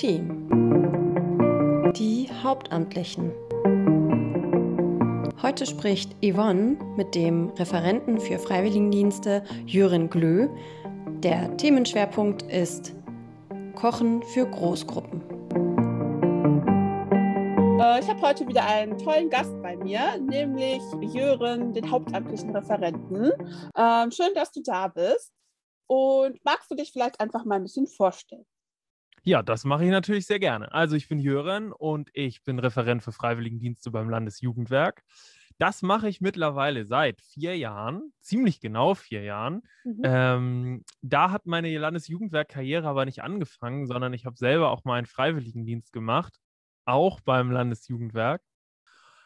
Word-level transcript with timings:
Team. 0.00 0.48
Die 1.94 2.26
Hauptamtlichen. 2.42 3.32
Heute 5.42 5.66
spricht 5.66 6.16
Yvonne 6.24 6.78
mit 6.96 7.14
dem 7.14 7.50
Referenten 7.50 8.18
für 8.18 8.38
Freiwilligendienste 8.38 9.44
Jürgen 9.66 10.08
Glö. 10.08 10.48
Der 11.22 11.54
Themenschwerpunkt 11.58 12.44
ist 12.44 12.94
Kochen 13.74 14.22
für 14.22 14.46
Großgruppen. 14.46 15.20
Äh, 17.78 18.00
ich 18.00 18.08
habe 18.08 18.22
heute 18.22 18.48
wieder 18.48 18.66
einen 18.66 18.96
tollen 18.96 19.28
Gast 19.28 19.52
bei 19.60 19.76
mir, 19.76 20.16
nämlich 20.18 20.80
Jürgen, 21.12 21.74
den 21.74 21.90
hauptamtlichen 21.90 22.56
Referenten. 22.56 23.32
Ähm, 23.76 24.10
schön, 24.10 24.32
dass 24.34 24.50
du 24.50 24.62
da 24.62 24.88
bist. 24.88 25.30
Und 25.86 26.42
magst 26.42 26.70
du 26.70 26.74
dich 26.74 26.90
vielleicht 26.90 27.20
einfach 27.20 27.44
mal 27.44 27.56
ein 27.56 27.64
bisschen 27.64 27.86
vorstellen? 27.86 28.46
Ja, 29.22 29.42
das 29.42 29.64
mache 29.64 29.84
ich 29.84 29.90
natürlich 29.90 30.26
sehr 30.26 30.38
gerne. 30.38 30.72
Also 30.72 30.96
ich 30.96 31.08
bin 31.08 31.18
Jürgen 31.18 31.72
und 31.72 32.10
ich 32.14 32.42
bin 32.42 32.58
Referent 32.58 33.02
für 33.02 33.12
Freiwilligendienste 33.12 33.90
beim 33.90 34.08
Landesjugendwerk. 34.08 35.02
Das 35.58 35.82
mache 35.82 36.08
ich 36.08 36.22
mittlerweile 36.22 36.86
seit 36.86 37.20
vier 37.20 37.54
Jahren, 37.54 38.14
ziemlich 38.20 38.60
genau 38.60 38.94
vier 38.94 39.22
Jahren. 39.22 39.60
Mhm. 39.84 40.00
Ähm, 40.04 40.84
da 41.02 41.30
hat 41.30 41.44
meine 41.44 41.76
Landesjugendwerk-Karriere 41.76 42.88
aber 42.88 43.04
nicht 43.04 43.22
angefangen, 43.22 43.86
sondern 43.86 44.14
ich 44.14 44.24
habe 44.24 44.36
selber 44.38 44.70
auch 44.70 44.84
mal 44.84 44.94
einen 44.96 45.06
Freiwilligendienst 45.06 45.92
gemacht, 45.92 46.38
auch 46.86 47.20
beim 47.20 47.50
Landesjugendwerk. 47.50 48.40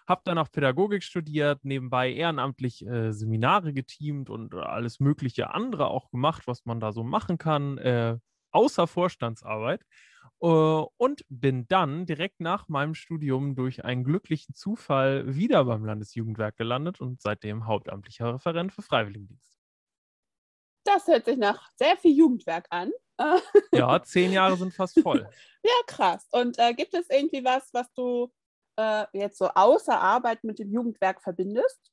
Habe 0.09 0.23
dann 0.25 0.39
auch 0.39 0.51
Pädagogik 0.51 1.05
studiert, 1.05 1.65
nebenbei 1.65 2.13
ehrenamtlich 2.13 2.85
äh, 2.85 3.13
Seminare 3.13 3.73
geteamt 3.73 4.29
und 4.29 4.55
alles 4.55 4.99
mögliche 4.99 5.55
andere 5.55 5.87
auch 5.87 6.11
gemacht, 6.11 6.49
was 6.49 6.67
man 6.67 6.81
da 6.81 6.91
so 6.91 7.05
machen 7.05 7.39
kann. 7.39 7.79
Äh, 7.79 8.19
außer 8.55 8.87
Vorstandsarbeit 8.87 9.83
äh, 10.41 10.47
und 10.47 11.25
bin 11.29 11.67
dann 11.69 12.07
direkt 12.07 12.41
nach 12.41 12.69
meinem 12.69 12.95
Studium 12.95 13.55
durch 13.55 13.85
einen 13.85 14.05
glücklichen 14.05 14.55
Zufall 14.55 15.35
wieder 15.35 15.65
beim 15.65 15.85
Landesjugendwerk 15.85 16.57
gelandet 16.57 17.01
und 17.01 17.21
seitdem 17.21 17.67
hauptamtlicher 17.67 18.35
Referent 18.35 18.73
für 18.73 18.83
Freiwilligendienst. 18.83 19.59
Das 20.85 21.07
hört 21.07 21.25
sich 21.25 21.39
nach 21.39 21.71
sehr 21.77 21.97
viel 21.97 22.17
Jugendwerk 22.17 22.67
an. 22.71 22.93
ja, 23.73 24.03
zehn 24.03 24.33
Jahre 24.33 24.57
sind 24.57 24.75
fast 24.75 25.01
voll. 25.01 25.29
Ja, 25.67 25.73
krass. 25.87 26.29
Und 26.31 26.59
äh, 26.59 26.75
gibt 26.75 26.93
es 26.93 27.09
irgendwie 27.09 27.43
was, 27.43 27.71
was 27.73 27.91
du 27.95 28.31
äh, 28.77 29.07
jetzt 29.15 29.39
so 29.39 29.49
außer 29.49 29.99
Arbeit 29.99 30.45
mit 30.45 30.59
dem 30.59 30.71
Jugendwerk 30.71 31.23
verbindest? 31.23 31.91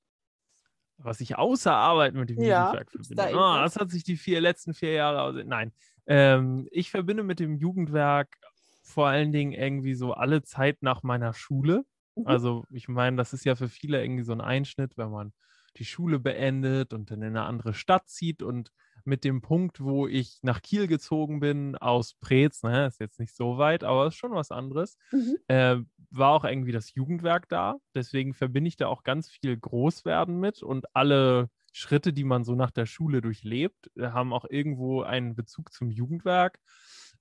Was 0.97 1.21
ich 1.21 1.37
außer 1.37 1.73
Arbeit 1.73 2.15
mit 2.15 2.31
dem 2.31 2.41
ja, 2.41 2.65
Jugendwerk 2.65 2.91
verbinde? 2.91 3.15
Da 3.15 3.29
oh, 3.29 3.63
das 3.63 3.77
hat 3.77 3.89
sich 3.91 4.03
die 4.03 4.17
vier 4.17 4.41
letzten 4.41 4.73
vier 4.73 4.91
Jahre. 4.91 5.45
Nein, 5.45 5.71
ähm, 6.11 6.67
ich 6.71 6.91
verbinde 6.91 7.23
mit 7.23 7.39
dem 7.39 7.55
Jugendwerk 7.55 8.37
vor 8.83 9.07
allen 9.07 9.31
Dingen 9.31 9.53
irgendwie 9.53 9.93
so 9.93 10.13
alle 10.13 10.43
Zeit 10.43 10.83
nach 10.83 11.03
meiner 11.03 11.33
Schule. 11.33 11.85
Mhm. 12.15 12.27
Also 12.27 12.65
ich 12.69 12.89
meine, 12.89 13.15
das 13.15 13.31
ist 13.31 13.45
ja 13.45 13.55
für 13.55 13.69
viele 13.69 14.03
irgendwie 14.03 14.23
so 14.23 14.33
ein 14.33 14.41
Einschnitt, 14.41 14.97
wenn 14.97 15.09
man 15.09 15.31
die 15.77 15.85
Schule 15.85 16.19
beendet 16.19 16.91
und 16.91 17.11
dann 17.11 17.21
in 17.21 17.29
eine 17.29 17.43
andere 17.43 17.73
Stadt 17.73 18.09
zieht 18.09 18.43
und 18.43 18.73
mit 19.05 19.23
dem 19.23 19.41
Punkt, 19.41 19.79
wo 19.79 20.05
ich 20.05 20.39
nach 20.41 20.61
Kiel 20.61 20.87
gezogen 20.87 21.39
bin, 21.39 21.77
aus 21.77 22.15
Preetz, 22.15 22.61
ne, 22.61 22.87
ist 22.87 22.99
jetzt 22.99 23.19
nicht 23.19 23.33
so 23.33 23.57
weit, 23.57 23.85
aber 23.85 24.07
ist 24.07 24.15
schon 24.15 24.33
was 24.33 24.51
anderes, 24.51 24.97
mhm. 25.11 25.37
äh, 25.47 25.77
war 26.09 26.31
auch 26.31 26.43
irgendwie 26.43 26.73
das 26.73 26.93
Jugendwerk 26.93 27.47
da. 27.47 27.77
Deswegen 27.95 28.33
verbinde 28.33 28.67
ich 28.67 28.75
da 28.75 28.87
auch 28.87 29.03
ganz 29.03 29.29
viel 29.29 29.57
Großwerden 29.57 30.37
mit 30.37 30.61
und 30.61 30.93
alle 30.93 31.49
Schritte, 31.71 32.13
die 32.13 32.23
man 32.23 32.43
so 32.43 32.55
nach 32.55 32.71
der 32.71 32.85
Schule 32.85 33.21
durchlebt, 33.21 33.91
äh, 33.95 34.09
haben 34.09 34.33
auch 34.33 34.45
irgendwo 34.49 35.01
einen 35.01 35.35
Bezug 35.35 35.71
zum 35.71 35.89
Jugendwerk. 35.89 36.59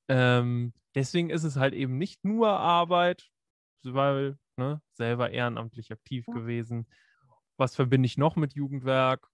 Ähm, 0.09 0.73
deswegen 0.95 1.31
ist 1.31 1.45
es 1.45 1.57
halt 1.57 1.75
eben 1.75 1.99
nicht 1.99 2.25
nur 2.25 2.51
Arbeit, 2.51 3.31
weil 3.83 4.39
ne, 4.57 4.83
selber 4.93 5.31
ehrenamtlich 5.31 5.93
aktiv 5.93 6.25
ja. 6.27 6.35
gewesen. 6.35 6.87
Was 7.57 7.77
verbinde 7.77 8.07
ich 8.07 8.19
noch 8.19 8.37
mit 8.37 8.55
Jugendwerk? 8.55 9.29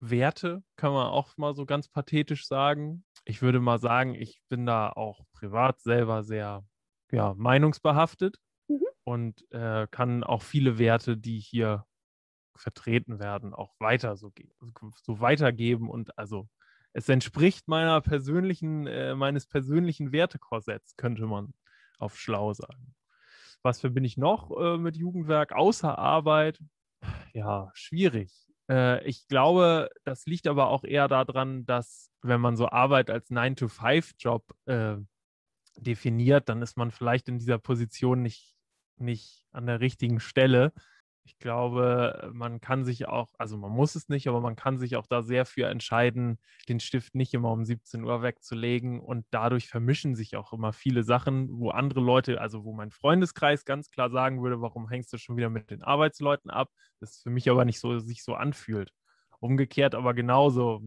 Werte, 0.00 0.62
kann 0.76 0.92
man 0.92 1.06
auch 1.08 1.36
mal 1.36 1.54
so 1.54 1.66
ganz 1.66 1.88
pathetisch 1.88 2.46
sagen. 2.46 3.04
Ich 3.24 3.42
würde 3.42 3.60
mal 3.60 3.78
sagen, 3.78 4.14
ich 4.14 4.40
bin 4.48 4.64
da 4.64 4.90
auch 4.90 5.20
privat 5.32 5.80
selber 5.80 6.22
sehr 6.22 6.64
ja, 7.12 7.34
meinungsbehaftet 7.34 8.38
mhm. 8.68 8.86
und 9.04 9.50
äh, 9.52 9.86
kann 9.90 10.24
auch 10.24 10.42
viele 10.42 10.78
Werte, 10.78 11.18
die 11.18 11.38
hier 11.38 11.84
vertreten 12.56 13.18
werden, 13.18 13.54
auch 13.54 13.74
weiter 13.78 14.16
so, 14.16 14.32
so 15.02 15.20
weitergeben 15.20 15.88
und 15.88 16.16
also 16.18 16.48
es 16.92 17.08
entspricht 17.08 17.68
meiner 17.68 18.00
persönlichen, 18.00 18.86
äh, 18.86 19.14
meines 19.14 19.46
persönlichen 19.46 20.12
Wertekorsetts, 20.12 20.96
könnte 20.96 21.26
man 21.26 21.54
auf 21.98 22.18
schlau 22.18 22.52
sagen. 22.52 22.94
Was 23.62 23.80
verbinde 23.80 24.06
ich 24.06 24.16
noch 24.16 24.50
äh, 24.58 24.78
mit 24.78 24.96
Jugendwerk 24.96 25.52
außer 25.52 25.98
Arbeit? 25.98 26.58
Ja, 27.32 27.70
schwierig. 27.74 28.32
Äh, 28.68 29.04
ich 29.04 29.28
glaube, 29.28 29.90
das 30.04 30.26
liegt 30.26 30.46
aber 30.46 30.68
auch 30.68 30.84
eher 30.84 31.08
daran, 31.08 31.66
dass 31.66 32.10
wenn 32.22 32.40
man 32.40 32.56
so 32.56 32.68
Arbeit 32.68 33.10
als 33.10 33.30
9-to-5-Job 33.30 34.44
äh, 34.66 34.96
definiert, 35.76 36.48
dann 36.48 36.62
ist 36.62 36.76
man 36.76 36.90
vielleicht 36.90 37.28
in 37.28 37.38
dieser 37.38 37.58
Position 37.58 38.22
nicht, 38.22 38.54
nicht 38.96 39.44
an 39.52 39.66
der 39.66 39.80
richtigen 39.80 40.20
Stelle. 40.20 40.72
Ich 41.30 41.38
glaube, 41.38 42.28
man 42.34 42.60
kann 42.60 42.84
sich 42.84 43.06
auch, 43.06 43.28
also 43.38 43.56
man 43.56 43.70
muss 43.70 43.94
es 43.94 44.08
nicht, 44.08 44.26
aber 44.26 44.40
man 44.40 44.56
kann 44.56 44.78
sich 44.80 44.96
auch 44.96 45.06
da 45.06 45.22
sehr 45.22 45.46
für 45.46 45.68
entscheiden, 45.68 46.40
den 46.68 46.80
Stift 46.80 47.14
nicht 47.14 47.32
immer 47.34 47.52
um 47.52 47.64
17 47.64 48.02
Uhr 48.02 48.20
wegzulegen. 48.20 48.98
Und 48.98 49.24
dadurch 49.30 49.68
vermischen 49.68 50.16
sich 50.16 50.34
auch 50.34 50.52
immer 50.52 50.72
viele 50.72 51.04
Sachen, 51.04 51.48
wo 51.52 51.70
andere 51.70 52.00
Leute, 52.00 52.40
also 52.40 52.64
wo 52.64 52.72
mein 52.72 52.90
Freundeskreis 52.90 53.64
ganz 53.64 53.90
klar 53.90 54.10
sagen 54.10 54.42
würde, 54.42 54.60
warum 54.60 54.88
hängst 54.88 55.12
du 55.12 55.18
schon 55.18 55.36
wieder 55.36 55.50
mit 55.50 55.70
den 55.70 55.84
Arbeitsleuten 55.84 56.50
ab? 56.50 56.68
Das 56.98 57.22
für 57.22 57.30
mich 57.30 57.48
aber 57.48 57.64
nicht 57.64 57.78
so 57.78 58.00
sich 58.00 58.24
so 58.24 58.34
anfühlt. 58.34 58.90
Umgekehrt 59.38 59.94
aber 59.94 60.14
genauso. 60.14 60.82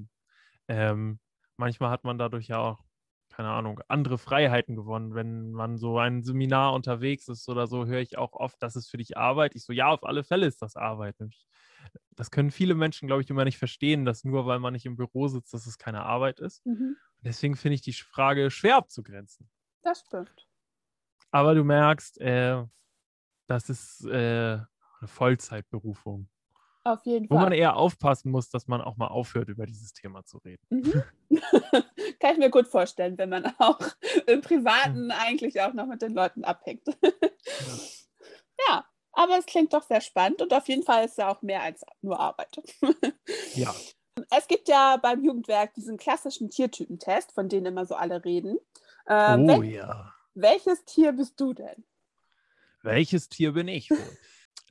Ähm, 0.67 1.19
manchmal 1.55 1.89
hat 1.89 2.03
man 2.03 2.17
dadurch 2.17 2.47
ja 2.47 2.57
auch 2.57 2.83
keine 3.33 3.49
Ahnung, 3.49 3.81
andere 3.87 4.17
Freiheiten 4.17 4.75
gewonnen. 4.75 5.15
Wenn 5.15 5.51
man 5.51 5.77
so 5.77 5.97
ein 5.97 6.23
Seminar 6.23 6.73
unterwegs 6.73 7.27
ist 7.27 7.49
oder 7.49 7.65
so, 7.65 7.85
höre 7.85 7.99
ich 7.99 8.17
auch 8.17 8.33
oft, 8.33 8.61
das 8.61 8.75
ist 8.75 8.89
für 8.89 8.97
dich 8.97 9.17
Arbeit. 9.17 9.55
Ich 9.55 9.63
so, 9.63 9.73
ja, 9.73 9.87
auf 9.87 10.03
alle 10.03 10.23
Fälle 10.23 10.45
ist 10.45 10.61
das 10.61 10.75
Arbeit. 10.75 11.15
Das 12.11 12.29
können 12.29 12.51
viele 12.51 12.75
Menschen, 12.75 13.07
glaube 13.07 13.23
ich, 13.23 13.29
immer 13.29 13.43
nicht 13.43 13.57
verstehen, 13.57 14.05
dass 14.05 14.23
nur 14.23 14.45
weil 14.45 14.59
man 14.59 14.73
nicht 14.73 14.85
im 14.85 14.95
Büro 14.95 15.27
sitzt, 15.27 15.53
dass 15.53 15.65
es 15.65 15.77
keine 15.79 16.03
Arbeit 16.03 16.39
ist. 16.39 16.65
Mhm. 16.65 16.95
Deswegen 17.21 17.55
finde 17.55 17.75
ich 17.75 17.81
die 17.81 17.93
Frage 17.93 18.51
schwer 18.51 18.77
abzugrenzen. 18.77 19.49
Das 19.81 20.01
stimmt. 20.01 20.47
Aber 21.31 21.55
du 21.55 21.63
merkst, 21.63 22.21
äh, 22.21 22.63
das 23.47 23.69
ist 23.69 24.05
äh, 24.05 24.59
eine 24.59 24.67
Vollzeitberufung. 25.07 26.29
Auf 26.83 27.05
jeden 27.05 27.27
Fall. 27.27 27.37
Wo 27.37 27.41
man 27.41 27.53
eher 27.53 27.77
aufpassen 27.77 28.29
muss, 28.29 28.49
dass 28.49 28.67
man 28.67 28.81
auch 28.81 28.97
mal 28.97 29.07
aufhört, 29.07 29.47
über 29.47 29.65
dieses 29.65 29.93
Thema 29.93 30.23
zu 30.25 30.37
reden. 30.39 30.63
Mhm. 30.69 31.03
Kann 32.19 32.33
ich 32.33 32.37
mir 32.37 32.49
gut 32.49 32.67
vorstellen, 32.67 33.17
wenn 33.17 33.29
man 33.29 33.45
auch 33.57 33.79
im 34.27 34.41
Privaten 34.41 35.05
mhm. 35.05 35.11
eigentlich 35.11 35.61
auch 35.61 35.73
noch 35.73 35.87
mit 35.87 36.01
den 36.01 36.13
Leuten 36.13 36.43
abhängt. 36.43 36.87
ja. 38.67 38.85
aber 39.11 39.37
es 39.37 39.45
klingt 39.45 39.73
doch 39.73 39.83
sehr 39.83 40.01
spannend 40.01 40.41
und 40.41 40.53
auf 40.53 40.67
jeden 40.67 40.83
Fall 40.83 41.05
ist 41.05 41.11
es 41.11 41.17
ja 41.17 41.29
auch 41.29 41.41
mehr 41.41 41.61
als 41.61 41.83
nur 42.01 42.19
Arbeit. 42.19 42.61
ja. 43.55 43.73
Es 44.29 44.47
gibt 44.47 44.69
ja 44.69 44.97
beim 44.97 45.23
Jugendwerk 45.23 45.73
diesen 45.73 45.97
klassischen 45.97 46.49
Tiertypentest, 46.49 47.31
von 47.31 47.49
dem 47.49 47.65
immer 47.65 47.85
so 47.85 47.95
alle 47.95 48.23
reden. 48.23 48.57
Ähm, 49.07 49.49
oh 49.49 49.61
wel 49.61 49.63
ja. 49.65 50.13
Welches 50.35 50.85
Tier 50.85 51.11
bist 51.13 51.39
du 51.39 51.53
denn? 51.53 51.83
Welches 52.81 53.29
Tier 53.29 53.53
bin 53.53 53.67
ich 53.67 53.89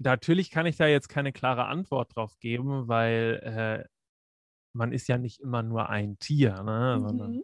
natürlich 0.02 0.50
kann 0.50 0.66
ich 0.66 0.76
da 0.76 0.86
jetzt 0.86 1.08
keine 1.08 1.32
klare 1.32 1.66
Antwort 1.66 2.14
drauf 2.14 2.38
geben, 2.38 2.88
weil 2.88 3.86
äh, 3.88 3.88
man 4.72 4.92
ist 4.92 5.08
ja 5.08 5.18
nicht 5.18 5.40
immer 5.40 5.62
nur 5.62 5.88
ein 5.88 6.18
Tier, 6.18 6.62
ne? 6.62 6.98
Mhm. 6.98 7.02
sondern 7.02 7.42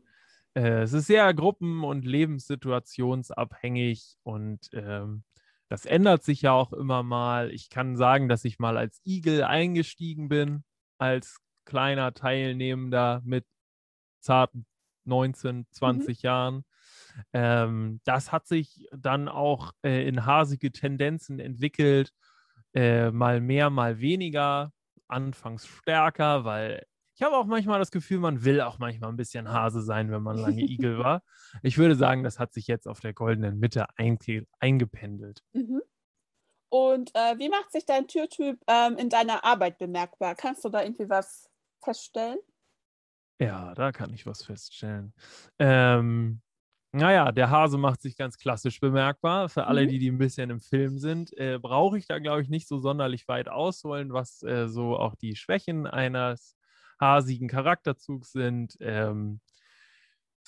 äh, 0.54 0.82
es 0.82 0.92
ist 0.92 1.06
sehr 1.06 1.32
gruppen- 1.34 1.84
und 1.84 2.04
lebenssituationsabhängig 2.04 4.16
und 4.22 4.68
ähm, 4.72 5.24
das 5.68 5.84
ändert 5.84 6.24
sich 6.24 6.42
ja 6.42 6.52
auch 6.52 6.72
immer 6.72 7.02
mal. 7.02 7.50
Ich 7.50 7.68
kann 7.68 7.96
sagen, 7.96 8.28
dass 8.28 8.44
ich 8.44 8.58
mal 8.58 8.78
als 8.78 9.00
Igel 9.04 9.44
eingestiegen 9.44 10.28
bin, 10.28 10.64
als 10.96 11.38
kleiner 11.66 12.14
Teilnehmender 12.14 13.20
mit 13.24 13.44
zarten 14.20 14.66
19, 15.04 15.66
20 15.70 16.22
mhm. 16.22 16.26
Jahren. 16.26 16.64
Ähm, 17.32 18.00
das 18.04 18.32
hat 18.32 18.46
sich 18.46 18.86
dann 18.96 19.28
auch 19.28 19.72
äh, 19.82 20.06
in 20.08 20.24
hasige 20.24 20.72
Tendenzen 20.72 21.40
entwickelt 21.40 22.12
äh, 22.74 23.10
mal 23.10 23.40
mehr, 23.40 23.70
mal 23.70 23.98
weniger, 23.98 24.72
anfangs 25.08 25.66
stärker, 25.66 26.44
weil 26.44 26.86
ich 27.18 27.22
habe 27.24 27.36
auch 27.36 27.46
manchmal 27.46 27.80
das 27.80 27.90
Gefühl, 27.90 28.20
man 28.20 28.44
will 28.44 28.60
auch 28.60 28.78
manchmal 28.78 29.10
ein 29.10 29.16
bisschen 29.16 29.48
Hase 29.48 29.82
sein, 29.82 30.08
wenn 30.12 30.22
man 30.22 30.36
lange 30.36 30.62
Igel 30.62 30.98
war. 31.04 31.24
Ich 31.64 31.76
würde 31.76 31.96
sagen, 31.96 32.22
das 32.22 32.38
hat 32.38 32.52
sich 32.52 32.68
jetzt 32.68 32.86
auf 32.86 33.00
der 33.00 33.12
goldenen 33.12 33.58
Mitte 33.58 33.86
eingependelt. 34.60 35.42
Mhm. 35.52 35.82
Und 36.68 37.10
äh, 37.16 37.36
wie 37.38 37.48
macht 37.48 37.72
sich 37.72 37.84
dein 37.86 38.06
Türtyp 38.06 38.60
ähm, 38.68 38.96
in 38.98 39.08
deiner 39.08 39.44
Arbeit 39.44 39.78
bemerkbar? 39.78 40.36
Kannst 40.36 40.64
du 40.64 40.68
da 40.68 40.82
irgendwie 40.82 41.08
was 41.08 41.50
feststellen? 41.82 42.38
Ja, 43.40 43.74
da 43.74 43.90
kann 43.90 44.14
ich 44.14 44.24
was 44.24 44.44
feststellen. 44.44 45.12
Ähm, 45.58 46.40
Naja, 46.92 47.32
der 47.32 47.50
Hase 47.50 47.78
macht 47.78 48.00
sich 48.00 48.16
ganz 48.16 48.38
klassisch 48.38 48.80
bemerkbar. 48.80 49.48
Für 49.48 49.66
alle, 49.66 49.84
mhm. 49.84 49.88
die, 49.88 49.98
die 49.98 50.10
ein 50.10 50.18
bisschen 50.18 50.50
im 50.50 50.60
Film 50.60 50.98
sind, 50.98 51.36
äh, 51.36 51.58
brauche 51.58 51.98
ich 51.98 52.06
da, 52.06 52.18
glaube 52.20 52.42
ich, 52.42 52.48
nicht 52.48 52.68
so 52.68 52.78
sonderlich 52.78 53.28
weit 53.28 53.48
ausholen, 53.48 54.12
was 54.12 54.42
äh, 54.44 54.68
so 54.68 54.96
auch 54.96 55.16
die 55.16 55.36
Schwächen 55.36 55.86
eines 55.88 56.57
hasigen 57.00 57.48
Charakterzugs 57.48 58.32
sind. 58.32 58.76
Ähm, 58.80 59.40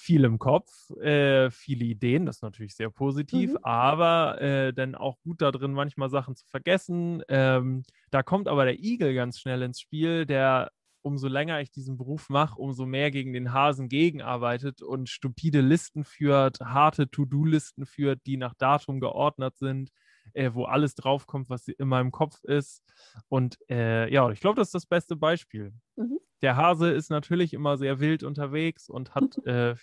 viel 0.01 0.25
im 0.25 0.39
Kopf, 0.39 0.91
äh, 1.01 1.51
viele 1.51 1.85
Ideen, 1.85 2.25
das 2.25 2.37
ist 2.37 2.43
natürlich 2.43 2.75
sehr 2.75 2.91
positiv, 2.91 3.51
mhm. 3.51 3.59
aber 3.63 4.41
äh, 4.41 4.73
dann 4.73 4.95
auch 4.95 5.21
gut 5.21 5.43
da 5.43 5.51
drin, 5.53 5.73
manchmal 5.73 6.09
Sachen 6.09 6.35
zu 6.35 6.47
vergessen. 6.47 7.23
Ähm, 7.29 7.83
da 8.11 8.23
kommt 8.23 8.49
aber 8.49 8.65
der 8.65 8.79
Igel 8.79 9.15
ganz 9.15 9.39
schnell 9.39 9.61
ins 9.63 9.81
Spiel, 9.81 10.25
der 10.25 10.71
umso 11.03 11.29
länger 11.29 11.61
ich 11.61 11.71
diesen 11.71 11.97
Beruf 11.97 12.29
mache, 12.29 12.59
umso 12.59 12.87
mehr 12.87 13.11
gegen 13.11 13.33
den 13.33 13.53
Hasen 13.53 13.89
gegenarbeitet 13.89 14.83
und 14.83 15.09
stupide 15.09 15.61
Listen 15.61 16.05
führt, 16.05 16.61
harte 16.61 17.11
To-Do-Listen 17.11 17.87
führt, 17.87 18.21
die 18.27 18.37
nach 18.37 18.55
Datum 18.55 19.01
geordnet 19.01 19.57
sind, 19.57 19.91
äh, 20.33 20.51
wo 20.53 20.65
alles 20.65 20.95
draufkommt, 20.95 21.49
was 21.49 21.69
in 21.69 21.89
meinem 21.89 22.11
Kopf 22.11 22.43
ist. 22.45 22.83
Und 23.29 23.59
äh, 23.71 24.13
ja, 24.13 24.31
ich 24.31 24.41
glaube, 24.41 24.57
das 24.57 24.69
ist 24.69 24.75
das 24.75 24.87
beste 24.87 25.17
Beispiel. 25.17 25.73
Mhm. 25.97 26.19
Der 26.43 26.57
Hase 26.57 26.91
ist 26.91 27.11
natürlich 27.11 27.55
immer 27.55 27.77
sehr 27.77 28.01
wild 28.01 28.23
unterwegs 28.23 28.89
und 28.89 29.15
hat 29.15 29.39
äh, 29.47 29.75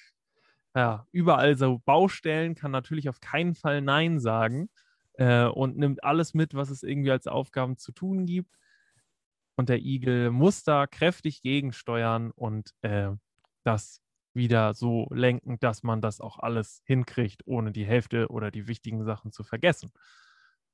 ja, 0.75 1.07
überall 1.11 1.57
so 1.57 1.79
Baustellen, 1.79 2.55
kann 2.55 2.71
natürlich 2.71 3.09
auf 3.09 3.19
keinen 3.19 3.55
Fall 3.55 3.81
Nein 3.81 4.19
sagen 4.19 4.69
äh, 5.13 5.45
und 5.45 5.77
nimmt 5.77 6.03
alles 6.03 6.33
mit, 6.33 6.53
was 6.53 6.69
es 6.69 6.83
irgendwie 6.83 7.11
als 7.11 7.27
Aufgaben 7.27 7.77
zu 7.77 7.91
tun 7.91 8.25
gibt 8.25 8.57
und 9.57 9.69
der 9.69 9.79
Igel 9.79 10.29
muss 10.29 10.63
da 10.63 10.85
kräftig 10.85 11.41
gegensteuern 11.41 12.31
und 12.31 12.75
äh, 12.81 13.09
das 13.63 14.01
wieder 14.33 14.75
so 14.75 15.07
lenken, 15.09 15.59
dass 15.59 15.81
man 15.81 15.99
das 15.99 16.21
auch 16.21 16.37
alles 16.37 16.83
hinkriegt, 16.85 17.41
ohne 17.45 17.71
die 17.71 17.85
Hälfte 17.85 18.27
oder 18.27 18.51
die 18.51 18.67
wichtigen 18.67 19.03
Sachen 19.03 19.31
zu 19.31 19.43
vergessen. 19.43 19.91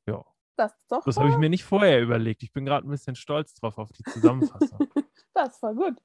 Ja. 0.05 0.23
Das, 0.55 0.71
das 0.87 1.17
habe 1.17 1.29
ich 1.29 1.37
mir 1.37 1.49
nicht 1.49 1.63
vorher 1.63 1.99
überlegt. 2.01 2.43
Ich 2.43 2.51
bin 2.51 2.65
gerade 2.65 2.87
ein 2.87 2.91
bisschen 2.91 3.15
stolz 3.15 3.55
drauf 3.55 3.79
auf 3.79 3.91
die 3.91 4.03
Zusammenfassung. 4.03 4.87
das 5.33 5.53
ist 5.53 5.59
voll 5.59 5.75
gut. 5.75 5.97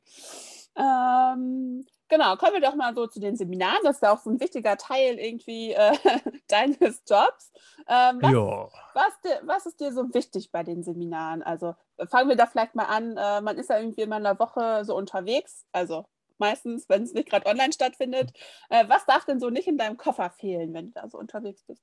Ähm, 0.76 1.84
genau, 2.08 2.36
kommen 2.36 2.54
wir 2.54 2.60
doch 2.60 2.76
mal 2.76 2.94
so 2.94 3.06
zu 3.06 3.20
den 3.20 3.36
Seminaren. 3.36 3.80
Das 3.82 3.96
ist 3.96 4.02
ja 4.02 4.12
auch 4.12 4.20
so 4.20 4.30
ein 4.30 4.40
wichtiger 4.40 4.76
Teil 4.76 5.18
irgendwie 5.18 5.72
äh, 5.72 5.92
deines 6.48 7.02
Jobs. 7.08 7.52
Ähm, 7.88 8.18
was, 8.20 8.32
ja. 8.32 8.68
was, 8.94 9.12
was, 9.42 9.66
ist 9.66 9.80
dir 9.80 9.92
so 9.92 10.12
wichtig 10.14 10.52
bei 10.52 10.62
den 10.62 10.82
Seminaren? 10.82 11.42
Also 11.42 11.74
fangen 12.08 12.28
wir 12.28 12.36
da 12.36 12.46
vielleicht 12.46 12.74
mal 12.74 12.84
an. 12.84 13.16
Äh, 13.16 13.40
man 13.40 13.58
ist 13.58 13.70
ja 13.70 13.78
irgendwie 13.78 14.02
in 14.02 14.12
einer 14.12 14.38
Woche 14.38 14.84
so 14.84 14.96
unterwegs. 14.96 15.66
Also 15.72 16.06
meistens, 16.38 16.88
wenn 16.88 17.02
es 17.02 17.12
nicht 17.12 17.28
gerade 17.28 17.46
online 17.46 17.72
stattfindet. 17.72 18.32
Äh, 18.70 18.88
was 18.88 19.04
darf 19.06 19.24
denn 19.24 19.40
so 19.40 19.50
nicht 19.50 19.66
in 19.66 19.78
deinem 19.78 19.96
Koffer 19.96 20.30
fehlen, 20.30 20.72
wenn 20.72 20.86
du 20.86 20.92
da 20.92 21.08
so 21.08 21.18
unterwegs 21.18 21.64
bist? 21.64 21.82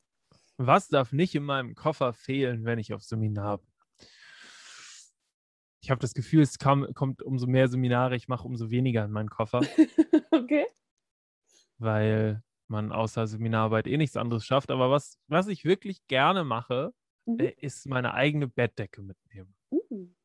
Was 0.57 0.87
darf 0.87 1.11
nicht 1.11 1.35
in 1.35 1.43
meinem 1.43 1.75
Koffer 1.75 2.13
fehlen, 2.13 2.63
wenn 2.63 2.79
ich 2.79 2.93
auf 2.93 3.03
Seminar 3.03 3.57
bin? 3.57 3.67
Ich 5.85 5.91
habe 5.91 6.01
das 6.01 6.15
Gefühl, 6.15 6.41
es 6.41 6.57
kam, 6.57 6.91
kommt 6.95 7.21
umso 7.21 7.45
mehr 7.45 7.67
Seminare 7.67 8.15
ich 8.15 8.27
mache, 8.27 8.47
umso 8.47 8.71
weniger 8.71 9.05
in 9.05 9.11
meinen 9.11 9.29
Koffer. 9.29 9.59
okay. 10.31 10.65
Weil 11.77 12.41
man 12.67 12.91
außer 12.91 13.27
Seminararbeit 13.27 13.85
eh 13.85 13.95
nichts 13.97 14.17
anderes 14.17 14.45
schafft. 14.45 14.71
Aber 14.71 14.89
was, 14.89 15.19
was 15.27 15.47
ich 15.47 15.63
wirklich 15.63 16.07
gerne 16.07 16.43
mache, 16.43 16.91
mhm. 17.27 17.39
äh, 17.39 17.53
ist 17.57 17.85
meine 17.85 18.15
eigene 18.15 18.47
Bettdecke 18.47 19.03
mitnehmen. 19.03 19.53
Mhm. 19.69 20.15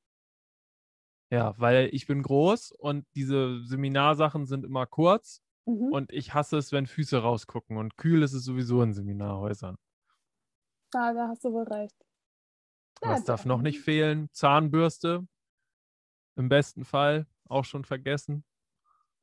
Ja, 1.31 1.53
weil 1.59 1.91
ich 1.93 2.07
bin 2.07 2.23
groß 2.23 2.73
und 2.73 3.05
diese 3.15 3.63
Seminarsachen 3.63 4.47
sind 4.47 4.65
immer 4.65 4.87
kurz 4.87 5.43
mhm. 5.67 5.93
und 5.93 6.11
ich 6.11 6.33
hasse 6.33 6.57
es, 6.57 6.73
wenn 6.73 6.87
Füße 6.87 7.19
rausgucken 7.19 7.77
und 7.77 7.99
kühl 7.99 8.23
ist 8.23 8.33
es 8.33 8.45
sowieso 8.45 8.81
in 8.83 8.95
Seminarhäusern. 8.95 9.77
Ja, 10.95 11.13
da 11.13 11.29
hast 11.29 11.45
du 11.45 11.53
wohl 11.53 11.65
recht. 11.65 11.95
Was 13.03 13.21
ja, 13.21 13.25
darf 13.27 13.45
noch 13.45 13.61
nicht 13.61 13.81
fehlen? 13.81 14.31
Zahnbürste. 14.33 15.27
Im 16.41 16.49
besten 16.49 16.87
Fall 16.87 17.27
auch 17.51 17.67
schon 17.67 17.85
vergessen. 17.85 18.45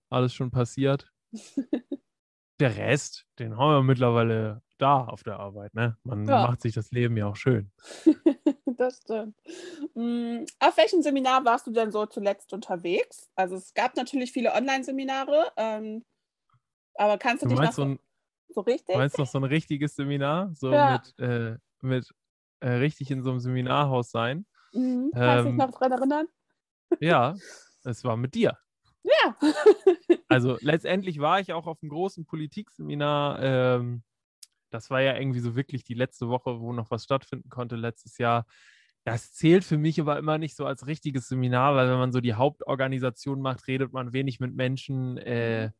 Alles 0.10 0.36
schon 0.36 0.52
passiert. 0.52 1.12
der 2.60 2.78
Rest, 2.78 3.26
den 3.40 3.58
haben 3.58 3.72
wir 3.72 3.82
mittlerweile 3.82 4.62
da 4.78 5.04
auf 5.04 5.24
der 5.24 5.40
Arbeit. 5.40 5.74
Ne? 5.74 5.98
Man 6.04 6.28
ja. 6.28 6.46
macht 6.46 6.62
sich 6.62 6.76
das 6.76 6.92
Leben 6.92 7.18
ja 7.18 7.26
auch 7.26 7.36
schön. 7.36 7.72
das 8.78 8.98
stimmt. 8.98 9.36
Mm, 9.96 10.46
auf 10.60 10.78
welchem 10.78 11.02
Seminar 11.02 11.44
warst 11.44 11.66
du 11.66 11.72
denn 11.72 11.92
so 11.92 12.06
zuletzt 12.06 12.54
unterwegs? 12.54 13.32
Also 13.36 13.56
es 13.56 13.74
gab 13.74 13.96
natürlich 13.96 14.32
viele 14.32 14.54
Online-Seminare, 14.54 15.52
ähm, 15.58 16.06
aber 16.94 17.18
kannst 17.18 17.44
du, 17.44 17.48
du 17.50 17.56
dich 17.56 17.64
noch 17.64 17.74
so, 17.74 17.84
ein, 17.84 18.00
so 18.50 18.62
richtig? 18.62 18.96
Meinst 18.96 19.18
du 19.18 19.24
noch 19.24 19.30
so 19.30 19.40
ein 19.40 19.44
richtiges 19.44 19.96
Seminar? 19.96 20.54
So 20.54 20.72
ja. 20.72 21.02
mit, 21.18 21.28
äh, 21.28 21.58
mit 21.82 22.14
äh, 22.60 22.74
richtig 22.74 23.10
in 23.10 23.24
so 23.24 23.32
einem 23.32 23.40
Seminarhaus 23.40 24.12
sein? 24.12 24.46
Mhm. 24.74 25.10
Kannst 25.16 25.40
du 25.40 25.44
dich 25.46 25.52
ähm, 25.52 25.58
noch 25.58 25.72
daran 25.72 25.92
erinnern? 25.94 26.28
Ja, 27.00 27.36
es 27.84 28.04
war 28.04 28.18
mit 28.18 28.36
dir. 28.36 28.58
Ja. 29.04 29.38
also 30.28 30.58
letztendlich 30.62 31.20
war 31.20 31.40
ich 31.40 31.54
auch 31.54 31.68
auf 31.68 31.82
einem 31.82 31.90
großen 31.90 32.26
Politikseminar. 32.26 33.42
Ähm, 33.42 34.04
das 34.70 34.90
war 34.90 35.02
ja 35.02 35.18
irgendwie 35.18 35.40
so 35.40 35.56
wirklich 35.56 35.84
die 35.84 35.94
letzte 35.94 36.28
Woche, 36.28 36.60
wo 36.60 36.74
noch 36.74 36.92
was 36.92 37.04
stattfinden 37.04 37.50
konnte 37.50 37.76
letztes 37.76 38.18
Jahr. 38.18 38.46
Das 39.06 39.32
zählt 39.34 39.64
für 39.64 39.78
mich 39.78 40.02
aber 40.02 40.18
immer 40.18 40.38
nicht 40.38 40.56
so 40.56 40.66
als 40.66 40.88
richtiges 40.88 41.30
Seminar, 41.30 41.76
weil 41.76 41.90
wenn 41.90 41.98
man 41.98 42.12
so 42.12 42.20
die 42.20 42.34
Hauptorganisation 42.34 43.42
macht, 43.42 43.68
redet 43.68 43.94
man 43.94 44.12
wenig 44.12 44.42
mit 44.42 44.54
Menschen 44.54 45.18
äh, 45.18 45.72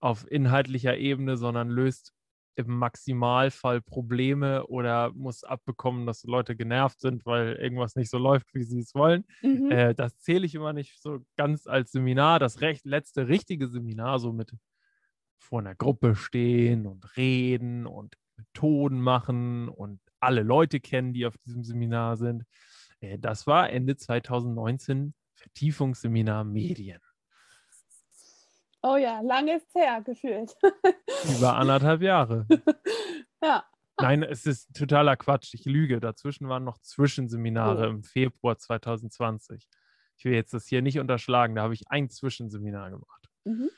auf 0.00 0.28
inhaltlicher 0.30 0.96
Ebene, 0.96 1.36
sondern 1.36 1.68
löst 1.68 2.13
im 2.56 2.76
Maximalfall 2.78 3.80
Probleme 3.80 4.66
oder 4.66 5.12
muss 5.12 5.44
abbekommen, 5.44 6.06
dass 6.06 6.24
Leute 6.24 6.56
genervt 6.56 7.00
sind, 7.00 7.26
weil 7.26 7.54
irgendwas 7.54 7.96
nicht 7.96 8.10
so 8.10 8.18
läuft, 8.18 8.54
wie 8.54 8.62
sie 8.62 8.80
es 8.80 8.94
wollen. 8.94 9.24
Mhm. 9.42 9.70
Äh, 9.70 9.94
das 9.94 10.18
zähle 10.18 10.46
ich 10.46 10.54
immer 10.54 10.72
nicht 10.72 11.00
so 11.00 11.24
ganz 11.36 11.66
als 11.66 11.92
Seminar. 11.92 12.38
Das 12.38 12.60
recht, 12.60 12.84
letzte 12.84 13.28
richtige 13.28 13.68
Seminar, 13.68 14.18
so 14.18 14.32
mit 14.32 14.52
vor 15.38 15.60
einer 15.60 15.74
Gruppe 15.74 16.16
stehen 16.16 16.86
und 16.86 17.16
reden 17.16 17.86
und 17.86 18.16
Methoden 18.36 19.00
machen 19.00 19.68
und 19.68 20.00
alle 20.20 20.42
Leute 20.42 20.80
kennen, 20.80 21.12
die 21.12 21.26
auf 21.26 21.36
diesem 21.38 21.64
Seminar 21.64 22.16
sind. 22.16 22.44
Äh, 23.00 23.18
das 23.18 23.46
war 23.46 23.70
Ende 23.70 23.96
2019 23.96 25.14
Vertiefungsseminar 25.34 26.44
Medien. 26.44 27.00
Oh 28.86 28.96
ja, 28.96 29.22
lange 29.22 29.56
ist 29.56 29.74
her 29.74 30.02
gefühlt. 30.02 30.54
Über 31.38 31.56
anderthalb 31.56 32.02
Jahre. 32.02 32.46
ja. 33.42 33.64
Nein, 33.98 34.22
es 34.22 34.44
ist 34.44 34.74
totaler 34.74 35.16
Quatsch. 35.16 35.54
Ich 35.54 35.64
lüge. 35.64 36.00
Dazwischen 36.00 36.50
waren 36.50 36.64
noch 36.64 36.76
Zwischenseminare 36.78 37.86
oh. 37.86 37.90
im 37.90 38.02
Februar 38.02 38.58
2020. 38.58 39.66
Ich 40.18 40.24
will 40.26 40.34
jetzt 40.34 40.52
das 40.52 40.66
hier 40.66 40.82
nicht 40.82 40.98
unterschlagen. 40.98 41.54
Da 41.54 41.62
habe 41.62 41.72
ich 41.72 41.84
ein 41.88 42.10
Zwischenseminar 42.10 42.90
gemacht. 42.90 43.30
Mhm. 43.44 43.70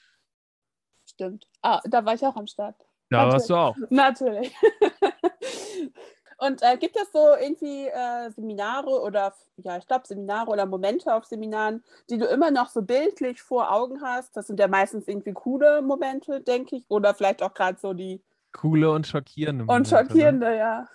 Stimmt. 1.08 1.46
Ah, 1.62 1.80
da 1.84 2.04
war 2.04 2.14
ich 2.14 2.22
auch 2.22 2.34
am 2.34 2.48
Start. 2.48 2.76
Da 3.08 3.26
Natürlich. 3.26 3.32
warst 3.32 3.50
du 3.50 3.54
auch. 3.54 3.76
Natürlich. 3.90 4.52
Und 6.38 6.62
äh, 6.62 6.76
gibt 6.76 6.96
es 6.96 7.10
so 7.12 7.34
irgendwie 7.40 7.86
äh, 7.86 8.30
Seminare 8.30 9.00
oder, 9.00 9.34
ja, 9.56 9.78
ich 9.78 9.86
glaube, 9.86 10.06
Seminare 10.06 10.50
oder 10.50 10.66
Momente 10.66 11.14
auf 11.14 11.24
Seminaren, 11.24 11.82
die 12.10 12.18
du 12.18 12.26
immer 12.26 12.50
noch 12.50 12.68
so 12.68 12.82
bildlich 12.82 13.40
vor 13.40 13.72
Augen 13.72 14.02
hast? 14.02 14.36
Das 14.36 14.46
sind 14.46 14.60
ja 14.60 14.68
meistens 14.68 15.08
irgendwie 15.08 15.32
coole 15.32 15.80
Momente, 15.80 16.42
denke 16.42 16.76
ich. 16.76 16.84
Oder 16.88 17.14
vielleicht 17.14 17.42
auch 17.42 17.54
gerade 17.54 17.78
so 17.78 17.94
die. 17.94 18.22
Coole 18.52 18.90
und 18.90 19.06
schockierende 19.06 19.64
Momente. 19.64 19.94
Und 19.94 20.00
ne? 20.00 20.08
schockierende, 20.08 20.46
ne? 20.46 20.58
ja. 20.58 20.88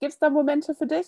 Gibt 0.00 0.12
es 0.12 0.18
da 0.18 0.28
Momente 0.28 0.74
für 0.74 0.86
dich? 0.86 1.06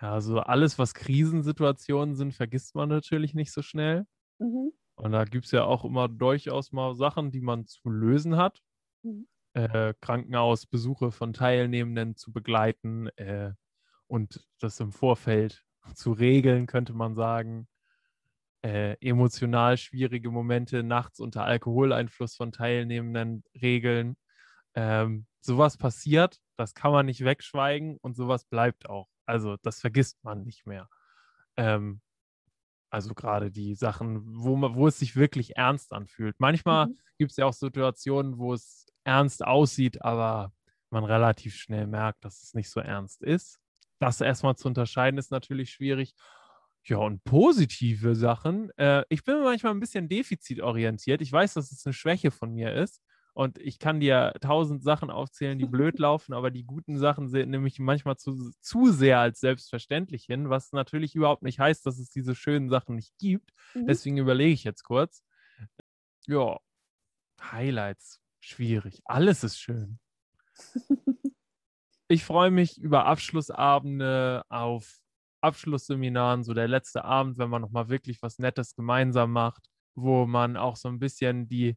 Ja, 0.00 0.12
also 0.12 0.40
alles, 0.40 0.78
was 0.78 0.92
Krisensituationen 0.92 2.16
sind, 2.16 2.34
vergisst 2.34 2.74
man 2.74 2.88
natürlich 2.88 3.34
nicht 3.34 3.52
so 3.52 3.62
schnell. 3.62 4.06
Mhm. 4.38 4.72
Und 4.96 5.12
da 5.12 5.24
gibt 5.24 5.44
es 5.44 5.52
ja 5.52 5.64
auch 5.64 5.84
immer 5.84 6.08
durchaus 6.08 6.72
mal 6.72 6.94
Sachen, 6.94 7.30
die 7.30 7.40
man 7.40 7.66
zu 7.66 7.88
lösen 7.88 8.36
hat. 8.36 8.62
Mhm 9.02 9.28
äh, 9.56 9.94
Krankenhausbesuche 10.02 11.10
von 11.10 11.32
Teilnehmenden 11.32 12.14
zu 12.14 12.30
begleiten 12.30 13.08
äh, 13.16 13.52
und 14.06 14.46
das 14.60 14.78
im 14.80 14.92
Vorfeld 14.92 15.64
zu 15.94 16.12
regeln, 16.12 16.66
könnte 16.66 16.92
man 16.92 17.14
sagen. 17.14 17.66
Äh, 18.62 18.96
emotional 19.00 19.76
schwierige 19.78 20.30
Momente 20.30 20.82
nachts 20.82 21.20
unter 21.20 21.44
Alkoholeinfluss 21.44 22.36
von 22.36 22.52
Teilnehmenden 22.52 23.44
regeln. 23.62 24.16
Ähm, 24.74 25.26
sowas 25.40 25.78
passiert, 25.78 26.38
das 26.56 26.74
kann 26.74 26.92
man 26.92 27.06
nicht 27.06 27.24
wegschweigen 27.24 27.96
und 27.98 28.14
sowas 28.14 28.44
bleibt 28.44 28.90
auch. 28.90 29.08
Also 29.24 29.56
das 29.62 29.80
vergisst 29.80 30.22
man 30.22 30.42
nicht 30.42 30.66
mehr. 30.66 30.88
Ähm, 31.56 32.02
also 32.90 33.14
gerade 33.14 33.50
die 33.50 33.74
Sachen, 33.74 34.22
wo, 34.26 34.56
man, 34.56 34.74
wo 34.74 34.86
es 34.86 34.98
sich 34.98 35.16
wirklich 35.16 35.56
ernst 35.56 35.92
anfühlt. 35.92 36.36
Manchmal 36.38 36.88
mhm. 36.88 36.98
gibt 37.16 37.30
es 37.30 37.36
ja 37.36 37.46
auch 37.46 37.54
Situationen, 37.54 38.38
wo 38.38 38.52
es 38.52 38.85
ernst 39.06 39.44
aussieht, 39.44 40.02
aber 40.02 40.52
man 40.90 41.04
relativ 41.04 41.54
schnell 41.54 41.86
merkt, 41.86 42.24
dass 42.24 42.42
es 42.42 42.54
nicht 42.54 42.70
so 42.70 42.80
ernst 42.80 43.22
ist. 43.22 43.58
Das 43.98 44.20
erstmal 44.20 44.56
zu 44.56 44.68
unterscheiden 44.68 45.18
ist 45.18 45.30
natürlich 45.30 45.70
schwierig. 45.70 46.14
Ja, 46.84 46.98
und 46.98 47.24
positive 47.24 48.14
Sachen. 48.14 48.70
Äh, 48.76 49.04
ich 49.08 49.24
bin 49.24 49.42
manchmal 49.42 49.72
ein 49.72 49.80
bisschen 49.80 50.08
defizitorientiert. 50.08 51.20
Ich 51.20 51.32
weiß, 51.32 51.54
dass 51.54 51.72
es 51.72 51.84
eine 51.84 51.92
Schwäche 51.92 52.30
von 52.30 52.52
mir 52.52 52.74
ist. 52.74 53.02
Und 53.34 53.58
ich 53.58 53.78
kann 53.78 54.00
dir 54.00 54.32
tausend 54.40 54.82
Sachen 54.82 55.10
aufzählen, 55.10 55.58
die 55.58 55.66
blöd 55.66 55.98
laufen, 55.98 56.32
aber 56.32 56.50
die 56.50 56.64
guten 56.64 56.96
Sachen 56.96 57.28
sind 57.28 57.50
nämlich 57.50 57.78
manchmal 57.78 58.16
zu, 58.16 58.50
zu 58.60 58.90
sehr 58.92 59.18
als 59.18 59.40
selbstverständlich 59.40 60.24
hin, 60.24 60.48
was 60.48 60.72
natürlich 60.72 61.14
überhaupt 61.14 61.42
nicht 61.42 61.58
heißt, 61.58 61.84
dass 61.84 61.98
es 61.98 62.08
diese 62.08 62.34
schönen 62.34 62.70
Sachen 62.70 62.94
nicht 62.94 63.12
gibt. 63.18 63.50
Mhm. 63.74 63.86
Deswegen 63.88 64.16
überlege 64.16 64.52
ich 64.52 64.64
jetzt 64.64 64.84
kurz. 64.84 65.22
Ja, 66.26 66.58
Highlights, 67.42 68.22
schwierig. 68.46 69.00
Alles 69.04 69.44
ist 69.44 69.58
schön. 69.58 69.98
ich 72.08 72.24
freue 72.24 72.50
mich 72.50 72.78
über 72.78 73.06
Abschlussabende 73.06 74.42
auf 74.48 74.98
Abschlussseminaren, 75.40 76.44
so 76.44 76.54
der 76.54 76.68
letzte 76.68 77.04
Abend, 77.04 77.38
wenn 77.38 77.50
man 77.50 77.62
nochmal 77.62 77.88
wirklich 77.88 78.22
was 78.22 78.38
Nettes 78.38 78.74
gemeinsam 78.74 79.32
macht, 79.32 79.68
wo 79.94 80.26
man 80.26 80.56
auch 80.56 80.76
so 80.76 80.88
ein 80.88 80.98
bisschen 80.98 81.48
die 81.48 81.76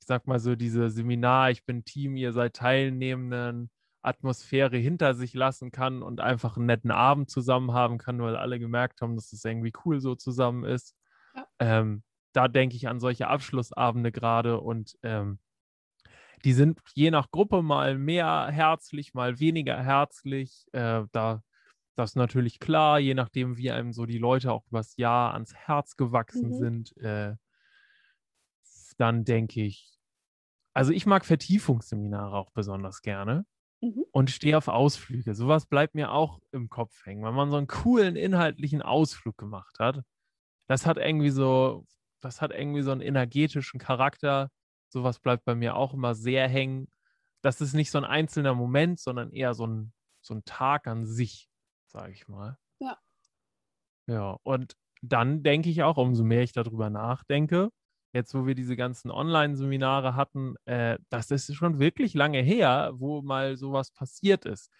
ich 0.00 0.06
sag 0.06 0.26
mal 0.26 0.38
so, 0.38 0.54
diese 0.54 0.90
Seminar, 0.90 1.50
ich 1.50 1.64
bin 1.64 1.84
Team, 1.84 2.16
ihr 2.16 2.32
seid 2.32 2.54
Teilnehmenden, 2.54 3.70
Atmosphäre 4.02 4.76
hinter 4.76 5.14
sich 5.14 5.34
lassen 5.34 5.70
kann 5.70 6.02
und 6.02 6.20
einfach 6.20 6.56
einen 6.56 6.66
netten 6.66 6.90
Abend 6.90 7.30
zusammen 7.30 7.72
haben 7.72 7.98
kann, 7.98 8.20
weil 8.22 8.36
alle 8.36 8.58
gemerkt 8.58 9.00
haben, 9.00 9.16
dass 9.16 9.32
es 9.32 9.44
irgendwie 9.44 9.72
cool 9.84 10.00
so 10.00 10.14
zusammen 10.14 10.64
ist. 10.64 10.94
Ja. 11.34 11.46
Ähm, 11.58 12.02
da 12.32 12.48
denke 12.48 12.76
ich 12.76 12.88
an 12.88 13.00
solche 13.00 13.28
Abschlussabende 13.28 14.12
gerade 14.12 14.60
und 14.60 14.96
ähm, 15.02 15.40
die 16.44 16.52
sind 16.52 16.80
je 16.94 17.10
nach 17.10 17.30
Gruppe 17.30 17.62
mal 17.62 17.98
mehr 17.98 18.48
herzlich, 18.50 19.14
mal 19.14 19.40
weniger 19.40 19.82
herzlich. 19.82 20.66
Äh, 20.72 21.04
da 21.12 21.42
das 21.98 22.10
ist 22.10 22.16
natürlich 22.16 22.60
klar, 22.60 23.00
je 23.00 23.14
nachdem, 23.14 23.56
wie 23.56 23.72
einem 23.72 23.92
so 23.92 24.06
die 24.06 24.18
Leute 24.18 24.52
auch 24.52 24.64
übers 24.68 24.96
Jahr 24.96 25.34
ans 25.34 25.52
Herz 25.52 25.96
gewachsen 25.96 26.50
mhm. 26.50 26.54
sind. 26.54 26.96
Äh, 26.98 27.34
dann 28.98 29.24
denke 29.24 29.64
ich, 29.64 29.98
also 30.74 30.92
ich 30.92 31.06
mag 31.06 31.24
Vertiefungsseminare 31.24 32.36
auch 32.36 32.52
besonders 32.52 33.02
gerne 33.02 33.44
mhm. 33.80 34.04
und 34.12 34.30
stehe 34.30 34.56
auf 34.56 34.68
Ausflüge. 34.68 35.34
Sowas 35.34 35.66
bleibt 35.66 35.96
mir 35.96 36.12
auch 36.12 36.38
im 36.52 36.68
Kopf 36.68 37.04
hängen, 37.04 37.24
wenn 37.24 37.34
man 37.34 37.50
so 37.50 37.56
einen 37.56 37.66
coolen 37.66 38.14
inhaltlichen 38.14 38.80
Ausflug 38.80 39.36
gemacht 39.36 39.80
hat. 39.80 40.02
Das 40.68 40.86
hat 40.86 40.98
irgendwie 40.98 41.30
so, 41.30 41.84
das 42.20 42.40
hat 42.40 42.52
irgendwie 42.52 42.82
so 42.82 42.92
einen 42.92 43.00
energetischen 43.00 43.80
Charakter. 43.80 44.50
Sowas 44.88 45.18
bleibt 45.18 45.44
bei 45.44 45.54
mir 45.54 45.76
auch 45.76 45.94
immer 45.94 46.14
sehr 46.14 46.48
hängen. 46.48 46.88
Das 47.42 47.60
ist 47.60 47.74
nicht 47.74 47.90
so 47.90 47.98
ein 47.98 48.04
einzelner 48.04 48.54
Moment, 48.54 48.98
sondern 49.00 49.32
eher 49.32 49.54
so 49.54 49.66
ein, 49.66 49.92
so 50.20 50.34
ein 50.34 50.44
Tag 50.44 50.86
an 50.86 51.06
sich, 51.06 51.48
sage 51.86 52.12
ich 52.12 52.28
mal. 52.28 52.58
Ja. 52.80 52.98
Ja, 54.06 54.38
und 54.42 54.76
dann 55.02 55.42
denke 55.42 55.68
ich 55.68 55.82
auch, 55.82 55.96
umso 55.96 56.24
mehr 56.24 56.42
ich 56.42 56.52
darüber 56.52 56.90
nachdenke, 56.90 57.70
jetzt 58.12 58.34
wo 58.34 58.46
wir 58.46 58.54
diese 58.54 58.76
ganzen 58.76 59.10
Online-Seminare 59.10 60.16
hatten, 60.16 60.54
äh, 60.64 60.98
das 61.10 61.30
ist 61.30 61.54
schon 61.54 61.78
wirklich 61.78 62.14
lange 62.14 62.40
her, 62.40 62.92
wo 62.94 63.22
mal 63.22 63.56
sowas 63.56 63.90
passiert 63.92 64.44
ist. 64.44 64.72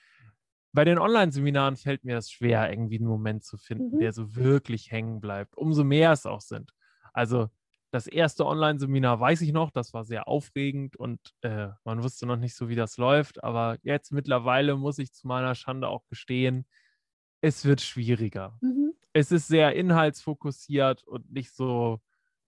Bei 0.73 0.85
den 0.85 0.99
Online-Seminaren 0.99 1.77
fällt 1.77 2.05
mir 2.05 2.15
das 2.15 2.31
schwer, 2.31 2.71
irgendwie 2.71 2.99
einen 2.99 3.09
Moment 3.09 3.45
zu 3.45 3.57
finden, 3.57 3.97
mhm. 3.97 4.01
der 4.01 4.13
so 4.13 4.35
wirklich 4.35 4.91
hängen 4.91 5.21
bleibt, 5.21 5.57
umso 5.57 5.85
mehr 5.85 6.13
es 6.13 6.27
auch 6.27 6.41
sind. 6.41 6.73
Also 7.13 7.49
das 7.91 8.07
erste 8.07 8.45
Online-Seminar 8.45 9.19
weiß 9.21 9.41
ich 9.41 9.53
noch, 9.53 9.71
das 9.71 9.95
war 9.95 10.05
sehr 10.05 10.29
aufregend 10.29 10.97
und 10.97 11.21
äh, 11.43 11.69
man 11.85 12.03
wusste 12.03 12.27
noch 12.27 12.37
nicht 12.37 12.55
so, 12.55 12.69
wie 12.69 12.75
das 12.75 12.99
läuft. 12.99 13.43
Aber 13.43 13.79
jetzt 13.83 14.13
mittlerweile 14.13 14.77
muss 14.77 14.99
ich 14.99 15.13
zu 15.13 15.27
meiner 15.27 15.55
Schande 15.55 15.89
auch 15.89 16.07
gestehen, 16.09 16.67
es 17.41 17.65
wird 17.65 17.81
schwieriger. 17.81 18.59
Mhm. 18.61 18.93
Es 19.13 19.33
ist 19.33 19.49
sehr 19.49 19.75
inhaltsfokussiert 19.75 21.05
und 21.05 21.33
nicht 21.33 21.55
so 21.55 22.01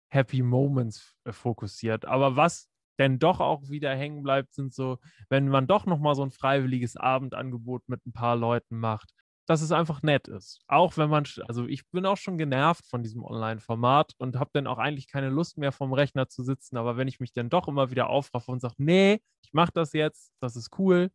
Happy 0.10 0.42
Moments 0.42 1.16
äh, 1.26 1.32
fokussiert. 1.32 2.06
Aber 2.06 2.36
was 2.36 2.70
denn 2.98 3.20
doch 3.20 3.40
auch 3.40 3.70
wieder 3.70 3.96
hängen 3.96 4.24
bleibt, 4.24 4.54
sind 4.54 4.74
so, 4.74 4.98
wenn 5.30 5.50
man 5.50 5.68
doch 5.68 5.86
nochmal 5.86 6.16
so 6.16 6.24
ein 6.24 6.32
freiwilliges 6.32 6.98
Abendangebot 6.98 7.88
mit 7.88 8.06
ein 8.08 8.14
paar 8.14 8.36
Leuten 8.36 8.80
macht, 8.80 9.14
dass 9.48 9.62
es 9.62 9.72
einfach 9.72 10.04
nett 10.04 10.28
ist. 10.28 10.60
Auch 10.68 10.98
wenn 10.98 11.10
man, 11.10 11.24
also 11.48 11.66
ich 11.66 11.90
bin 11.90 12.06
auch 12.06 12.18
schon 12.18 12.38
genervt 12.38 12.86
von 12.86 13.02
diesem 13.02 13.24
Online-Format 13.24 14.14
und 14.18 14.38
habe 14.38 14.52
dann 14.54 14.68
auch 14.68 14.78
eigentlich 14.78 15.08
keine 15.08 15.30
Lust 15.30 15.58
mehr 15.58 15.72
vom 15.72 15.94
Rechner 15.94 16.28
zu 16.28 16.44
sitzen. 16.44 16.78
Aber 16.78 16.98
wenn 16.98 17.08
ich 17.08 17.20
mich 17.20 17.34
dann 17.34 17.50
doch 17.50 17.68
immer 17.68 17.90
wieder 17.90 18.10
aufraffe 18.10 18.52
und 18.52 18.60
sage, 18.60 18.76
nee, 18.78 19.22
ich 19.42 19.54
mache 19.54 19.72
das 19.74 19.94
jetzt, 19.94 20.34
das 20.42 20.58
ist 20.58 20.78
cool, 20.78 21.10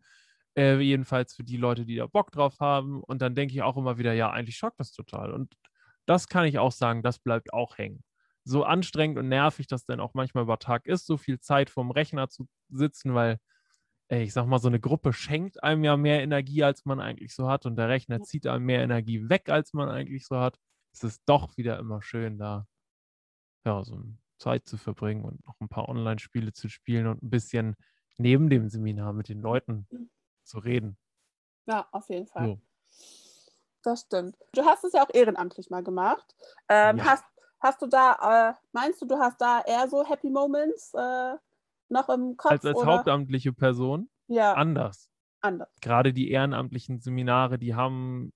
äh, 0.57 0.79
jedenfalls 0.81 1.35
für 1.35 1.45
die 1.45 1.59
Leute, 1.59 1.85
die 1.87 1.97
da 1.97 2.07
Bock 2.07 2.33
drauf 2.33 2.59
haben. 2.59 3.03
Und 3.05 3.23
dann 3.23 3.35
denke 3.35 3.55
ich 3.55 3.63
auch 3.63 3.77
immer 3.77 3.99
wieder, 3.99 4.15
ja, 4.15 4.31
eigentlich 4.31 4.57
schockt 4.57 4.81
das 4.81 4.93
total. 4.93 5.33
Und 5.33 5.55
das 6.07 6.27
kann 6.29 6.47
ich 6.47 6.59
auch 6.59 6.73
sagen, 6.73 7.03
das 7.03 7.19
bleibt 7.19 7.53
auch 7.53 7.79
hängen 7.79 8.03
so 8.45 8.65
anstrengend 8.65 9.19
und 9.19 9.29
nervig 9.29 9.67
das 9.69 9.87
denn 9.87 10.01
auch 10.01 10.15
manchmal 10.15 10.45
über 10.45 10.59
Tag 10.59 10.87
ist, 10.87 11.07
so 11.07 11.17
viel 11.17 11.39
Zeit 11.39 11.71
vorm 11.71 11.91
Rechner 11.91 12.29
zu 12.29 12.49
sitzen, 12.71 13.15
weil 13.15 13.39
ey, 14.13 14.25
ich 14.25 14.35
sag 14.35 14.47
mal, 14.47 14.59
so 14.59 14.69
eine 14.69 14.79
Gruppe 14.79 15.15
schenkt 15.15 15.63
einem 15.63 15.85
ja 15.85 15.97
mehr 15.97 16.23
Energie, 16.23 16.63
als 16.63 16.85
man 16.85 17.01
eigentlich 17.01 17.35
so 17.35 17.49
hat 17.49 17.65
und 17.65 17.77
der 17.77 17.89
Rechner 17.89 18.21
zieht 18.21 18.47
einem 18.47 18.67
mehr 18.67 18.83
Energie 18.83 19.31
weg, 19.31 19.49
als 19.49 19.73
man 19.73 19.89
eigentlich 19.89 20.27
so 20.27 20.37
hat. 20.39 20.59
Es 20.93 21.03
ist 21.03 21.23
doch 21.25 21.57
wieder 21.57 21.79
immer 21.79 22.03
schön, 22.03 22.37
da 22.37 22.67
ja, 23.65 23.83
so 23.83 24.03
Zeit 24.39 24.67
zu 24.67 24.77
verbringen 24.77 25.25
und 25.25 25.43
noch 25.47 25.59
ein 25.61 25.69
paar 25.71 25.89
Online-Spiele 25.89 26.53
zu 26.53 26.69
spielen 26.69 27.07
und 27.07 27.23
ein 27.23 27.31
bisschen 27.31 27.75
neben 28.19 28.51
dem 28.51 28.69
Seminar 28.69 29.15
mit 29.15 29.31
den 29.31 29.41
Leuten 29.41 29.89
zu 30.45 30.59
reden. 30.59 30.99
Ja, 31.65 31.89
auf 31.93 32.11
jeden 32.11 32.27
Fall. 32.27 32.47
So. 32.47 32.61
Das 33.83 34.03
stimmt. 34.03 34.37
Du 34.53 34.63
hast 34.65 34.85
es 34.85 34.93
ja 34.93 35.07
auch 35.07 35.15
ehrenamtlich 35.15 35.71
mal 35.71 35.83
gemacht. 35.83 36.35
Ähm, 36.69 36.99
ja. 36.99 37.05
Hast 37.05 37.25
Hast 37.63 37.81
du 37.81 37.87
da, 37.87 38.51
äh, 38.51 38.55
meinst 38.73 39.01
du, 39.01 39.07
du 39.07 39.17
hast 39.21 39.41
da 39.41 39.61
eher 39.61 39.89
so 39.89 40.05
Happy 40.05 40.31
Moments 40.31 40.93
äh, 40.95 41.37
noch 41.93 42.09
im 42.09 42.37
Kopf? 42.37 42.51
Als, 42.51 42.65
als 42.65 42.79
oder? 42.79 42.87
hauptamtliche 42.87 43.53
Person? 43.53 44.09
Ja. 44.29 44.55
Anders. 44.55 45.09
Anders. 45.41 45.69
Gerade 45.81 46.13
die 46.13 46.31
ehrenamtlichen 46.31 47.01
Seminare, 47.01 47.59
die 47.59 47.75
haben 47.75 48.33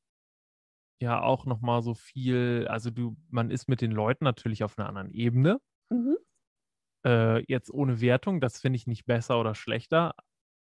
ja 1.01 1.21
auch 1.21 1.47
nochmal 1.47 1.83
so 1.83 1.95
viel, 1.95 2.67
also 2.69 2.91
du, 2.91 3.17
man 3.29 3.51
ist 3.51 3.69
mit 3.69 3.81
den 3.81 3.93
Leuten 3.93 4.25
natürlich 4.25 4.65
auf 4.65 4.79
einer 4.79 4.89
anderen 4.89 5.11
Ebene. 5.11 5.61
Mhm. 5.91 6.17
Äh, 7.05 7.45
jetzt 7.51 7.71
ohne 7.71 8.01
Wertung, 8.01 8.41
das 8.41 8.61
finde 8.61 8.77
ich 8.77 8.87
nicht 8.87 9.07
besser 9.07 9.39
oder 9.39 9.55
schlechter. 9.55 10.15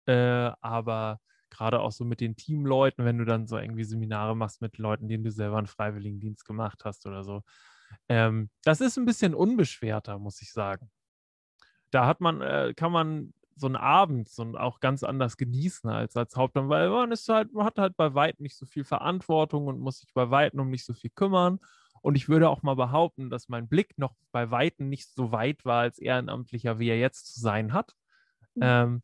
Äh, 0.07 0.51
aber 0.61 1.21
gerade 1.51 1.81
auch 1.81 1.93
so 1.93 2.05
mit 2.05 2.21
den 2.21 2.37
Teamleuten, 2.37 3.05
wenn 3.05 3.19
du 3.19 3.25
dann 3.25 3.47
so 3.47 3.57
irgendwie 3.59 3.85
Seminare 3.85 4.37
machst 4.37 4.61
mit 4.61 4.79
Leuten, 4.79 5.09
denen 5.09 5.25
du 5.25 5.31
selber 5.31 5.59
einen 5.59 5.67
Freiwilligendienst 5.67 6.45
gemacht 6.45 6.85
hast 6.85 7.07
oder 7.07 7.23
so, 7.23 7.43
ähm, 8.09 8.51
das 8.65 8.81
ist 8.81 8.99
ein 8.99 9.05
bisschen 9.05 9.35
unbeschwerter, 9.35 10.19
muss 10.19 10.43
ich 10.43 10.53
sagen. 10.53 10.91
Da 11.95 12.07
hat 12.07 12.21
man, 12.21 12.41
äh, 12.41 12.75
kann 12.77 12.93
man 12.93 13.33
so 13.57 13.67
einen 13.67 13.77
Abend 13.77 14.29
so 14.29 14.43
auch 14.57 14.81
ganz 14.81 15.05
anders 15.05 15.37
genießen 15.37 15.89
als 15.89 16.17
als 16.17 16.37
Hauptmann, 16.37 16.69
weil 16.69 16.91
man 16.91 17.13
ist 17.13 17.29
halt, 17.29 17.53
man 17.53 17.65
hat 17.65 17.79
halt 17.79 17.97
bei 17.97 18.15
weitem 18.15 18.43
nicht 18.43 18.57
so 18.57 18.67
viel 18.67 18.83
Verantwortung 18.85 19.69
und 19.69 19.79
muss 19.79 20.01
sich 20.01 20.13
bei 20.13 20.29
weitem 20.31 20.61
um 20.61 20.71
nicht 20.71 20.85
so 20.85 20.93
viel 20.93 21.11
kümmern. 21.11 21.61
Und 22.03 22.17
ich 22.17 22.29
würde 22.29 22.51
auch 22.51 22.63
mal 22.63 22.75
behaupten, 22.75 23.31
dass 23.31 23.49
mein 23.49 23.69
Blick 23.69 23.97
noch 23.97 24.15
bei 24.33 24.51
weitem 24.51 24.89
nicht 24.89 25.09
so 25.09 25.33
weit 25.33 25.65
war 25.65 25.83
als 25.83 25.99
Ehrenamtlicher, 25.99 26.79
wie 26.79 26.89
er 26.89 26.99
jetzt 26.99 27.33
zu 27.33 27.41
sein 27.41 27.73
hat. 27.73 27.95
Mhm. 28.55 28.63
Ähm, 28.63 29.03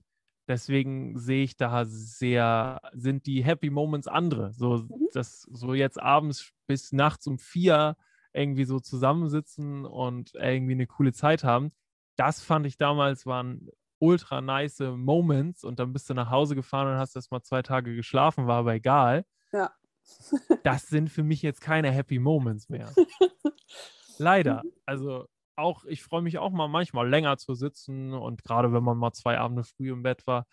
deswegen 0.49 1.19
sehe 1.19 1.45
ich 1.45 1.57
da 1.57 1.85
sehr, 1.87 2.81
sind 2.93 3.27
die 3.27 3.45
Happy 3.45 3.71
Moments 3.71 4.09
andere. 4.09 4.53
So, 4.53 4.79
mhm. 4.79 5.09
das, 5.15 5.43
so 5.43 5.75
jetzt 5.75 6.03
abends 6.03 6.53
bis 6.67 6.93
nachts 6.93 7.27
um 7.27 7.39
vier 7.39 7.97
irgendwie 8.33 8.65
so 8.65 8.81
zusammensitzen 8.81 9.87
und 9.87 10.35
irgendwie 10.35 10.73
eine 10.73 10.87
coole 10.87 11.13
Zeit 11.13 11.45
haben. 11.45 11.73
Das 12.21 12.43
fand 12.43 12.67
ich 12.67 12.77
damals 12.77 13.25
waren 13.25 13.71
ultra 13.99 14.43
nice 14.43 14.81
Moments 14.81 15.65
und 15.65 15.79
dann 15.79 15.95
bist 15.95 16.11
du 16.11 16.15
nach 16.15 16.29
Hause 16.29 16.55
gefahren 16.55 16.87
und 16.89 16.99
hast 16.99 17.17
erst 17.17 17.33
mal 17.33 17.41
zwei 17.41 17.63
Tage 17.63 17.97
geschlafen, 17.97 18.47
war 18.47 18.59
aber 18.59 18.75
egal. 18.75 19.25
Ja. 19.55 19.73
das 20.65 20.89
sind 20.89 21.09
für 21.09 21.23
mich 21.23 21.41
jetzt 21.41 21.63
keine 21.63 21.91
Happy 21.91 22.19
Moments 22.19 22.69
mehr. 22.69 22.93
Leider. 24.19 24.63
Mhm. 24.63 24.73
Also 24.85 25.25
auch, 25.57 25.87
ich 25.87 26.03
freue 26.03 26.21
mich 26.21 26.37
auch 26.37 26.51
mal 26.51 26.69
manchmal 26.69 27.09
länger 27.09 27.39
zu 27.39 27.55
sitzen 27.55 28.13
und 28.13 28.45
gerade 28.45 28.71
wenn 28.71 28.85
man 28.85 28.99
mal 28.99 29.13
zwei 29.13 29.39
Abende 29.39 29.65
früh 29.65 29.91
im 29.91 30.03
Bett 30.03 30.27
war. 30.27 30.47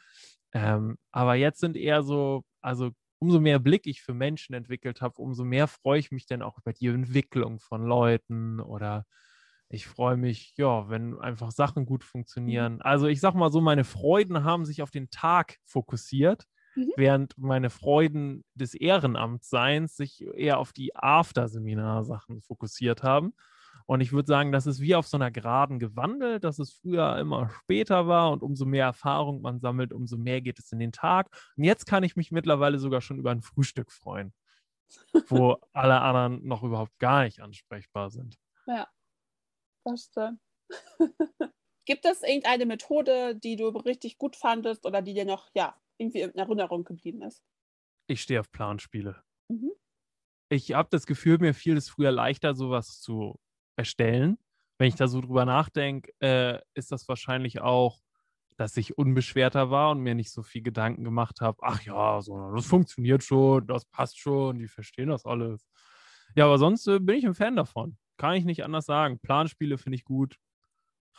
Ähm, 0.54 0.98
aber 1.12 1.36
jetzt 1.36 1.60
sind 1.60 1.76
eher 1.76 2.02
so, 2.02 2.46
also 2.62 2.92
umso 3.20 3.42
mehr 3.42 3.60
Blick 3.60 3.88
ich 3.88 4.02
für 4.02 4.14
Menschen 4.14 4.56
entwickelt 4.56 5.02
habe, 5.02 5.22
umso 5.22 5.44
mehr 5.44 5.68
freue 5.68 6.00
ich 6.00 6.12
mich 6.12 6.28
dann 6.28 6.42
auch 6.42 6.60
über 6.60 6.72
die 6.72 6.88
Entwicklung 6.88 7.60
von 7.60 7.84
Leuten 7.84 8.62
oder 8.62 9.06
ich 9.70 9.88
freue 9.88 10.18
mich, 10.18 10.54
ja, 10.58 10.90
wenn 10.90 11.20
einfach 11.20 11.52
Sachen 11.52 11.86
gut 11.86 12.04
mhm. 12.04 12.08
funktionieren. 12.08 12.82
Also 12.82 13.08
ich 13.08 13.20
sag 13.20 13.34
mal 13.34 13.52
so, 13.52 13.62
meine 13.62 13.84
Freuden 13.84 14.44
haben 14.44 14.66
sich 14.66 14.82
auf 14.82 14.92
den 14.92 15.10
Tag 15.10 15.58
fokussiert, 15.66 16.46
mhm. 16.76 16.92
während 16.96 17.38
meine 17.38 17.70
Freuden 17.70 18.46
des 18.54 18.74
Ehrenamtsseins 18.74 19.96
sich 19.96 20.26
eher 20.36 20.60
auf 20.60 20.72
die 20.72 20.96
After-Seminar-Sachen 20.96 22.42
fokussiert 22.42 23.04
haben. 23.04 23.34
Und 23.86 24.02
ich 24.02 24.12
würde 24.12 24.28
sagen, 24.28 24.52
das 24.52 24.68
ist 24.68 24.82
wie 24.82 24.96
auf 24.96 25.08
so 25.08 25.16
einer 25.16 25.32
Geraden 25.32 25.80
gewandelt, 25.80 26.44
dass 26.44 26.60
es 26.60 26.74
früher 26.74 27.18
immer 27.20 27.50
später 27.50 28.06
war 28.08 28.32
und 28.32 28.44
umso 28.44 28.66
mehr 28.66 28.86
Erfahrung 28.86 29.42
man 29.42 29.60
sammelt, 29.60 29.94
umso 29.94 30.18
mehr 30.18 30.42
geht 30.42 30.60
es 30.60 30.72
in 30.74 30.80
den 30.80 30.92
Tag. 30.92 31.30
Und 31.56 31.64
jetzt 31.64 31.86
kann 31.86 32.04
ich 32.04 32.18
mich 32.18 32.32
mittlerweile 32.32 32.80
sogar 32.80 33.00
schon 33.00 33.18
über 33.18 33.32
ein 33.32 33.42
Frühstück 33.42 33.92
freuen, 33.92 34.34
wo 35.30 35.56
alle 35.74 36.02
anderen 36.02 36.46
noch 36.46 36.64
überhaupt 36.64 37.00
gar 37.00 37.24
nicht 37.24 37.40
ansprechbar 37.40 38.10
sind. 38.10 38.36
Ja, 38.66 38.88
das 39.88 40.06
stimmt. 40.06 40.40
Gibt 41.86 42.06
es 42.06 42.22
irgendeine 42.22 42.66
Methode, 42.66 43.36
die 43.36 43.56
du 43.56 43.70
richtig 43.70 44.18
gut 44.18 44.36
fandest 44.36 44.86
oder 44.86 45.02
die 45.02 45.14
dir 45.14 45.26
noch 45.26 45.50
ja, 45.56 45.80
irgendwie 45.98 46.22
in 46.22 46.36
Erinnerung 46.36 46.84
geblieben 46.84 47.22
ist? 47.22 47.42
Ich 48.08 48.22
stehe 48.22 48.40
auf 48.40 48.52
Planspiele. 48.52 49.24
Mhm. 49.50 49.72
Ich 50.50 50.74
habe 50.74 50.90
das 50.92 51.06
Gefühl, 51.06 51.38
mir 51.40 51.54
fiel 51.54 51.78
es 51.78 51.90
früher 51.90 52.12
leichter, 52.12 52.56
sowas 52.56 53.00
zu 53.00 53.40
erstellen. 53.78 54.38
Wenn 54.78 54.90
ich 54.90 54.96
da 54.96 55.08
so 55.08 55.22
drüber 55.22 55.46
nachdenke, 55.46 56.12
äh, 56.20 56.60
ist 56.74 56.92
das 56.92 57.08
wahrscheinlich 57.08 57.62
auch, 57.62 58.02
dass 58.58 58.76
ich 58.76 58.98
unbeschwerter 58.98 59.70
war 59.72 59.92
und 59.92 60.00
mir 60.00 60.16
nicht 60.16 60.32
so 60.32 60.44
viel 60.44 60.62
Gedanken 60.62 61.04
gemacht 61.04 61.42
habe. 61.42 61.58
Ach 61.62 61.82
ja, 61.84 62.22
so, 62.22 62.52
das 62.56 62.66
funktioniert 62.66 63.24
schon, 63.24 63.68
das 63.68 63.86
passt 63.86 64.20
schon, 64.20 64.60
die 64.60 64.68
verstehen 64.68 65.10
das 65.10 65.26
alles. 65.26 65.66
Ja, 66.36 66.46
aber 66.46 66.58
sonst 66.58 66.88
äh, 66.88 67.00
bin 67.00 67.16
ich 67.16 67.26
ein 67.26 67.34
Fan 67.34 67.56
davon. 67.56 67.98
Kann 68.18 68.36
ich 68.36 68.46
nicht 68.46 68.64
anders 68.64 68.86
sagen. 68.86 69.20
Planspiele 69.20 69.78
finde 69.78 69.96
ich 69.96 70.06
gut. 70.06 70.38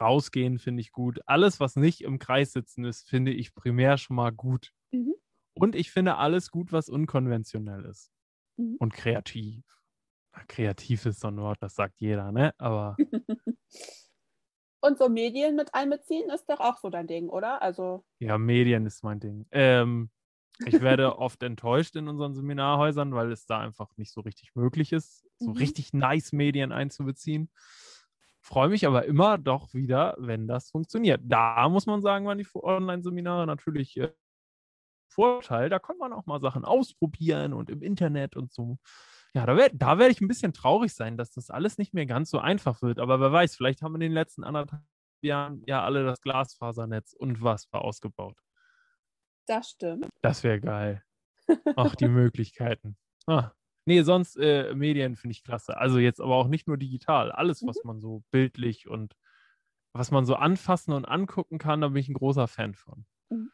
Rausgehen 0.01 0.59
finde 0.59 0.81
ich 0.81 0.93
gut. 0.93 1.21
Alles, 1.27 1.61
was 1.61 1.77
nicht 1.77 2.03
im 2.03 2.19
Kreis 2.19 2.53
sitzen 2.53 2.85
ist, 2.85 3.09
finde 3.09 3.33
ich 3.33 3.55
primär 3.55 3.99
schon 3.99 4.17
mal 4.17 4.31
gut. 4.31 4.73
Mhm. 4.93 5.15
Und 5.55 5.75
ich 5.75 5.91
finde 5.91 6.17
alles 6.17 6.51
gut, 6.51 6.73
was 6.73 6.89
unkonventionell 6.89 7.85
ist. 7.85 8.13
Mhm. 8.57 8.77
Und 8.79 8.93
kreativ. 8.93 9.65
kreativ 10.47 11.07
ist 11.07 11.21
so 11.21 11.29
ein 11.29 11.39
Wort, 11.39 11.59
das 11.61 11.75
sagt 11.75 12.01
jeder, 12.01 12.31
ne? 12.33 12.55
Aber. 12.59 12.97
Und 14.81 14.97
so 14.97 15.09
Medien 15.09 15.57
mit 15.57 15.75
einbeziehen 15.75 16.31
ist 16.31 16.49
doch 16.49 16.61
auch 16.61 16.77
so 16.79 16.89
dein 16.89 17.09
Ding, 17.09 17.29
oder? 17.29 17.61
Also. 17.63 18.05
Ja, 18.21 18.39
Medien 18.39 18.87
ist 18.87 19.03
mein 19.03 19.19
Ding. 19.19 19.47
Ähm, 19.51 20.11
ich 20.67 20.81
werde 20.81 21.19
oft 21.19 21.43
enttäuscht 21.43 21.97
in 21.97 22.09
unseren 22.09 22.35
Seminarhäusern, 22.35 23.15
weil 23.15 23.31
es 23.33 23.47
da 23.47 23.59
einfach 23.61 23.97
nicht 23.97 24.13
so 24.13 24.21
richtig 24.21 24.55
möglich 24.55 24.93
ist, 24.93 25.27
so 25.39 25.51
mhm. 25.51 25.57
richtig 25.57 25.93
nice 25.93 26.33
Medien 26.33 26.73
einzubeziehen. 26.73 27.51
Freue 28.41 28.69
mich 28.69 28.87
aber 28.87 29.05
immer 29.05 29.39
doch 29.39 29.75
wieder, 29.75 30.17
wenn 30.19 30.49
das 30.49 30.71
funktioniert. 30.71 31.21
Da 31.25 31.69
muss 31.69 31.87
man 31.87 32.01
sagen, 32.01 32.27
waren 32.27 32.39
die 32.39 32.47
Online-Seminare 32.55 33.47
natürlich 33.47 33.97
äh, 33.99 34.13
Vorteil. 35.09 35.69
Da 35.69 35.79
kann 35.79 35.99
man 35.99 36.13
auch 36.13 36.27
mal 36.27 36.41
Sachen 36.41 36.65
ausprobieren 36.65 37.53
und 37.53 37.71
im 37.71 37.83
Internet 37.83 38.37
und 38.37 38.53
so. 38.53 38.79
Ja, 39.35 39.47
da 39.47 39.57
werde 39.57 39.77
da 39.77 39.99
werd 39.99 40.11
ich 40.11 40.21
ein 40.21 40.29
bisschen 40.29 40.53
traurig 40.53 40.95
sein, 40.95 41.17
dass 41.17 41.31
das 41.33 41.51
alles 41.51 41.77
nicht 41.79 41.93
mehr 41.93 42.07
ganz 42.07 42.31
so 42.31 42.39
einfach 42.39 42.83
wird. 42.83 42.99
Aber 42.99 43.21
wer 43.21 43.33
weiß, 43.33 43.57
vielleicht 43.57 43.83
haben 43.83 43.93
wir 43.93 43.97
in 43.97 44.01
den 44.01 44.13
letzten 44.13 44.45
anderthalb 44.45 44.83
Jahren 45.21 45.63
ja 45.67 45.85
alle 45.85 46.05
das 46.05 46.21
Glasfasernetz 46.21 47.13
und 47.13 47.43
was 47.43 47.71
war 47.73 47.83
ausgebaut. 47.83 48.39
Das 49.49 49.71
stimmt. 49.71 50.09
Das 50.23 50.45
wäre 50.45 50.61
geil. 50.61 51.03
Ach, 51.77 51.95
die 51.97 52.09
Möglichkeiten. 52.09 52.97
Ah. 53.27 53.53
Nee, 53.87 54.03
sonst 54.03 54.37
äh, 54.37 54.75
Medien 54.75 55.17
finde 55.17 55.33
ich 55.33 55.43
klasse. 55.43 55.79
Also 55.79 55.99
jetzt 55.99 56.21
aber 56.21 56.37
auch 56.37 56.49
nicht 56.49 56.69
nur 56.69 56.77
digital. 56.77 57.33
Alles, 57.33 57.67
was 57.67 57.77
mhm. 57.77 57.89
man 57.89 58.01
so 58.01 58.23
bildlich 58.31 58.87
und 58.87 59.17
was 59.95 60.11
man 60.11 60.27
so 60.27 60.35
anfassen 60.35 60.93
und 60.93 61.07
angucken 61.07 61.59
kann, 61.59 61.81
da 61.81 61.89
bin 61.89 61.97
ich 61.97 62.09
ein 62.09 62.15
großer 62.15 62.49
Fan 62.49 62.75
von. 62.75 63.07
Mhm. 63.31 63.51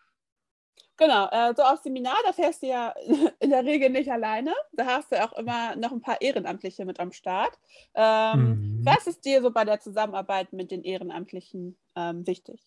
Genau, 0.97 1.29
äh, 1.31 1.55
so 1.57 1.63
auf 1.63 1.81
Seminar, 1.81 2.17
da 2.25 2.33
fährst 2.33 2.63
du 2.63 2.67
ja 2.67 2.95
in 3.41 3.51
der 3.51 3.65
Regel 3.65 3.91
nicht 3.91 4.11
alleine. 4.11 4.53
Da 4.73 4.87
hast 4.87 5.13
du 5.13 5.23
auch 5.23 5.33
immer 5.35 5.77
noch 5.77 5.93
ein 5.93 6.01
paar 6.01 6.21
Ehrenamtliche 6.21 6.85
mit 6.85 7.01
am 7.01 7.13
Start. 7.13 7.57
Ähm, 7.95 8.79
mhm. 8.79 8.81
Was 8.85 9.07
ist 9.07 9.25
dir 9.25 9.41
so 9.43 9.53
bei 9.53 9.65
der 9.65 9.81
Zusammenarbeit 9.81 10.53
mit 10.53 10.71
den 10.71 10.83
Ehrenamtlichen 10.83 11.79
ähm, 11.97 12.27
wichtig? 12.27 12.61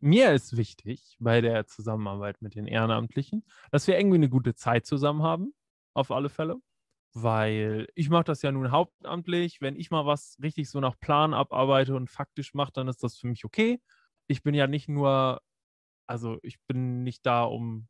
Mir 0.00 0.32
ist 0.32 0.56
wichtig 0.56 1.16
bei 1.18 1.40
der 1.40 1.66
Zusammenarbeit 1.66 2.40
mit 2.40 2.54
den 2.54 2.66
Ehrenamtlichen, 2.66 3.44
dass 3.70 3.86
wir 3.86 3.98
irgendwie 3.98 4.16
eine 4.16 4.28
gute 4.28 4.54
Zeit 4.54 4.86
zusammen 4.86 5.22
haben, 5.22 5.54
auf 5.94 6.10
alle 6.10 6.28
Fälle. 6.28 6.56
Weil 7.14 7.88
ich 7.94 8.10
mache 8.10 8.24
das 8.24 8.42
ja 8.42 8.52
nun 8.52 8.70
hauptamtlich. 8.70 9.60
Wenn 9.60 9.76
ich 9.76 9.90
mal 9.90 10.06
was 10.06 10.36
richtig 10.42 10.70
so 10.70 10.78
nach 10.78 11.00
Plan 11.00 11.34
abarbeite 11.34 11.96
und 11.96 12.10
faktisch 12.10 12.54
mache, 12.54 12.72
dann 12.72 12.86
ist 12.86 13.02
das 13.02 13.16
für 13.16 13.26
mich 13.26 13.44
okay. 13.44 13.80
Ich 14.28 14.42
bin 14.42 14.54
ja 14.54 14.66
nicht 14.66 14.88
nur 14.88 15.40
also 16.08 16.38
ich 16.42 16.58
bin 16.66 17.04
nicht 17.04 17.24
da, 17.26 17.44
um, 17.44 17.86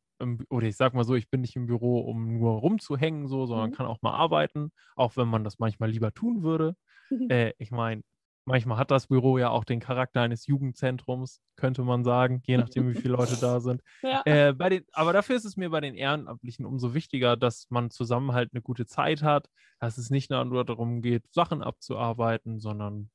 oder 0.49 0.67
ich 0.67 0.75
sag 0.75 0.93
mal 0.93 1.05
so, 1.05 1.15
ich 1.15 1.29
bin 1.29 1.41
nicht 1.41 1.55
im 1.55 1.65
Büro, 1.65 1.99
um 2.01 2.37
nur 2.37 2.59
rumzuhängen, 2.59 3.27
so, 3.27 3.45
sondern 3.45 3.71
mhm. 3.71 3.73
kann 3.73 3.85
auch 3.85 4.01
mal 4.01 4.13
arbeiten, 4.13 4.71
auch 4.95 5.15
wenn 5.15 5.27
man 5.29 5.43
das 5.43 5.59
manchmal 5.59 5.89
lieber 5.89 6.13
tun 6.13 6.43
würde. 6.43 6.75
äh, 7.29 7.53
ich 7.57 7.71
meine, 7.71 8.03
manchmal 8.49 8.79
hat 8.79 8.89
das 8.89 9.07
Büro 9.07 9.37
ja 9.37 9.49
auch 9.49 9.63
den 9.63 9.79
Charakter 9.79 10.21
eines 10.21 10.47
Jugendzentrums, 10.47 11.39
könnte 11.55 11.83
man 11.83 12.03
sagen, 12.03 12.41
je 12.45 12.57
nachdem, 12.57 12.89
wie 12.89 12.99
viele 12.99 13.13
Leute 13.15 13.37
da 13.39 13.59
sind. 13.59 13.81
Ja. 14.01 14.23
Äh, 14.25 14.69
den, 14.69 14.85
aber 14.91 15.13
dafür 15.13 15.35
ist 15.35 15.45
es 15.45 15.55
mir 15.55 15.69
bei 15.69 15.81
den 15.81 15.93
Ehrenamtlichen 15.93 16.65
umso 16.65 16.93
wichtiger, 16.93 17.37
dass 17.37 17.67
man 17.69 17.91
zusammen 17.91 18.33
halt 18.33 18.51
eine 18.53 18.61
gute 18.61 18.85
Zeit 18.87 19.21
hat, 19.21 19.47
dass 19.79 19.97
es 19.97 20.09
nicht 20.09 20.31
nur 20.31 20.65
darum 20.65 21.01
geht, 21.01 21.31
Sachen 21.31 21.61
abzuarbeiten, 21.61 22.59
sondern 22.59 23.11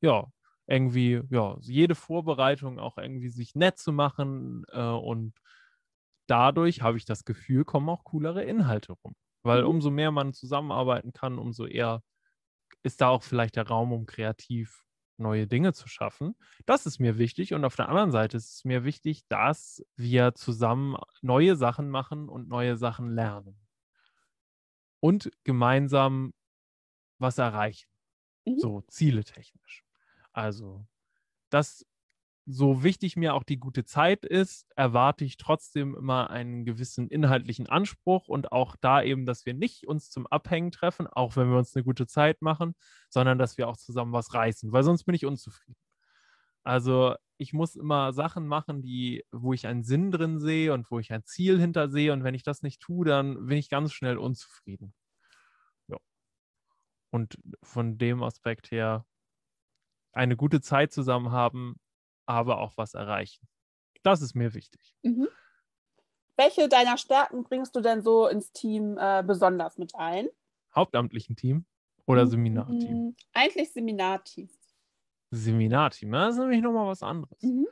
ja, 0.00 0.26
irgendwie, 0.66 1.22
ja, 1.30 1.56
jede 1.60 1.94
Vorbereitung 1.94 2.78
auch 2.78 2.98
irgendwie 2.98 3.30
sich 3.30 3.54
nett 3.54 3.78
zu 3.78 3.92
machen 3.92 4.64
äh, 4.70 4.80
und 4.80 5.34
dadurch 6.26 6.82
habe 6.82 6.98
ich 6.98 7.06
das 7.06 7.24
Gefühl, 7.24 7.64
kommen 7.64 7.88
auch 7.88 8.04
coolere 8.04 8.44
Inhalte 8.44 8.92
rum. 8.92 9.14
Weil 9.42 9.62
mhm. 9.62 9.68
umso 9.68 9.90
mehr 9.90 10.10
man 10.10 10.34
zusammenarbeiten 10.34 11.12
kann, 11.12 11.38
umso 11.38 11.66
eher 11.66 12.02
ist 12.84 13.00
da 13.00 13.08
auch 13.08 13.22
vielleicht 13.22 13.56
der 13.56 13.66
Raum, 13.66 13.92
um 13.92 14.06
kreativ 14.06 14.84
neue 15.16 15.46
Dinge 15.46 15.72
zu 15.72 15.88
schaffen. 15.88 16.36
Das 16.66 16.86
ist 16.86 16.98
mir 16.98 17.18
wichtig. 17.18 17.54
Und 17.54 17.64
auf 17.64 17.76
der 17.76 17.88
anderen 17.88 18.10
Seite 18.10 18.36
ist 18.36 18.54
es 18.54 18.64
mir 18.64 18.84
wichtig, 18.84 19.26
dass 19.28 19.84
wir 19.96 20.34
zusammen 20.34 20.96
neue 21.22 21.56
Sachen 21.56 21.88
machen 21.88 22.28
und 22.28 22.48
neue 22.48 22.76
Sachen 22.76 23.14
lernen. 23.14 23.56
Und 25.00 25.30
gemeinsam 25.44 26.34
was 27.18 27.38
erreichen. 27.38 27.90
Mhm. 28.44 28.58
So 28.58 28.80
ziele 28.82 29.24
technisch. 29.24 29.84
Also, 30.32 30.86
das 31.50 31.86
so 32.46 32.82
wichtig 32.82 33.16
mir 33.16 33.34
auch 33.34 33.42
die 33.42 33.58
gute 33.58 33.84
Zeit 33.84 34.24
ist, 34.24 34.66
erwarte 34.76 35.24
ich 35.24 35.36
trotzdem 35.38 35.94
immer 35.94 36.30
einen 36.30 36.64
gewissen 36.64 37.08
inhaltlichen 37.08 37.68
Anspruch 37.68 38.28
und 38.28 38.52
auch 38.52 38.76
da 38.76 39.02
eben, 39.02 39.24
dass 39.24 39.46
wir 39.46 39.54
nicht 39.54 39.86
uns 39.86 40.10
zum 40.10 40.26
Abhängen 40.26 40.70
treffen, 40.70 41.06
auch 41.06 41.36
wenn 41.36 41.48
wir 41.48 41.56
uns 41.56 41.74
eine 41.74 41.84
gute 41.84 42.06
Zeit 42.06 42.42
machen, 42.42 42.74
sondern 43.08 43.38
dass 43.38 43.56
wir 43.56 43.68
auch 43.68 43.78
zusammen 43.78 44.12
was 44.12 44.34
reißen, 44.34 44.72
weil 44.72 44.82
sonst 44.82 45.04
bin 45.04 45.14
ich 45.14 45.24
unzufrieden. 45.24 45.76
Also 46.64 47.14
ich 47.38 47.52
muss 47.52 47.76
immer 47.76 48.12
Sachen 48.12 48.46
machen, 48.46 48.82
die, 48.82 49.24
wo 49.32 49.52
ich 49.52 49.66
einen 49.66 49.84
Sinn 49.84 50.10
drin 50.10 50.38
sehe 50.38 50.72
und 50.72 50.90
wo 50.90 50.98
ich 50.98 51.12
ein 51.12 51.24
Ziel 51.24 51.58
hinter 51.58 51.88
sehe 51.88 52.12
und 52.12 52.24
wenn 52.24 52.34
ich 52.34 52.42
das 52.42 52.62
nicht 52.62 52.80
tue, 52.80 53.06
dann 53.06 53.46
bin 53.46 53.58
ich 53.58 53.68
ganz 53.68 53.92
schnell 53.92 54.18
unzufrieden. 54.18 54.94
Ja. 55.88 55.98
Und 57.10 57.38
von 57.62 57.98
dem 57.98 58.22
Aspekt 58.22 58.70
her 58.70 59.06
eine 60.12 60.36
gute 60.36 60.60
Zeit 60.60 60.92
zusammen 60.92 61.32
haben, 61.32 61.76
aber 62.26 62.58
auch 62.58 62.76
was 62.76 62.94
erreichen. 62.94 63.46
Das 64.02 64.22
ist 64.22 64.34
mir 64.34 64.54
wichtig. 64.54 64.94
Mhm. 65.02 65.28
Welche 66.36 66.68
deiner 66.68 66.98
Stärken 66.98 67.44
bringst 67.44 67.76
du 67.76 67.80
denn 67.80 68.02
so 68.02 68.26
ins 68.26 68.52
Team 68.52 68.98
äh, 68.98 69.22
besonders 69.24 69.78
mit 69.78 69.94
ein? 69.94 70.28
Hauptamtlichen 70.74 71.36
Team 71.36 71.64
oder 72.06 72.24
mhm. 72.24 72.30
Seminarteam? 72.30 73.16
Eigentlich 73.32 73.72
Seminarteam. 73.72 74.48
Seminarteam, 75.30 76.12
das 76.12 76.34
ist 76.34 76.40
nämlich 76.40 76.62
nochmal 76.62 76.86
was 76.86 77.02
anderes. 77.02 77.40
Mhm. 77.42 77.66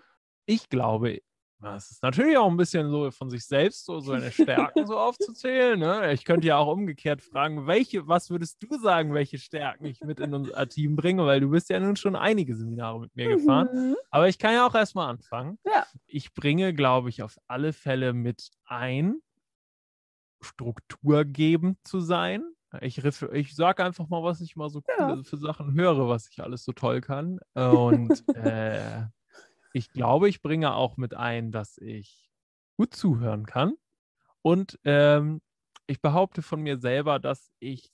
Ich 0.46 0.68
glaube, 0.68 1.20
es 1.62 1.90
ist 1.90 2.02
natürlich 2.02 2.36
auch 2.36 2.50
ein 2.50 2.56
bisschen 2.56 2.90
so 2.90 3.10
von 3.10 3.30
sich 3.30 3.46
selbst 3.46 3.84
so 3.84 4.00
seine 4.00 4.32
Stärken 4.32 4.86
so 4.86 4.98
aufzuzählen. 4.98 5.78
Ne? 5.78 6.12
Ich 6.12 6.24
könnte 6.24 6.46
ja 6.46 6.56
auch 6.56 6.72
umgekehrt 6.72 7.22
fragen, 7.22 7.66
welche, 7.66 8.06
was 8.08 8.30
würdest 8.30 8.62
du 8.62 8.78
sagen, 8.78 9.14
welche 9.14 9.38
Stärken 9.38 9.84
ich 9.84 10.00
mit 10.00 10.20
in 10.20 10.34
unser 10.34 10.68
Team 10.68 10.96
bringe, 10.96 11.24
weil 11.24 11.40
du 11.40 11.50
bist 11.50 11.70
ja 11.70 11.78
nun 11.78 11.96
schon 11.96 12.16
einige 12.16 12.56
Seminare 12.56 13.00
mit 13.00 13.14
mir 13.14 13.28
gefahren. 13.36 13.68
Mhm. 13.72 13.96
Aber 14.10 14.28
ich 14.28 14.38
kann 14.38 14.54
ja 14.54 14.66
auch 14.66 14.74
erstmal 14.74 15.08
anfangen. 15.08 15.58
Ja. 15.64 15.86
Ich 16.06 16.34
bringe, 16.34 16.74
glaube 16.74 17.08
ich, 17.08 17.22
auf 17.22 17.36
alle 17.46 17.72
Fälle 17.72 18.12
mit 18.12 18.50
ein, 18.64 19.20
strukturgebend 20.40 21.78
zu 21.84 22.00
sein. 22.00 22.42
Ich, 22.80 23.04
ich 23.04 23.54
sage 23.54 23.84
einfach 23.84 24.08
mal, 24.08 24.22
was 24.22 24.40
ich 24.40 24.56
mal 24.56 24.70
so 24.70 24.82
ja. 24.98 25.22
für 25.22 25.36
Sachen 25.36 25.74
höre, 25.74 26.08
was 26.08 26.28
ich 26.28 26.42
alles 26.42 26.64
so 26.64 26.72
toll 26.72 27.00
kann. 27.00 27.38
Und 27.54 28.24
äh, 28.34 29.04
ich 29.72 29.90
glaube, 29.92 30.28
ich 30.28 30.42
bringe 30.42 30.74
auch 30.74 30.96
mit 30.96 31.14
ein, 31.14 31.52
dass 31.52 31.78
ich 31.78 32.30
gut 32.76 32.94
zuhören 32.94 33.46
kann. 33.46 33.74
Und 34.42 34.78
ähm, 34.84 35.40
ich 35.86 36.00
behaupte 36.00 36.42
von 36.42 36.60
mir 36.60 36.78
selber, 36.78 37.18
dass 37.18 37.52
ich, 37.58 37.92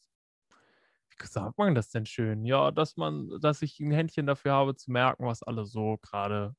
wie 1.10 1.26
sagt 1.26 1.58
man 1.58 1.74
das 1.74 1.90
denn 1.90 2.06
schön? 2.06 2.44
Ja, 2.44 2.70
dass 2.70 2.96
man, 2.96 3.40
dass 3.40 3.62
ich 3.62 3.80
ein 3.80 3.90
Händchen 3.90 4.26
dafür 4.26 4.52
habe, 4.52 4.74
zu 4.74 4.90
merken, 4.90 5.26
was 5.26 5.42
alle 5.42 5.66
so 5.66 5.98
gerade 5.98 6.54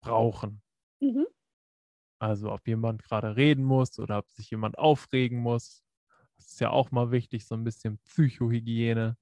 brauchen. 0.00 0.62
Mhm. 1.00 1.26
Also 2.18 2.52
ob 2.52 2.66
jemand 2.68 3.02
gerade 3.02 3.36
reden 3.36 3.64
muss 3.64 3.98
oder 3.98 4.18
ob 4.18 4.30
sich 4.30 4.50
jemand 4.50 4.78
aufregen 4.78 5.38
muss. 5.38 5.82
Das 6.36 6.52
ist 6.52 6.60
ja 6.60 6.70
auch 6.70 6.90
mal 6.90 7.10
wichtig, 7.10 7.46
so 7.46 7.54
ein 7.54 7.64
bisschen 7.64 7.98
Psychohygiene. 8.04 9.16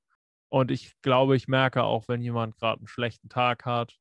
Und 0.48 0.70
ich 0.70 1.00
glaube, 1.00 1.36
ich 1.36 1.48
merke 1.48 1.84
auch, 1.84 2.08
wenn 2.08 2.20
jemand 2.20 2.56
gerade 2.56 2.80
einen 2.80 2.88
schlechten 2.88 3.28
Tag 3.28 3.64
hat 3.64 3.98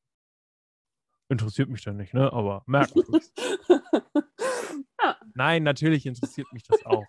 Interessiert 1.30 1.68
mich 1.68 1.82
dann 1.84 1.96
nicht, 1.96 2.12
ne? 2.12 2.32
Aber 2.32 2.64
merkt 2.66 2.92
ja. 3.68 5.16
Nein, 5.34 5.62
natürlich 5.62 6.04
interessiert 6.04 6.52
mich 6.52 6.64
das 6.64 6.84
auch. 6.84 7.06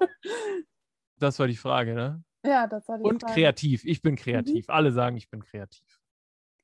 Das 1.17 1.39
war 1.39 1.47
die 1.47 1.55
Frage, 1.55 1.95
ne? 1.95 2.23
Ja, 2.45 2.67
das 2.67 2.88
war 2.88 2.97
die 2.99 3.03
Und 3.03 3.21
Frage. 3.21 3.34
kreativ. 3.34 3.84
Ich 3.84 4.01
bin 4.03 4.15
kreativ. 4.15 4.67
Mhm. 4.67 4.73
Alle 4.73 4.91
sagen, 4.91 5.17
ich 5.17 5.29
bin 5.29 5.43
kreativ. 5.43 5.99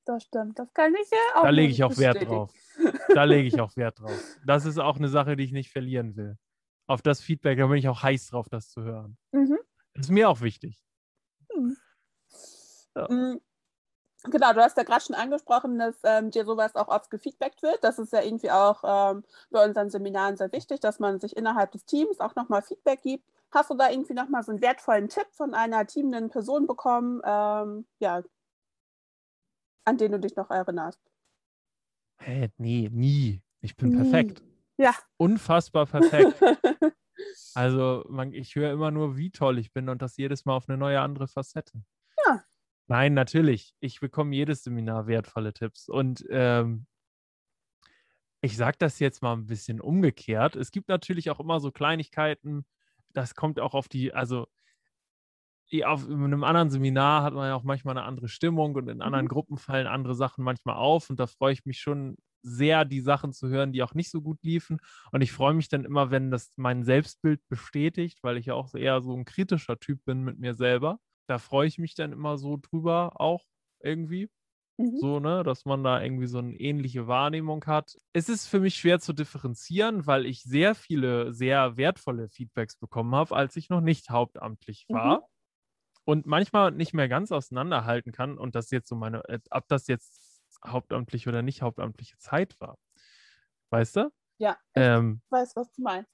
das 0.06 0.24
stimmt. 0.24 0.58
Das 0.60 0.72
kann 0.74 0.93
ich 0.96 1.10
ja 1.10 1.17
auch. 1.36 1.43
Da 1.43 1.50
lege 1.50 1.72
ich 1.72 1.84
auch 1.84 1.98
Wert 1.98 2.26
drauf. 2.28 2.54
Da 3.13 3.24
lege 3.24 3.48
ich 3.48 3.60
auch 3.60 3.76
Wert 3.76 4.00
drauf. 4.00 4.38
Das 4.46 4.65
ist 4.65 4.78
auch 4.78 4.98
eine 4.98 5.10
Sache, 5.10 5.36
die 5.36 5.43
ich 5.43 5.52
nicht 5.52 5.72
verlieren 5.72 6.15
will. 6.15 6.38
Auf 6.88 7.02
das 7.02 7.22
Feedback, 7.22 7.58
da 7.58 7.65
bin 7.67 7.78
ich 7.78 7.88
auch 7.89 8.04
heiß 8.04 8.28
drauf, 8.28 8.50
das 8.50 8.70
zu 8.70 8.84
hören. 8.84 9.17
Mhm. 9.32 9.58
Das 9.96 10.06
ist 10.06 10.12
mir 10.12 10.30
auch 10.30 10.41
wichtig. 10.41 10.84
Mhm. 11.56 11.76
Ja. 12.96 13.08
Genau, 14.30 14.54
du 14.54 14.62
hast 14.62 14.78
ja 14.78 14.84
gerade 14.84 15.04
schon 15.04 15.16
angesprochen, 15.16 15.80
dass 15.80 15.96
ähm, 16.04 16.32
dir 16.32 16.46
sowas 16.46 16.76
auch 16.76 16.88
oft 16.88 17.10
gefeedbackt 17.10 17.62
wird. 17.63 17.84
Das 17.84 18.00
ist 18.00 18.13
ja 18.13 18.22
irgendwie 18.22 18.52
auch 18.52 18.84
ähm, 18.86 19.24
bei 19.50 19.66
unseren 19.66 19.90
Seminaren 19.90 20.38
sehr 20.38 20.52
wichtig, 20.52 20.80
dass 20.80 21.00
man 21.00 21.20
sich 21.20 21.36
innerhalb 21.36 21.72
des 21.72 21.86
Teams 21.86 22.20
auch 22.20 22.36
nochmal 22.36 22.62
Feedback 22.62 23.02
gibt. 23.02 23.26
Hast 23.52 23.70
du 23.70 23.76
da 23.76 23.90
irgendwie 23.90 24.13
nochmal 24.13 24.44
so 24.44 24.52
einen 24.52 24.62
wertvollen 24.62 25.10
Tipp 25.10 25.28
von 25.32 25.54
einer 25.54 25.88
teamenden 25.88 26.30
Person 26.30 26.68
bekommen, 26.68 27.22
ähm, 27.24 27.86
ja, 28.00 28.22
an 29.86 29.98
den 29.98 30.12
du 30.12 30.20
dich 30.20 30.36
noch 30.36 30.50
erinnerst? 30.50 31.00
Hä, 32.20 32.50
nee, 32.58 32.90
nie. 32.92 33.42
Ich 33.62 33.76
bin 33.78 33.90
nie. 33.90 33.96
perfekt. 33.98 34.44
Ja. 34.78 34.94
Unfassbar 35.18 35.86
perfekt. 35.86 36.42
also 37.56 38.06
man, 38.10 38.34
ich 38.34 38.56
höre 38.56 38.72
immer 38.72 38.92
nur, 38.92 39.18
wie 39.18 39.32
toll 39.32 39.58
ich 39.60 39.72
bin 39.72 39.88
und 39.90 40.02
das 40.02 40.18
jedes 40.18 40.46
Mal 40.46 40.56
auf 40.56 40.68
eine 40.68 40.78
neue 40.78 41.00
andere 41.00 41.28
Facette. 41.28 41.82
Ja. 42.26 42.44
Nein, 42.88 43.13
natürlich. 43.13 43.73
Ich 43.80 44.00
bekomme 44.00 44.36
jedes 44.36 44.63
Seminar 44.63 45.08
wertvolle 45.08 45.54
Tipps. 45.54 45.89
Und 45.89 46.26
ähm, 46.30 46.88
ich 48.41 48.56
sage 48.56 48.78
das 48.80 49.00
jetzt 49.00 49.21
mal 49.21 49.34
ein 49.34 49.45
bisschen 49.45 49.82
umgekehrt. 49.82 50.56
Es 50.56 50.71
gibt 50.71 50.88
natürlich 50.88 51.30
auch 51.30 51.39
immer 51.39 51.60
so 51.60 51.71
Kleinigkeiten, 51.71 52.65
das 53.13 53.36
kommt 53.36 53.60
auch 53.60 53.73
auf 53.73 53.89
die, 53.89 54.13
also 54.13 54.47
auf 55.84 56.06
einem 56.08 56.45
anderen 56.45 56.69
Seminar 56.69 57.23
hat 57.23 57.34
man 57.34 57.50
ja 57.50 57.56
auch 57.56 57.63
manchmal 57.63 57.97
eine 57.97 58.06
andere 58.06 58.30
Stimmung 58.30 58.76
und 58.76 58.88
in 58.88 59.02
anderen 59.02 59.26
mhm. 59.26 59.30
Gruppen 59.30 59.58
fallen 59.58 59.88
andere 59.88 60.15
Sachen 60.15 60.43
manchmal 60.43 60.78
auf. 60.78 61.10
Und 61.10 61.19
da 61.19 61.28
freue 61.28 61.52
ich 61.52 61.65
mich 61.65 61.80
schon 61.80 62.15
sehr, 62.41 62.86
die 62.86 63.02
Sachen 63.02 63.34
zu 63.34 63.50
hören, 63.50 63.73
die 63.73 63.84
auch 63.84 63.93
nicht 63.93 64.10
so 64.10 64.21
gut 64.21 64.41
liefen. 64.43 64.78
Und 65.12 65.21
ich 65.21 65.34
freue 65.34 65.54
mich 65.54 65.67
dann 65.67 65.84
immer, 65.84 66.10
wenn 66.10 66.32
das 66.32 66.54
mein 66.56 66.84
Selbstbild 66.86 67.41
bestätigt, 67.50 68.19
weil 68.21 68.38
ich 68.38 68.45
ja 68.45 68.54
auch 68.54 68.73
eher 68.76 69.02
so 69.02 69.13
ein 69.13 69.26
kritischer 69.26 69.78
Typ 69.78 70.06
bin 70.06 70.23
mit 70.23 70.39
mir 70.39 70.54
selber 70.54 71.00
da 71.28 71.38
freue 71.38 71.68
ich 71.68 71.78
mich 71.78 71.96
dann 71.96 72.12
immer 72.12 72.38
so 72.38 72.58
drüber 72.58 73.20
auch 73.20 73.46
irgendwie. 73.80 74.30
Mhm. 74.78 74.98
So, 75.00 75.20
ne, 75.20 75.44
dass 75.44 75.66
man 75.66 75.84
da 75.84 76.02
irgendwie 76.02 76.28
so 76.28 76.38
eine 76.38 76.54
ähnliche 76.54 77.08
Wahrnehmung 77.08 77.66
hat. 77.66 77.98
Es 78.13 78.30
ist 78.30 78.48
für 78.48 78.60
mich 78.60 78.76
schwer 78.76 79.00
zu 79.00 79.13
differenzieren, 79.13 80.06
weil 80.06 80.26
ich 80.26 80.44
sehr 80.44 80.76
viele, 80.76 81.34
sehr 81.34 81.78
wertvolle 81.78 82.30
Feedbacks 82.30 82.78
bekommen 82.78 83.16
habe, 83.16 83.36
als 83.36 83.56
ich 83.56 83.70
noch 83.70 83.82
nicht 83.82 84.10
hauptamtlich 84.10 84.86
war. 84.90 85.20
Mhm. 85.20 85.24
Und 86.06 86.26
manchmal 86.26 86.72
nicht 86.72 86.94
mehr 86.94 87.10
ganz 87.10 87.32
auseinanderhalten 87.32 88.12
kann 88.12 88.38
und 88.38 88.56
das 88.56 88.72
jetzt 88.72 88.88
so 88.88 88.96
meine, 88.96 89.28
äh, 89.28 89.40
ob 89.50 89.68
das 89.68 89.88
jetzt 89.88 90.42
hauptamtlich 90.66 91.28
oder 91.28 91.42
nicht 91.42 91.62
hauptamtliche 91.62 92.18
Zeit 92.18 92.60
war. 92.62 92.78
Weißt 93.72 93.98
du? 93.98 94.12
Ja, 94.38 94.58
ich 94.74 94.84
ähm, 94.84 95.22
weiß, 95.30 95.56
was 95.56 95.72
du 95.74 95.82
meinst. 95.82 96.10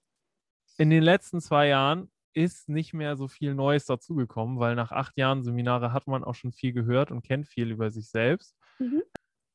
In 0.77 0.89
den 0.89 1.03
letzten 1.03 1.41
zwei 1.41 1.67
Jahren 1.67 2.11
ist 2.33 2.69
nicht 2.69 2.93
mehr 2.93 3.15
so 3.15 3.27
viel 3.27 3.53
Neues 3.55 3.85
dazugekommen, 3.85 4.59
weil 4.59 4.75
nach 4.75 4.91
acht 4.91 5.17
Jahren 5.17 5.43
Seminare 5.43 5.93
hat 5.93 6.07
man 6.07 6.23
auch 6.23 6.35
schon 6.35 6.51
viel 6.51 6.73
gehört 6.73 7.11
und 7.11 7.23
kennt 7.23 7.47
viel 7.47 7.71
über 7.71 7.89
sich 7.91 8.09
selbst. 8.09 8.55
Mhm. 8.79 9.03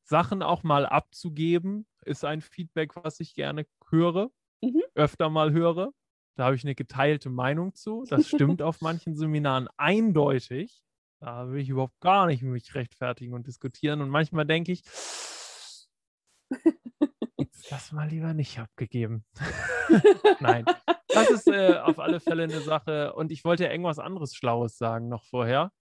Sachen 0.04 0.42
auch 0.42 0.62
mal 0.62 0.86
abzugeben, 0.86 1.86
ist 2.04 2.24
ein 2.24 2.40
Feedback, 2.40 2.96
was 2.96 3.20
ich 3.20 3.34
gerne 3.34 3.66
höre, 3.90 4.30
mhm. 4.62 4.82
öfter 4.94 5.28
mal 5.28 5.52
höre. 5.52 5.92
Da 6.36 6.44
habe 6.44 6.56
ich 6.56 6.64
eine 6.64 6.74
geteilte 6.74 7.30
Meinung 7.30 7.74
zu. 7.74 8.04
Das 8.08 8.28
stimmt 8.28 8.62
auf 8.62 8.80
manchen 8.80 9.16
Seminaren 9.16 9.68
eindeutig. 9.76 10.82
Da 11.20 11.50
will 11.50 11.60
ich 11.60 11.68
überhaupt 11.68 12.00
gar 12.00 12.26
nicht 12.26 12.42
mich 12.42 12.74
rechtfertigen 12.74 13.34
und 13.34 13.46
diskutieren. 13.46 14.00
Und 14.00 14.08
manchmal 14.08 14.46
denke 14.46 14.72
ich, 14.72 14.82
das 17.70 17.92
mal 17.92 18.08
lieber 18.08 18.34
nicht 18.34 18.58
abgegeben. 18.58 19.24
Nein, 20.40 20.64
das 21.20 21.30
ist 21.30 21.48
äh, 21.48 21.78
auf 21.78 21.98
alle 21.98 22.20
Fälle 22.20 22.44
eine 22.44 22.60
Sache. 22.60 23.12
Und 23.14 23.32
ich 23.32 23.44
wollte 23.44 23.64
ja 23.64 23.70
irgendwas 23.70 23.98
anderes 23.98 24.34
Schlaues 24.34 24.78
sagen 24.78 25.08
noch 25.08 25.24
vorher. 25.24 25.72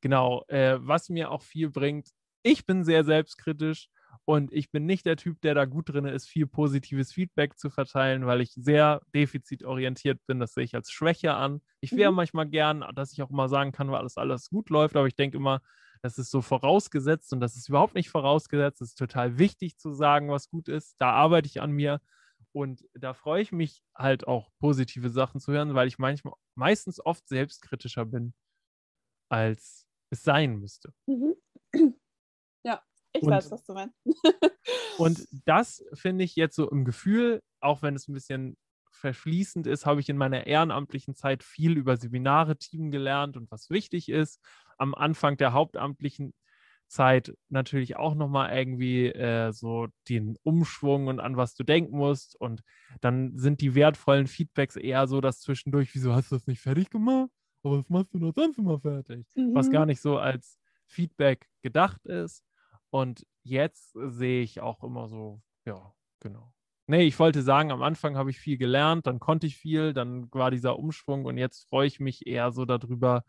Genau, 0.00 0.44
äh, 0.48 0.76
was 0.80 1.08
mir 1.08 1.30
auch 1.30 1.42
viel 1.42 1.70
bringt. 1.70 2.10
Ich 2.42 2.66
bin 2.66 2.84
sehr 2.84 3.04
selbstkritisch 3.04 3.88
und 4.26 4.52
ich 4.52 4.70
bin 4.70 4.86
nicht 4.86 5.06
der 5.06 5.16
Typ, 5.16 5.40
der 5.40 5.54
da 5.54 5.64
gut 5.64 5.90
drin 5.90 6.04
ist, 6.04 6.28
viel 6.28 6.46
positives 6.46 7.12
Feedback 7.12 7.58
zu 7.58 7.70
verteilen, 7.70 8.26
weil 8.26 8.40
ich 8.40 8.52
sehr 8.52 9.00
defizitorientiert 9.14 10.20
bin. 10.26 10.40
Das 10.40 10.54
sehe 10.54 10.64
ich 10.64 10.74
als 10.74 10.90
Schwäche 10.90 11.34
an. 11.34 11.60
Ich 11.80 11.92
wäre 11.92 12.10
mhm. 12.10 12.16
manchmal 12.16 12.46
gern, 12.46 12.84
dass 12.94 13.12
ich 13.12 13.22
auch 13.22 13.30
mal 13.30 13.48
sagen 13.48 13.72
kann, 13.72 13.90
weil 13.90 13.98
alles, 13.98 14.16
alles 14.16 14.48
gut 14.48 14.70
läuft, 14.70 14.96
aber 14.96 15.06
ich 15.06 15.16
denke 15.16 15.36
immer, 15.36 15.60
das 16.02 16.18
ist 16.18 16.30
so 16.30 16.42
vorausgesetzt 16.42 17.32
und 17.32 17.40
das 17.40 17.56
ist 17.56 17.70
überhaupt 17.70 17.94
nicht 17.94 18.10
vorausgesetzt. 18.10 18.82
Es 18.82 18.90
ist 18.90 18.98
total 18.98 19.38
wichtig 19.38 19.78
zu 19.78 19.92
sagen, 19.92 20.28
was 20.28 20.50
gut 20.50 20.68
ist. 20.68 20.96
Da 20.98 21.12
arbeite 21.12 21.46
ich 21.46 21.62
an 21.62 21.70
mir. 21.70 22.00
Und 22.54 22.88
da 22.94 23.14
freue 23.14 23.42
ich 23.42 23.50
mich 23.50 23.82
halt 23.96 24.28
auch, 24.28 24.48
positive 24.60 25.10
Sachen 25.10 25.40
zu 25.40 25.52
hören, 25.52 25.74
weil 25.74 25.88
ich 25.88 25.98
manchmal, 25.98 26.34
meistens 26.54 27.04
oft 27.04 27.26
selbstkritischer 27.26 28.04
bin, 28.04 28.32
als 29.28 29.88
es 30.10 30.22
sein 30.22 30.56
müsste. 30.58 30.94
Mhm. 31.06 31.34
Ja, 32.64 32.80
ich 33.12 33.22
und, 33.22 33.30
weiß, 33.30 33.50
was 33.50 33.64
du 33.64 33.74
meinst. 33.74 33.96
und 34.98 35.26
das 35.44 35.84
finde 35.94 36.24
ich 36.24 36.36
jetzt 36.36 36.54
so 36.54 36.70
im 36.70 36.84
Gefühl, 36.84 37.42
auch 37.60 37.82
wenn 37.82 37.96
es 37.96 38.06
ein 38.06 38.14
bisschen 38.14 38.56
verschließend 38.92 39.66
ist, 39.66 39.84
habe 39.84 40.00
ich 40.00 40.08
in 40.08 40.16
meiner 40.16 40.46
ehrenamtlichen 40.46 41.16
Zeit 41.16 41.42
viel 41.42 41.76
über 41.76 41.96
Seminare, 41.96 42.56
Team 42.56 42.92
gelernt 42.92 43.36
und 43.36 43.50
was 43.50 43.68
wichtig 43.68 44.08
ist. 44.08 44.40
Am 44.78 44.94
Anfang 44.94 45.36
der 45.36 45.52
hauptamtlichen 45.52 46.32
Zeit 46.86 47.34
natürlich 47.48 47.96
auch 47.96 48.14
nochmal 48.14 48.56
irgendwie 48.56 49.06
äh, 49.08 49.52
so 49.52 49.88
den 50.08 50.36
Umschwung 50.42 51.06
und 51.08 51.20
an 51.20 51.36
was 51.36 51.54
du 51.54 51.64
denken 51.64 51.96
musst. 51.96 52.36
Und 52.40 52.62
dann 53.00 53.36
sind 53.36 53.60
die 53.60 53.74
wertvollen 53.74 54.26
Feedbacks 54.26 54.76
eher 54.76 55.06
so, 55.06 55.20
dass 55.20 55.40
zwischendurch, 55.40 55.94
wieso 55.94 56.14
hast 56.14 56.30
du 56.30 56.36
das 56.36 56.46
nicht 56.46 56.60
fertig 56.60 56.90
gemacht? 56.90 57.30
Aber 57.62 57.78
was 57.78 57.88
machst 57.88 58.12
du 58.14 58.18
noch 58.18 58.34
sonst 58.34 58.58
immer 58.58 58.78
fertig? 58.78 59.26
Mhm. 59.34 59.54
Was 59.54 59.70
gar 59.70 59.86
nicht 59.86 60.00
so 60.00 60.18
als 60.18 60.58
Feedback 60.86 61.48
gedacht 61.62 62.04
ist. 62.06 62.44
Und 62.90 63.26
jetzt 63.42 63.92
sehe 63.94 64.42
ich 64.42 64.60
auch 64.60 64.84
immer 64.84 65.08
so, 65.08 65.42
ja, 65.66 65.92
genau. 66.20 66.52
Nee, 66.86 67.04
ich 67.04 67.18
wollte 67.18 67.42
sagen, 67.42 67.72
am 67.72 67.82
Anfang 67.82 68.16
habe 68.16 68.30
ich 68.30 68.38
viel 68.38 68.58
gelernt, 68.58 69.06
dann 69.06 69.18
konnte 69.18 69.46
ich 69.46 69.56
viel, 69.56 69.94
dann 69.94 70.28
war 70.32 70.50
dieser 70.50 70.78
Umschwung 70.78 71.24
und 71.24 71.38
jetzt 71.38 71.66
freue 71.68 71.86
ich 71.86 71.98
mich 71.98 72.26
eher 72.26 72.52
so 72.52 72.66
darüber, 72.66 73.24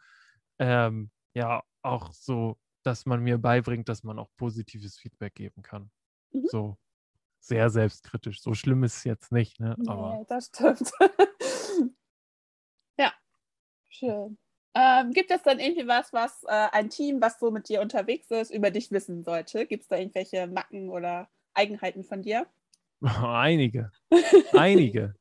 ähm, 0.60 1.10
ja, 1.34 1.64
auch 1.82 2.12
so 2.12 2.58
dass 2.86 3.06
man 3.06 3.22
mir 3.22 3.38
beibringt, 3.38 3.90
dass 3.90 4.04
man 4.04 4.20
auch 4.20 4.30
positives 4.38 4.98
Feedback 4.98 5.36
geben 5.36 5.62
kann. 5.62 5.90
Mhm. 6.32 6.48
So 6.48 6.78
sehr 7.40 7.70
selbstkritisch. 7.70 8.42
So 8.42 8.54
schlimm 8.54 8.84
ist 8.84 8.98
es 8.98 9.04
jetzt 9.04 9.32
nicht, 9.32 9.60
ne? 9.60 9.76
Nee, 9.78 9.90
Aber 9.90 10.26
das 10.28 10.48
stimmt. 10.48 10.92
ja, 13.00 13.14
schön. 13.90 14.38
Ähm, 14.74 15.12
gibt 15.12 15.32
es 15.32 15.42
dann 15.44 15.60
irgendwie 15.60 15.88
was, 15.88 16.12
was 16.12 16.44
äh, 16.44 16.68
ein 16.72 16.90
Team, 16.90 17.22
was 17.22 17.40
so 17.40 17.50
mit 17.50 17.70
dir 17.70 17.82
unterwegs 17.82 18.30
ist, 18.30 18.52
über 18.52 18.72
dich 18.72 18.92
wissen 18.92 19.24
sollte? 19.24 19.66
Gibt 19.66 19.84
es 19.84 19.88
da 19.88 19.98
irgendwelche 19.98 20.48
Macken 20.48 20.90
oder 20.90 21.30
Eigenheiten 21.54 22.04
von 22.04 22.22
dir? 22.22 22.46
Einige. 23.02 23.92
Einige. 24.54 25.16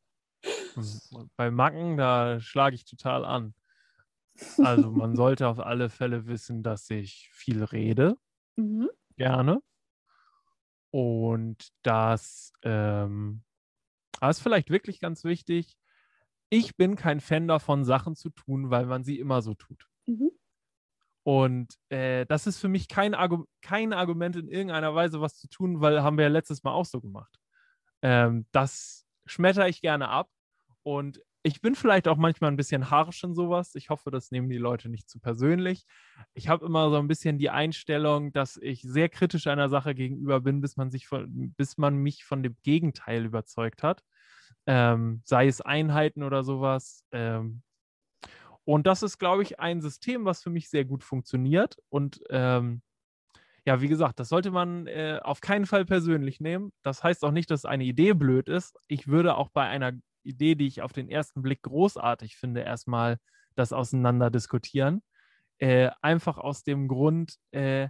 Bei 1.37 1.51
Macken, 1.51 1.97
da 1.97 2.41
schlage 2.41 2.75
ich 2.75 2.85
total 2.85 3.25
an. 3.25 3.55
Also 4.59 4.91
man 4.91 5.15
sollte 5.17 5.49
auf 5.49 5.61
alle 5.61 5.89
Fälle 5.89 6.27
wissen, 6.27 6.63
dass 6.63 6.91
ich 6.91 7.31
viel 7.33 7.63
rede. 7.63 8.17
Mhm. 8.57 8.91
Gerne. 9.17 9.61
Und 10.91 11.69
das, 11.83 12.53
ähm, 12.63 13.43
das 14.21 14.39
ist 14.39 14.43
vielleicht 14.43 14.71
wirklich 14.71 15.01
ganz 15.01 15.25
wichtig. 15.25 15.77
Ich 16.51 16.77
bin 16.77 16.97
kein 16.97 17.21
Fan 17.21 17.49
davon, 17.49 17.85
Sachen 17.85 18.15
zu 18.15 18.31
tun, 18.31 18.71
weil 18.71 18.87
man 18.87 19.03
sie 19.03 19.19
immer 19.19 19.43
so 19.43 19.55
tut. 19.55 19.87
Mhm. 20.07 20.31
Und 21.25 21.75
äh, 21.89 22.27
das 22.27 22.47
ist 22.47 22.59
für 22.59 22.69
mich 22.69 22.87
kein, 22.87 23.15
Argu 23.15 23.47
kein 23.63 23.93
Argument 23.93 24.37
in 24.37 24.49
irgendeiner 24.49 24.95
Weise, 24.95 25.21
was 25.21 25.37
zu 25.37 25.49
tun, 25.49 25.81
weil 25.81 26.03
haben 26.03 26.19
wir 26.19 26.25
ja 26.25 26.31
letztes 26.31 26.63
Mal 26.63 26.73
auch 26.73 26.85
so 26.85 27.01
gemacht. 27.01 27.41
Ähm, 28.03 28.47
das 28.53 29.07
schmetter 29.25 29.67
ich 29.67 29.81
gerne 29.81 30.09
ab. 30.09 30.29
Und 30.83 31.21
ich 31.47 31.61
bin 31.61 31.75
vielleicht 31.75 32.09
auch 32.09 32.17
manchmal 32.17 32.51
ein 32.51 32.57
bisschen 32.57 32.91
harsch 32.91 33.23
in 33.23 33.35
sowas. 33.35 33.75
Ich 33.75 33.91
hoffe, 33.91 34.11
das 34.11 34.31
nehmen 34.31 34.49
die 34.49 34.57
Leute 34.57 34.89
nicht 34.89 35.11
zu 35.11 35.21
persönlich. 35.21 35.85
Ich 36.33 36.49
habe 36.49 36.65
immer 36.65 36.89
so 36.89 36.97
ein 36.97 37.07
bisschen 37.07 37.37
die 37.37 37.51
Einstellung, 37.51 38.33
dass 38.33 38.57
ich 38.57 38.81
sehr 38.81 39.11
kritisch 39.11 39.47
einer 39.47 39.69
Sache 39.69 39.95
gegenüber 39.95 40.41
bin, 40.41 40.63
bis 40.63 40.79
man, 40.79 40.91
sich 40.91 41.07
von, 41.07 41.53
bis 41.53 41.77
man 41.77 41.97
mich 41.97 42.25
von 42.25 42.43
dem 42.43 42.57
Gegenteil 42.63 43.27
überzeugt 43.27 43.83
hat. 43.83 44.03
Ähm, 44.67 45.21
sei 45.27 45.47
es 45.47 45.61
Einheiten 45.61 46.23
oder 46.23 46.45
sowas. 46.45 47.05
Ähm, 47.13 47.63
und 48.65 48.87
das 48.87 49.03
ist, 49.03 49.19
glaube 49.19 49.43
ich, 49.43 49.61
ein 49.61 49.83
System, 49.83 50.25
was 50.25 50.43
für 50.43 50.51
mich 50.51 50.71
sehr 50.71 50.87
gut 50.87 51.05
funktioniert. 51.05 51.77
Und 51.91 52.23
ähm, 52.31 52.81
ja, 53.67 53.83
wie 53.83 53.89
gesagt, 53.89 54.19
das 54.19 54.31
sollte 54.31 54.51
man 54.51 54.87
äh, 54.87 55.21
auf 55.23 55.43
keinen 55.43 55.67
Fall 55.67 55.85
persönlich 55.85 56.41
nehmen. 56.41 56.73
Das 56.83 57.05
heißt 57.05 57.23
auch 57.23 57.33
nicht, 57.33 57.51
dass 57.51 57.67
eine 57.67 57.85
Idee 57.85 58.15
blöd 58.15 58.49
ist. 58.49 58.79
Ich 58.89 59.09
würde 59.09 59.37
auch 59.37 59.51
bei 59.51 59.69
einer 59.69 59.93
Idee, 60.25 60.55
die 60.55 60.67
ich 60.67 60.83
auf 60.83 60.93
den 60.93 61.09
ersten 61.09 61.43
Blick 61.43 61.63
großartig 61.63 62.37
finde, 62.37 62.63
erstmal 62.63 63.19
das 63.55 63.73
auseinander 63.73 64.31
diskutieren. 64.31 65.03
Äh, 65.59 65.91
einfach 66.03 66.39
aus 66.39 66.65
dem 66.65 66.89
Grund, 66.89 67.37
äh, 67.53 67.89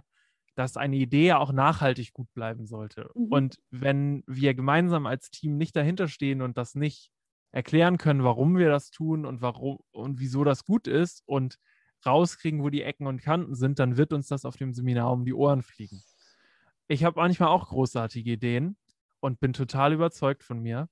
dass 0.55 0.77
eine 0.77 0.95
Idee 0.95 1.33
auch 1.33 1.51
nachhaltig 1.51 2.13
gut 2.13 2.31
bleiben 2.33 2.65
sollte. 2.65 3.09
Mhm. 3.13 3.27
Und 3.27 3.55
wenn 3.71 4.23
wir 4.27 4.53
gemeinsam 4.53 5.05
als 5.05 5.29
Team 5.29 5.57
nicht 5.57 5.75
dahinter 5.75 6.07
stehen 6.07 6.41
und 6.41 6.57
das 6.57 6.75
nicht 6.75 7.11
erklären 7.51 7.97
können, 7.97 8.23
warum 8.23 8.57
wir 8.57 8.69
das 8.69 8.91
tun 8.91 9.25
und 9.25 9.41
warum 9.41 9.79
und 9.91 10.19
wieso 10.19 10.43
das 10.43 10.65
gut 10.65 10.87
ist 10.87 11.23
und 11.25 11.57
rauskriegen, 12.05 12.63
wo 12.63 12.69
die 12.69 12.83
Ecken 12.83 13.07
und 13.07 13.21
Kanten 13.21 13.55
sind, 13.55 13.79
dann 13.79 13.97
wird 13.97 14.13
uns 14.13 14.27
das 14.27 14.45
auf 14.45 14.57
dem 14.57 14.73
Seminar 14.73 15.11
um 15.11 15.25
die 15.25 15.33
Ohren 15.33 15.61
fliegen. 15.61 16.03
Ich 16.87 17.03
habe 17.03 17.19
manchmal 17.19 17.49
auch 17.49 17.69
großartige 17.69 18.31
Ideen 18.31 18.77
und 19.19 19.39
bin 19.39 19.53
total 19.53 19.93
überzeugt 19.93 20.43
von 20.43 20.59
mir. 20.59 20.87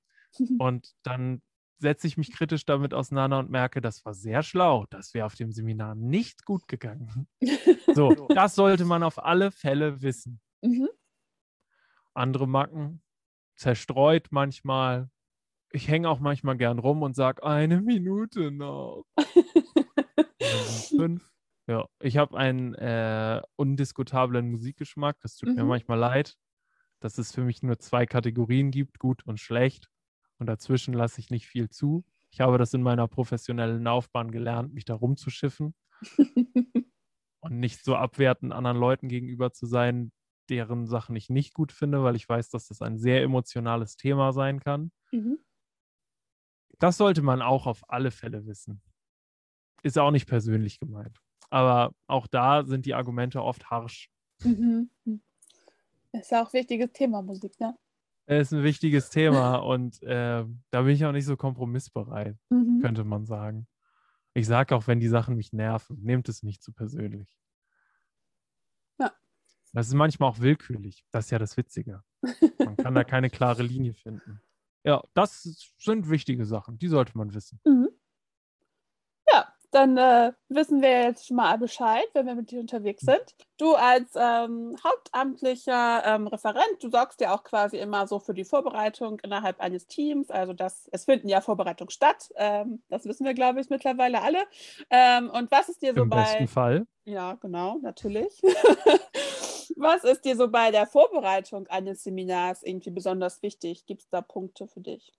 Und 0.58 0.94
dann 1.02 1.42
setze 1.78 2.06
ich 2.06 2.16
mich 2.16 2.32
kritisch 2.32 2.64
damit 2.64 2.94
auseinander 2.94 3.38
und 3.38 3.50
merke, 3.50 3.80
das 3.80 4.04
war 4.04 4.14
sehr 4.14 4.42
schlau. 4.42 4.86
Das 4.90 5.12
wäre 5.14 5.26
auf 5.26 5.34
dem 5.34 5.52
Seminar 5.52 5.94
nicht 5.94 6.44
gut 6.44 6.68
gegangen. 6.68 7.28
So, 7.94 8.26
das 8.34 8.56
sollte 8.56 8.84
man 8.84 9.04
auf 9.04 9.22
alle 9.22 9.52
Fälle 9.52 10.02
wissen. 10.02 10.40
Mhm. 10.62 10.88
Andere 12.12 12.48
Macken, 12.48 13.04
zerstreut 13.54 14.28
manchmal. 14.32 15.10
Ich 15.70 15.86
hänge 15.86 16.08
auch 16.08 16.18
manchmal 16.18 16.56
gern 16.56 16.80
rum 16.80 17.02
und 17.02 17.14
sage, 17.14 17.44
eine 17.44 17.80
Minute 17.80 18.50
noch. 18.50 19.04
fünf. 20.88 21.30
Ja, 21.66 21.88
ich 22.00 22.16
habe 22.16 22.36
einen 22.36 22.74
äh, 22.74 23.40
undiskutablen 23.56 24.50
Musikgeschmack. 24.50 25.20
Das 25.20 25.36
tut 25.36 25.50
mhm. 25.50 25.54
mir 25.54 25.64
manchmal 25.64 25.98
leid, 25.98 26.36
dass 27.00 27.18
es 27.18 27.32
für 27.32 27.42
mich 27.42 27.62
nur 27.62 27.78
zwei 27.78 28.06
Kategorien 28.06 28.70
gibt, 28.70 28.98
gut 28.98 29.24
und 29.24 29.38
schlecht. 29.38 29.88
Und 30.38 30.46
dazwischen 30.46 30.94
lasse 30.94 31.20
ich 31.20 31.30
nicht 31.30 31.46
viel 31.46 31.70
zu. 31.70 32.04
Ich 32.30 32.40
habe 32.40 32.58
das 32.58 32.74
in 32.74 32.82
meiner 32.82 33.06
professionellen 33.06 33.82
Laufbahn 33.84 34.30
gelernt, 34.30 34.74
mich 34.74 34.84
da 34.84 34.94
rumzuschiffen 34.94 35.74
und 37.40 37.60
nicht 37.60 37.84
so 37.84 37.94
abwertend 37.94 38.52
anderen 38.52 38.76
Leuten 38.76 39.08
gegenüber 39.08 39.52
zu 39.52 39.66
sein, 39.66 40.10
deren 40.48 40.86
Sachen 40.86 41.16
ich 41.16 41.30
nicht 41.30 41.54
gut 41.54 41.72
finde, 41.72 42.02
weil 42.02 42.16
ich 42.16 42.28
weiß, 42.28 42.50
dass 42.50 42.68
das 42.68 42.82
ein 42.82 42.98
sehr 42.98 43.22
emotionales 43.22 43.96
Thema 43.96 44.32
sein 44.32 44.60
kann. 44.60 44.90
Mhm. 45.12 45.38
Das 46.78 46.96
sollte 46.96 47.22
man 47.22 47.40
auch 47.40 47.66
auf 47.66 47.88
alle 47.88 48.10
Fälle 48.10 48.46
wissen. 48.46 48.82
Ist 49.82 49.98
auch 49.98 50.10
nicht 50.10 50.26
persönlich 50.26 50.80
gemeint. 50.80 51.20
Aber 51.50 51.94
auch 52.06 52.26
da 52.26 52.64
sind 52.64 52.84
die 52.84 52.94
Argumente 52.94 53.42
oft 53.42 53.70
harsch. 53.70 54.10
Mhm. 54.42 54.90
Ist 56.12 56.30
ja 56.30 56.42
auch 56.42 56.48
ein 56.48 56.52
wichtiges 56.54 56.92
Thema, 56.92 57.22
Musik, 57.22 57.58
ne? 57.60 57.76
Ist 58.26 58.52
ein 58.52 58.62
wichtiges 58.62 59.10
Thema 59.10 59.56
und 59.56 60.02
äh, 60.02 60.44
da 60.70 60.82
bin 60.82 60.94
ich 60.94 61.04
auch 61.04 61.12
nicht 61.12 61.26
so 61.26 61.36
kompromissbereit, 61.36 62.36
mhm. 62.50 62.80
könnte 62.80 63.04
man 63.04 63.26
sagen. 63.26 63.66
Ich 64.32 64.46
sage 64.46 64.74
auch, 64.74 64.86
wenn 64.86 65.00
die 65.00 65.08
Sachen 65.08 65.36
mich 65.36 65.52
nerven, 65.52 66.02
nehmt 66.02 66.28
es 66.28 66.42
nicht 66.42 66.62
zu 66.62 66.72
persönlich. 66.72 67.38
Ja. 68.98 69.12
Das 69.72 69.88
ist 69.88 69.94
manchmal 69.94 70.30
auch 70.30 70.40
willkürlich. 70.40 71.04
Das 71.10 71.26
ist 71.26 71.30
ja 71.30 71.38
das 71.38 71.56
Witzige. 71.56 72.02
Man 72.58 72.76
kann 72.76 72.94
da 72.94 73.04
keine 73.04 73.30
klare 73.30 73.62
Linie 73.62 73.94
finden. 73.94 74.40
Ja, 74.82 75.02
das 75.14 75.72
sind 75.78 76.10
wichtige 76.10 76.44
Sachen. 76.44 76.78
Die 76.78 76.88
sollte 76.88 77.16
man 77.16 77.32
wissen. 77.34 77.60
Mhm 77.64 77.88
dann 79.74 79.96
äh, 79.96 80.32
wissen 80.48 80.82
wir 80.82 81.02
jetzt 81.02 81.26
schon 81.26 81.36
mal 81.36 81.58
Bescheid, 81.58 82.06
wenn 82.12 82.26
wir 82.26 82.34
mit 82.34 82.50
dir 82.50 82.60
unterwegs 82.60 83.02
sind. 83.02 83.34
Du 83.58 83.74
als 83.74 84.10
ähm, 84.14 84.76
hauptamtlicher 84.84 86.02
ähm, 86.06 86.26
Referent, 86.28 86.82
du 86.82 86.90
sorgst 86.90 87.20
ja 87.20 87.34
auch 87.34 87.42
quasi 87.42 87.78
immer 87.78 88.06
so 88.06 88.20
für 88.20 88.34
die 88.34 88.44
Vorbereitung 88.44 89.18
innerhalb 89.20 89.60
eines 89.60 89.86
Teams. 89.86 90.30
Also 90.30 90.52
das, 90.52 90.88
es 90.92 91.06
finden 91.06 91.28
ja 91.28 91.40
Vorbereitungen 91.40 91.90
statt. 91.90 92.30
Ähm, 92.36 92.82
das 92.88 93.04
wissen 93.04 93.24
wir, 93.24 93.34
glaube 93.34 93.60
ich, 93.60 93.68
mittlerweile 93.68 94.22
alle. 94.22 94.44
Ähm, 94.90 95.30
und 95.30 95.50
was 95.50 95.68
ist 95.68 95.82
dir 95.82 95.94
so 95.94 96.02
Im 96.02 96.08
bei... 96.08 96.18
Im 96.18 96.24
besten 96.24 96.48
Fall. 96.48 96.86
Ja, 97.04 97.34
genau, 97.34 97.78
natürlich. 97.82 98.40
was 99.76 100.04
ist 100.04 100.24
dir 100.24 100.36
so 100.36 100.48
bei 100.48 100.70
der 100.70 100.86
Vorbereitung 100.86 101.66
eines 101.66 102.04
Seminars 102.04 102.62
irgendwie 102.62 102.90
besonders 102.90 103.42
wichtig? 103.42 103.86
Gibt 103.86 104.02
es 104.02 104.08
da 104.08 104.20
Punkte 104.20 104.68
für 104.68 104.80
dich? 104.80 105.12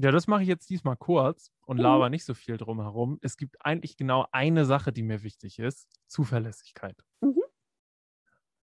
Ja, 0.00 0.12
das 0.12 0.28
mache 0.28 0.42
ich 0.42 0.48
jetzt 0.48 0.70
diesmal 0.70 0.96
kurz 0.96 1.50
und 1.66 1.78
mhm. 1.78 1.82
laber 1.82 2.08
nicht 2.08 2.24
so 2.24 2.32
viel 2.32 2.56
drum 2.56 2.80
herum. 2.80 3.18
Es 3.20 3.36
gibt 3.36 3.56
eigentlich 3.64 3.96
genau 3.96 4.26
eine 4.30 4.64
Sache, 4.64 4.92
die 4.92 5.02
mir 5.02 5.24
wichtig 5.24 5.58
ist: 5.58 5.88
Zuverlässigkeit. 6.06 6.96
Mhm. 7.20 7.42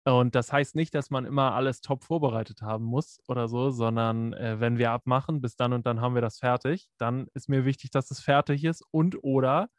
Und 0.06 0.36
das 0.36 0.52
heißt 0.52 0.76
nicht, 0.76 0.94
dass 0.94 1.12
man 1.12 1.24
immer 1.24 1.54
alles 1.54 1.80
top 1.80 2.04
vorbereitet 2.04 2.62
haben 2.62 2.84
muss 2.84 3.22
oder 3.30 3.48
so, 3.48 3.70
sondern 3.70 4.34
äh, 4.34 4.60
wenn 4.60 4.78
wir 4.78 4.92
abmachen, 4.92 5.40
bis 5.40 5.56
dann 5.56 5.72
und 5.72 5.86
dann 5.86 6.02
haben 6.02 6.14
wir 6.14 6.22
das 6.22 6.40
fertig, 6.40 6.90
dann 6.98 7.28
ist 7.34 7.48
mir 7.48 7.64
wichtig, 7.64 7.90
dass 7.92 8.12
es 8.12 8.20
fertig 8.20 8.66
ist 8.66 8.84
und 8.92 9.24
oder 9.24 9.70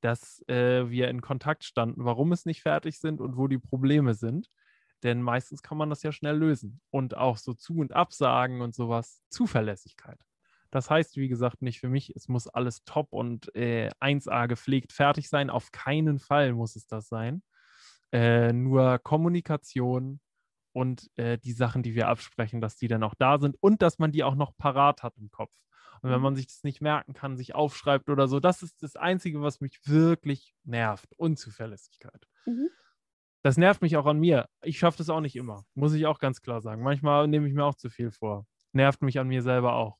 dass 0.00 0.42
äh, 0.48 0.88
wir 0.88 1.08
in 1.08 1.20
Kontakt 1.20 1.64
standen, 1.64 2.06
warum 2.06 2.32
es 2.32 2.46
nicht 2.46 2.62
fertig 2.62 2.98
sind 2.98 3.20
und 3.20 3.36
wo 3.36 3.46
die 3.46 3.58
Probleme 3.58 4.14
sind. 4.14 4.48
Denn 5.02 5.20
meistens 5.20 5.62
kann 5.62 5.76
man 5.76 5.90
das 5.90 6.02
ja 6.02 6.12
schnell 6.12 6.38
lösen. 6.38 6.80
Und 6.90 7.14
auch 7.16 7.36
so 7.36 7.52
Zu- 7.52 7.78
und 7.78 7.92
Absagen 7.92 8.62
und 8.62 8.74
sowas, 8.74 9.22
Zuverlässigkeit. 9.28 10.18
Das 10.70 10.90
heißt, 10.90 11.16
wie 11.16 11.28
gesagt, 11.28 11.62
nicht 11.62 11.80
für 11.80 11.88
mich, 11.88 12.14
es 12.14 12.28
muss 12.28 12.46
alles 12.46 12.84
top 12.84 13.12
und 13.12 13.54
äh, 13.54 13.90
1A 14.00 14.48
gepflegt 14.48 14.92
fertig 14.92 15.28
sein. 15.28 15.50
Auf 15.50 15.72
keinen 15.72 16.18
Fall 16.18 16.52
muss 16.52 16.76
es 16.76 16.86
das 16.86 17.08
sein. 17.08 17.42
Äh, 18.12 18.52
nur 18.52 18.98
Kommunikation 18.98 20.20
und 20.72 21.10
äh, 21.16 21.38
die 21.38 21.52
Sachen, 21.52 21.82
die 21.82 21.94
wir 21.94 22.08
absprechen, 22.08 22.60
dass 22.60 22.76
die 22.76 22.88
dann 22.88 23.02
auch 23.02 23.14
da 23.14 23.38
sind 23.38 23.56
und 23.60 23.82
dass 23.82 23.98
man 23.98 24.12
die 24.12 24.24
auch 24.24 24.34
noch 24.34 24.56
parat 24.56 25.02
hat 25.02 25.16
im 25.16 25.30
Kopf. 25.30 25.52
Und 26.02 26.10
wenn 26.10 26.18
mhm. 26.18 26.24
man 26.24 26.36
sich 26.36 26.46
das 26.46 26.62
nicht 26.62 26.80
merken 26.80 27.12
kann, 27.12 27.36
sich 27.36 27.54
aufschreibt 27.54 28.08
oder 28.08 28.28
so, 28.28 28.40
das 28.40 28.62
ist 28.62 28.82
das 28.82 28.94
Einzige, 28.96 29.40
was 29.42 29.60
mich 29.60 29.80
wirklich 29.84 30.54
nervt. 30.64 31.12
Unzuverlässigkeit. 31.16 32.28
Mhm. 32.46 32.68
Das 33.42 33.56
nervt 33.56 33.82
mich 33.82 33.96
auch 33.96 34.06
an 34.06 34.18
mir. 34.18 34.48
Ich 34.62 34.78
schaffe 34.78 34.98
das 34.98 35.10
auch 35.10 35.20
nicht 35.20 35.36
immer, 35.36 35.64
muss 35.74 35.94
ich 35.94 36.06
auch 36.06 36.18
ganz 36.18 36.42
klar 36.42 36.60
sagen. 36.60 36.82
Manchmal 36.82 37.28
nehme 37.28 37.48
ich 37.48 37.54
mir 37.54 37.64
auch 37.64 37.74
zu 37.74 37.88
viel 37.88 38.10
vor. 38.10 38.46
Nervt 38.72 39.02
mich 39.02 39.18
an 39.18 39.28
mir 39.28 39.42
selber 39.42 39.74
auch. 39.74 39.98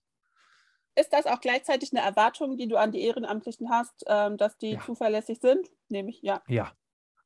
Ist 0.99 1.13
das 1.13 1.27
auch 1.27 1.41
gleichzeitig 1.41 1.93
eine 1.93 2.05
Erwartung, 2.05 2.57
die 2.57 2.67
du 2.67 2.77
an 2.77 2.91
die 2.91 3.03
Ehrenamtlichen 3.03 3.71
hast, 3.71 4.05
ähm, 4.09 4.37
dass 4.37 4.59
die 4.59 4.73
ja. 4.73 4.81
zuverlässig 4.81 5.39
sind? 5.41 5.71
Nehme 5.89 6.11
ich, 6.11 6.23
ja. 6.23 6.43
Ja. 6.49 6.73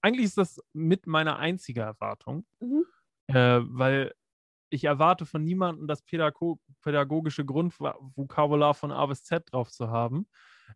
Eigentlich 0.02 0.26
ist 0.26 0.37
das 0.37 0.61
mit 0.74 1.06
meiner 1.06 1.38
einzige 1.38 1.80
Erwartung, 1.80 2.44
mhm. 2.61 2.85
äh, 3.28 3.61
weil 3.62 4.14
ich 4.68 4.85
erwarte 4.85 5.24
von 5.24 5.42
niemandem, 5.44 5.87
das 5.87 6.02
Pädago 6.02 6.58
pädagogische 6.82 7.46
Grundvokabular 7.46 8.74
von 8.74 8.92
A 8.92 9.06
bis 9.06 9.24
Z 9.24 9.50
drauf 9.52 9.70
zu 9.70 9.88
haben. 9.88 10.26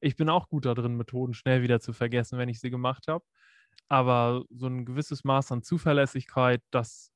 Ich 0.01 0.17
bin 0.17 0.31
auch 0.31 0.49
gut 0.49 0.65
darin, 0.65 0.97
Methoden 0.97 1.35
schnell 1.35 1.63
wieder 1.63 1.81
zu 1.81 1.93
vergessen, 1.93 2.39
wenn 2.39 2.49
ich 2.49 2.61
sie 2.61 2.71
gemacht 2.71 3.09
habe. 3.09 3.25
Aber 3.89 4.45
so 4.51 4.69
ein 4.69 4.87
gewisses 4.87 5.25
Maß 5.25 5.53
an 5.53 5.63
Zuverlässigkeit, 5.63 6.63
das 6.71 7.13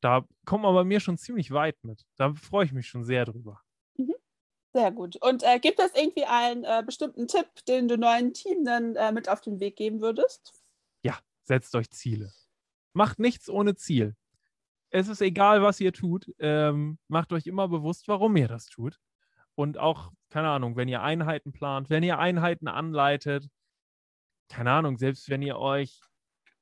da 0.00 0.24
kommt 0.44 0.62
man 0.62 0.74
bei 0.74 0.84
mir 0.84 1.00
schon 1.00 1.18
ziemlich 1.18 1.50
weit 1.50 1.82
mit. 1.82 2.06
Da 2.16 2.34
freue 2.34 2.66
ich 2.66 2.72
mich 2.72 2.86
schon 2.86 3.02
sehr 3.02 3.24
drüber. 3.24 3.62
Sehr 4.78 4.92
gut. 4.92 5.16
Und 5.16 5.42
äh, 5.42 5.58
gibt 5.58 5.80
es 5.80 5.92
irgendwie 5.96 6.24
einen 6.24 6.62
äh, 6.62 6.84
bestimmten 6.86 7.26
Tipp, 7.26 7.48
den 7.66 7.88
du 7.88 7.98
neuen 7.98 8.32
Teamenden 8.32 8.94
äh, 8.94 9.10
mit 9.10 9.28
auf 9.28 9.40
den 9.40 9.58
Weg 9.58 9.74
geben 9.74 10.00
würdest? 10.00 10.52
Ja, 11.02 11.18
setzt 11.42 11.74
euch 11.74 11.90
Ziele. 11.90 12.32
Macht 12.92 13.18
nichts 13.18 13.50
ohne 13.50 13.74
Ziel. 13.74 14.14
Es 14.90 15.08
ist 15.08 15.20
egal, 15.20 15.62
was 15.62 15.80
ihr 15.80 15.92
tut. 15.92 16.32
Ähm, 16.38 17.00
macht 17.08 17.32
euch 17.32 17.48
immer 17.48 17.66
bewusst, 17.66 18.06
warum 18.06 18.36
ihr 18.36 18.46
das 18.46 18.66
tut. 18.66 19.00
Und 19.56 19.78
auch, 19.78 20.12
keine 20.30 20.48
Ahnung, 20.48 20.76
wenn 20.76 20.86
ihr 20.86 21.02
Einheiten 21.02 21.50
plant, 21.50 21.90
wenn 21.90 22.04
ihr 22.04 22.20
Einheiten 22.20 22.68
anleitet, 22.68 23.48
keine 24.48 24.70
Ahnung, 24.70 24.96
selbst 24.96 25.28
wenn 25.28 25.42
ihr 25.42 25.58
euch 25.58 26.00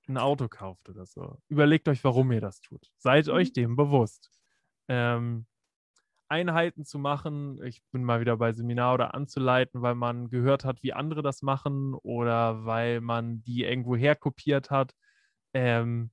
ein 0.09 0.17
Auto 0.17 0.49
kauft 0.49 0.89
oder 0.89 1.05
so, 1.05 1.37
überlegt 1.49 1.87
euch, 1.87 2.03
warum 2.03 2.33
ihr 2.33 2.41
das 2.41 2.63
tut. 2.63 2.91
Seid 2.97 3.27
mhm. 3.27 3.33
euch 3.35 3.53
dem 3.53 3.77
bewusst. 3.77 4.31
Ähm, 4.89 5.45
Einheiten 6.29 6.85
zu 6.85 6.99
machen. 6.99 7.63
Ich 7.65 7.83
bin 7.93 8.05
mal 8.05 8.21
wieder 8.21 8.37
bei 8.37 8.53
Seminar 8.53 8.95
oder 8.95 9.15
anzuleiten, 9.15 9.83
weil 9.83 9.95
man 9.95 10.29
gehört 10.31 10.65
hat, 10.65 10.83
wie 10.83 10.93
andere 10.93 11.23
das 11.23 11.43
machen 11.43 11.95
oder 11.95 12.65
weil 12.65 13.01
man 13.01 13.43
die 13.45 13.65
irgendwo 13.65 13.97
herkopiert 13.97 14.71
hat. 14.71 14.93
Ähm, 15.55 16.11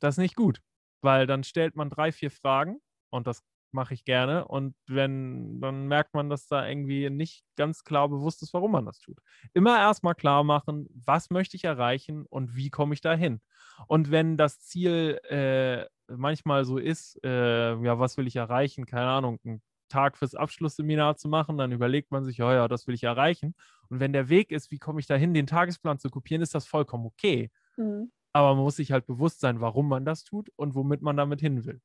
das 0.00 0.14
ist 0.14 0.18
nicht 0.18 0.36
gut, 0.36 0.60
weil 1.02 1.26
dann 1.26 1.44
stellt 1.44 1.76
man 1.76 1.90
drei, 1.90 2.12
vier 2.12 2.30
Fragen 2.30 2.80
und 3.10 3.26
das 3.26 3.42
mache 3.72 3.94
ich 3.94 4.04
gerne. 4.04 4.46
Und 4.48 4.74
wenn, 4.86 5.60
dann 5.60 5.86
merkt 5.86 6.14
man, 6.14 6.30
dass 6.30 6.46
da 6.48 6.66
irgendwie 6.66 7.10
nicht 7.10 7.44
ganz 7.56 7.84
klar 7.84 8.08
bewusst 8.08 8.42
ist, 8.42 8.54
warum 8.54 8.72
man 8.72 8.86
das 8.86 9.00
tut. 9.00 9.18
Immer 9.54 9.78
erstmal 9.78 10.14
klar 10.14 10.44
machen, 10.44 10.88
was 11.04 11.30
möchte 11.30 11.56
ich 11.56 11.64
erreichen 11.64 12.26
und 12.26 12.56
wie 12.56 12.70
komme 12.70 12.94
ich 12.94 13.00
dahin. 13.00 13.40
Und 13.86 14.10
wenn 14.10 14.36
das 14.36 14.60
Ziel 14.60 15.20
äh, 15.24 15.86
manchmal 16.08 16.64
so 16.64 16.78
ist, 16.78 17.18
äh, 17.24 17.74
ja, 17.82 17.98
was 17.98 18.16
will 18.16 18.26
ich 18.26 18.36
erreichen? 18.36 18.86
Keine 18.86 19.08
Ahnung, 19.08 19.38
einen 19.44 19.62
Tag 19.88 20.16
fürs 20.16 20.34
Abschlussseminar 20.34 21.16
zu 21.16 21.28
machen, 21.28 21.58
dann 21.58 21.72
überlegt 21.72 22.10
man 22.10 22.24
sich, 22.24 22.38
ja, 22.38 22.52
ja, 22.52 22.68
das 22.68 22.86
will 22.86 22.94
ich 22.94 23.04
erreichen. 23.04 23.54
Und 23.88 24.00
wenn 24.00 24.12
der 24.12 24.28
Weg 24.28 24.50
ist, 24.50 24.70
wie 24.70 24.78
komme 24.78 25.00
ich 25.00 25.06
dahin, 25.06 25.34
den 25.34 25.46
Tagesplan 25.46 25.98
zu 25.98 26.10
kopieren, 26.10 26.42
ist 26.42 26.54
das 26.54 26.66
vollkommen 26.66 27.06
okay. 27.06 27.50
Mhm. 27.76 28.10
Aber 28.32 28.54
man 28.54 28.64
muss 28.64 28.76
sich 28.76 28.92
halt 28.92 29.06
bewusst 29.06 29.40
sein, 29.40 29.60
warum 29.60 29.88
man 29.88 30.04
das 30.04 30.24
tut 30.24 30.50
und 30.56 30.74
womit 30.74 31.02
man 31.02 31.16
damit 31.16 31.40
hin 31.40 31.64
will. 31.64 31.80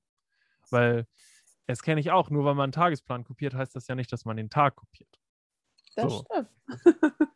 Weil, 0.69 1.07
das 1.67 1.81
kenne 1.81 2.01
ich 2.01 2.11
auch, 2.11 2.29
nur 2.29 2.43
weil 2.43 2.55
man 2.55 2.65
einen 2.65 2.71
Tagesplan 2.73 3.23
kopiert, 3.23 3.53
heißt 3.53 3.75
das 3.75 3.87
ja 3.87 3.95
nicht, 3.95 4.11
dass 4.11 4.25
man 4.25 4.37
den 4.37 4.49
Tag 4.49 4.75
kopiert. 4.75 5.19
Das 5.95 6.11
so. 6.11 6.25
stimmt. 6.25 6.49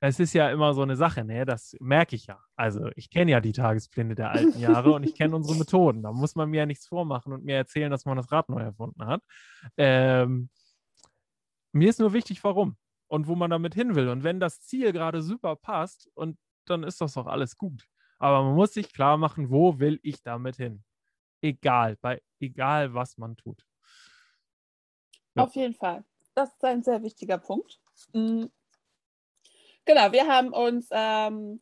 es 0.00 0.18
ist 0.18 0.32
ja 0.32 0.50
immer 0.50 0.72
so 0.72 0.82
eine 0.82 0.96
Sache, 0.96 1.24
ne? 1.24 1.44
Das 1.44 1.76
merke 1.78 2.16
ich 2.16 2.26
ja. 2.26 2.42
Also 2.56 2.88
ich 2.96 3.10
kenne 3.10 3.32
ja 3.32 3.40
die 3.40 3.52
Tagespläne 3.52 4.14
der 4.14 4.30
alten 4.30 4.58
Jahre 4.58 4.92
und 4.92 5.04
ich 5.04 5.14
kenne 5.14 5.36
unsere 5.36 5.58
Methoden. 5.58 6.02
Da 6.02 6.12
muss 6.12 6.34
man 6.34 6.48
mir 6.48 6.58
ja 6.58 6.66
nichts 6.66 6.86
vormachen 6.86 7.32
und 7.34 7.44
mir 7.44 7.56
erzählen, 7.56 7.90
dass 7.90 8.06
man 8.06 8.16
das 8.16 8.32
Rad 8.32 8.48
neu 8.48 8.62
erfunden 8.62 9.04
hat. 9.04 9.22
Ähm, 9.76 10.48
mir 11.72 11.90
ist 11.90 12.00
nur 12.00 12.14
wichtig, 12.14 12.42
warum 12.42 12.76
und 13.08 13.26
wo 13.26 13.34
man 13.34 13.50
damit 13.50 13.74
hin 13.74 13.94
will. 13.94 14.08
Und 14.08 14.24
wenn 14.24 14.40
das 14.40 14.62
Ziel 14.62 14.92
gerade 14.92 15.20
super 15.20 15.54
passt, 15.56 16.08
und 16.14 16.38
dann 16.64 16.82
ist 16.82 17.00
das 17.00 17.14
doch 17.14 17.26
alles 17.26 17.56
gut. 17.58 17.86
Aber 18.18 18.42
man 18.42 18.54
muss 18.54 18.72
sich 18.72 18.92
klar 18.92 19.18
machen, 19.18 19.50
wo 19.50 19.78
will 19.80 19.98
ich 20.02 20.22
damit 20.22 20.56
hin? 20.56 20.82
Egal, 21.42 21.96
bei 22.00 22.22
egal 22.38 22.94
was 22.94 23.18
man 23.18 23.36
tut. 23.36 23.66
Ja. 25.34 25.44
Auf 25.44 25.54
jeden 25.54 25.74
Fall. 25.74 26.04
Das 26.34 26.50
ist 26.54 26.64
ein 26.64 26.82
sehr 26.82 27.02
wichtiger 27.02 27.38
Punkt. 27.38 27.80
Genau, 29.84 30.12
wir 30.12 30.26
haben 30.26 30.52
uns 30.52 30.88
ähm, 30.90 31.60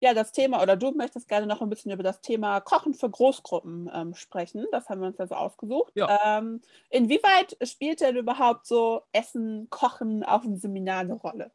ja 0.00 0.14
das 0.14 0.32
Thema, 0.32 0.62
oder 0.62 0.76
du 0.76 0.92
möchtest 0.92 1.28
gerne 1.28 1.46
noch 1.46 1.62
ein 1.62 1.70
bisschen 1.70 1.92
über 1.92 2.02
das 2.02 2.20
Thema 2.20 2.60
Kochen 2.60 2.94
für 2.94 3.10
Großgruppen 3.10 3.90
ähm, 3.92 4.14
sprechen. 4.14 4.66
Das 4.72 4.88
haben 4.88 5.00
wir 5.00 5.08
uns 5.08 5.18
ja 5.18 5.26
so 5.26 5.34
ausgesucht. 5.34 5.92
Ja. 5.94 6.38
Ähm, 6.38 6.60
inwieweit 6.90 7.56
spielt 7.62 8.00
denn 8.00 8.16
überhaupt 8.16 8.66
so 8.66 9.02
Essen, 9.12 9.68
Kochen 9.70 10.22
auf 10.24 10.42
dem 10.42 10.56
Seminar 10.56 11.00
eine 11.00 11.14
Rolle? 11.14 11.52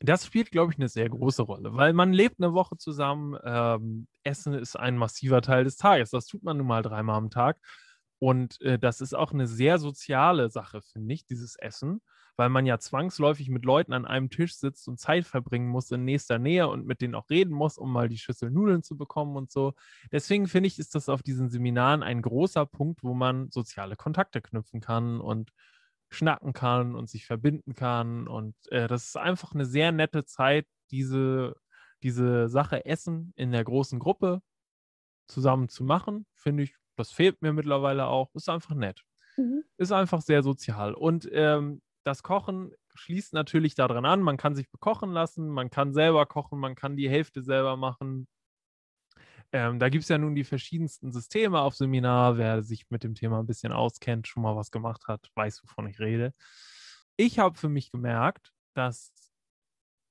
Das 0.00 0.26
spielt, 0.26 0.50
glaube 0.50 0.72
ich, 0.72 0.78
eine 0.78 0.88
sehr 0.88 1.08
große 1.08 1.42
Rolle, 1.42 1.74
weil 1.76 1.92
man 1.92 2.12
lebt 2.12 2.40
eine 2.40 2.52
Woche 2.52 2.76
zusammen. 2.76 3.38
Ähm, 3.44 4.08
Essen 4.24 4.52
ist 4.54 4.76
ein 4.76 4.96
massiver 4.96 5.40
Teil 5.40 5.64
des 5.64 5.76
Tages. 5.76 6.10
Das 6.10 6.26
tut 6.26 6.42
man 6.42 6.56
nun 6.56 6.66
mal 6.66 6.82
dreimal 6.82 7.16
am 7.16 7.30
Tag. 7.30 7.58
Und 8.18 8.60
äh, 8.60 8.78
das 8.78 9.00
ist 9.00 9.14
auch 9.14 9.32
eine 9.32 9.46
sehr 9.46 9.78
soziale 9.78 10.50
Sache, 10.50 10.82
finde 10.82 11.14
ich, 11.14 11.26
dieses 11.26 11.56
Essen 11.56 12.02
weil 12.36 12.48
man 12.48 12.66
ja 12.66 12.78
zwangsläufig 12.78 13.48
mit 13.48 13.64
Leuten 13.64 13.92
an 13.92 14.06
einem 14.06 14.30
Tisch 14.30 14.56
sitzt 14.56 14.88
und 14.88 14.98
Zeit 14.98 15.24
verbringen 15.26 15.68
muss 15.68 15.90
in 15.90 16.04
nächster 16.04 16.38
Nähe 16.38 16.68
und 16.68 16.86
mit 16.86 17.00
denen 17.00 17.14
auch 17.14 17.30
reden 17.30 17.52
muss, 17.52 17.78
um 17.78 17.92
mal 17.92 18.08
die 18.08 18.18
Schüssel 18.18 18.50
Nudeln 18.50 18.82
zu 18.82 18.96
bekommen 18.96 19.36
und 19.36 19.50
so. 19.50 19.74
Deswegen 20.10 20.48
finde 20.48 20.66
ich, 20.66 20.78
ist 20.78 20.94
das 20.94 21.08
auf 21.08 21.22
diesen 21.22 21.48
Seminaren 21.48 22.02
ein 22.02 22.22
großer 22.22 22.66
Punkt, 22.66 23.02
wo 23.02 23.14
man 23.14 23.50
soziale 23.50 23.96
Kontakte 23.96 24.40
knüpfen 24.40 24.80
kann 24.80 25.20
und 25.20 25.52
schnacken 26.10 26.52
kann 26.52 26.94
und 26.94 27.08
sich 27.08 27.26
verbinden 27.26 27.74
kann. 27.74 28.26
Und 28.26 28.54
äh, 28.70 28.88
das 28.88 29.06
ist 29.06 29.16
einfach 29.16 29.52
eine 29.54 29.66
sehr 29.66 29.92
nette 29.92 30.24
Zeit, 30.24 30.66
diese, 30.90 31.56
diese 32.02 32.48
Sache 32.48 32.84
Essen 32.84 33.32
in 33.36 33.52
der 33.52 33.64
großen 33.64 33.98
Gruppe 33.98 34.42
zusammen 35.26 35.68
zu 35.68 35.84
machen. 35.84 36.26
Finde 36.34 36.64
ich, 36.64 36.74
das 36.96 37.10
fehlt 37.10 37.42
mir 37.42 37.52
mittlerweile 37.52 38.06
auch. 38.06 38.34
Ist 38.34 38.48
einfach 38.48 38.74
nett. 38.74 39.02
Mhm. 39.36 39.64
Ist 39.76 39.92
einfach 39.92 40.20
sehr 40.20 40.42
sozial. 40.42 40.94
Und 40.94 41.28
ähm, 41.32 41.82
das 42.04 42.22
Kochen 42.22 42.72
schließt 42.94 43.32
natürlich 43.32 43.74
daran 43.74 44.04
an. 44.04 44.20
Man 44.20 44.36
kann 44.36 44.54
sich 44.54 44.70
bekochen 44.70 45.10
lassen, 45.10 45.48
man 45.48 45.70
kann 45.70 45.92
selber 45.92 46.26
kochen, 46.26 46.60
man 46.60 46.74
kann 46.74 46.96
die 46.96 47.08
Hälfte 47.08 47.42
selber 47.42 47.76
machen. 47.76 48.28
Ähm, 49.52 49.78
da 49.78 49.88
gibt 49.88 50.02
es 50.02 50.08
ja 50.08 50.18
nun 50.18 50.34
die 50.34 50.44
verschiedensten 50.44 51.12
Systeme 51.12 51.60
auf 51.60 51.74
Seminar. 51.74 52.36
Wer 52.36 52.62
sich 52.62 52.90
mit 52.90 53.04
dem 53.04 53.14
Thema 53.14 53.40
ein 53.40 53.46
bisschen 53.46 53.72
auskennt, 53.72 54.28
schon 54.28 54.42
mal 54.42 54.56
was 54.56 54.70
gemacht 54.70 55.08
hat, 55.08 55.28
weiß, 55.34 55.62
wovon 55.64 55.88
ich 55.88 55.98
rede. 55.98 56.34
Ich 57.16 57.38
habe 57.38 57.56
für 57.58 57.68
mich 57.68 57.90
gemerkt, 57.90 58.52
dass 58.74 59.12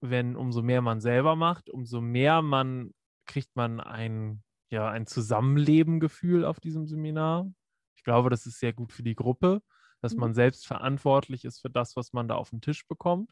wenn 0.01 0.36
umso 0.36 0.62
mehr 0.62 0.82
man 0.82 0.99
selber 0.99 1.36
macht, 1.36 1.69
umso 1.69 2.01
mehr 2.01 2.41
man 2.41 2.93
kriegt 3.25 3.56
man 3.56 3.79
ein, 3.79 4.43
ja, 4.69 4.89
ein 4.89 5.06
Zusammenleben-Gefühl 5.08 6.43
auf 6.43 6.60
diesem 6.60 6.88
Seminar. 6.88 7.51
Ich 7.95 8.03
glaube, 8.03 8.29
das 8.29 8.45
ist 8.45 8.60
sehr 8.60 8.73
gut 8.73 8.91
für 8.91 9.03
die 9.03 9.15
Gruppe 9.15 9.62
dass 10.04 10.13
mhm. 10.13 10.20
man 10.20 10.34
selbst 10.34 10.68
verantwortlich 10.68 11.46
ist 11.46 11.62
für 11.62 11.70
das, 11.70 11.96
was 11.96 12.13
man 12.13 12.28
da 12.28 12.36
auf 12.36 12.50
den 12.50 12.62
Tisch 12.62 12.86
bekommt 12.88 13.32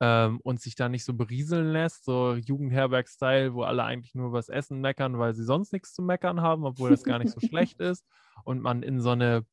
ähm, 0.00 0.40
und 0.42 0.60
sich 0.60 0.76
da 0.76 0.88
nicht 0.88 1.04
so 1.04 1.14
berieseln 1.14 1.72
lässt, 1.72 2.04
so 2.04 2.34
Jugendherberg-Style, 2.34 3.54
wo 3.54 3.62
alle 3.62 3.84
eigentlich 3.84 4.14
nur 4.14 4.32
was 4.32 4.48
Essen 4.48 4.80
meckern, 4.80 5.18
weil 5.18 5.34
sie 5.34 5.44
sonst 5.44 5.72
nichts 5.72 5.92
zu 5.92 6.02
meckern 6.02 6.40
haben, 6.40 6.64
obwohl 6.64 6.90
das 6.90 7.02
gar 7.02 7.18
nicht 7.18 7.32
so 7.32 7.40
schlecht 7.46 7.80
ist 7.80 8.06
und 8.44 8.62
man 8.62 8.82
in 8.82 9.00
so 9.00 9.10
eine 9.10 9.44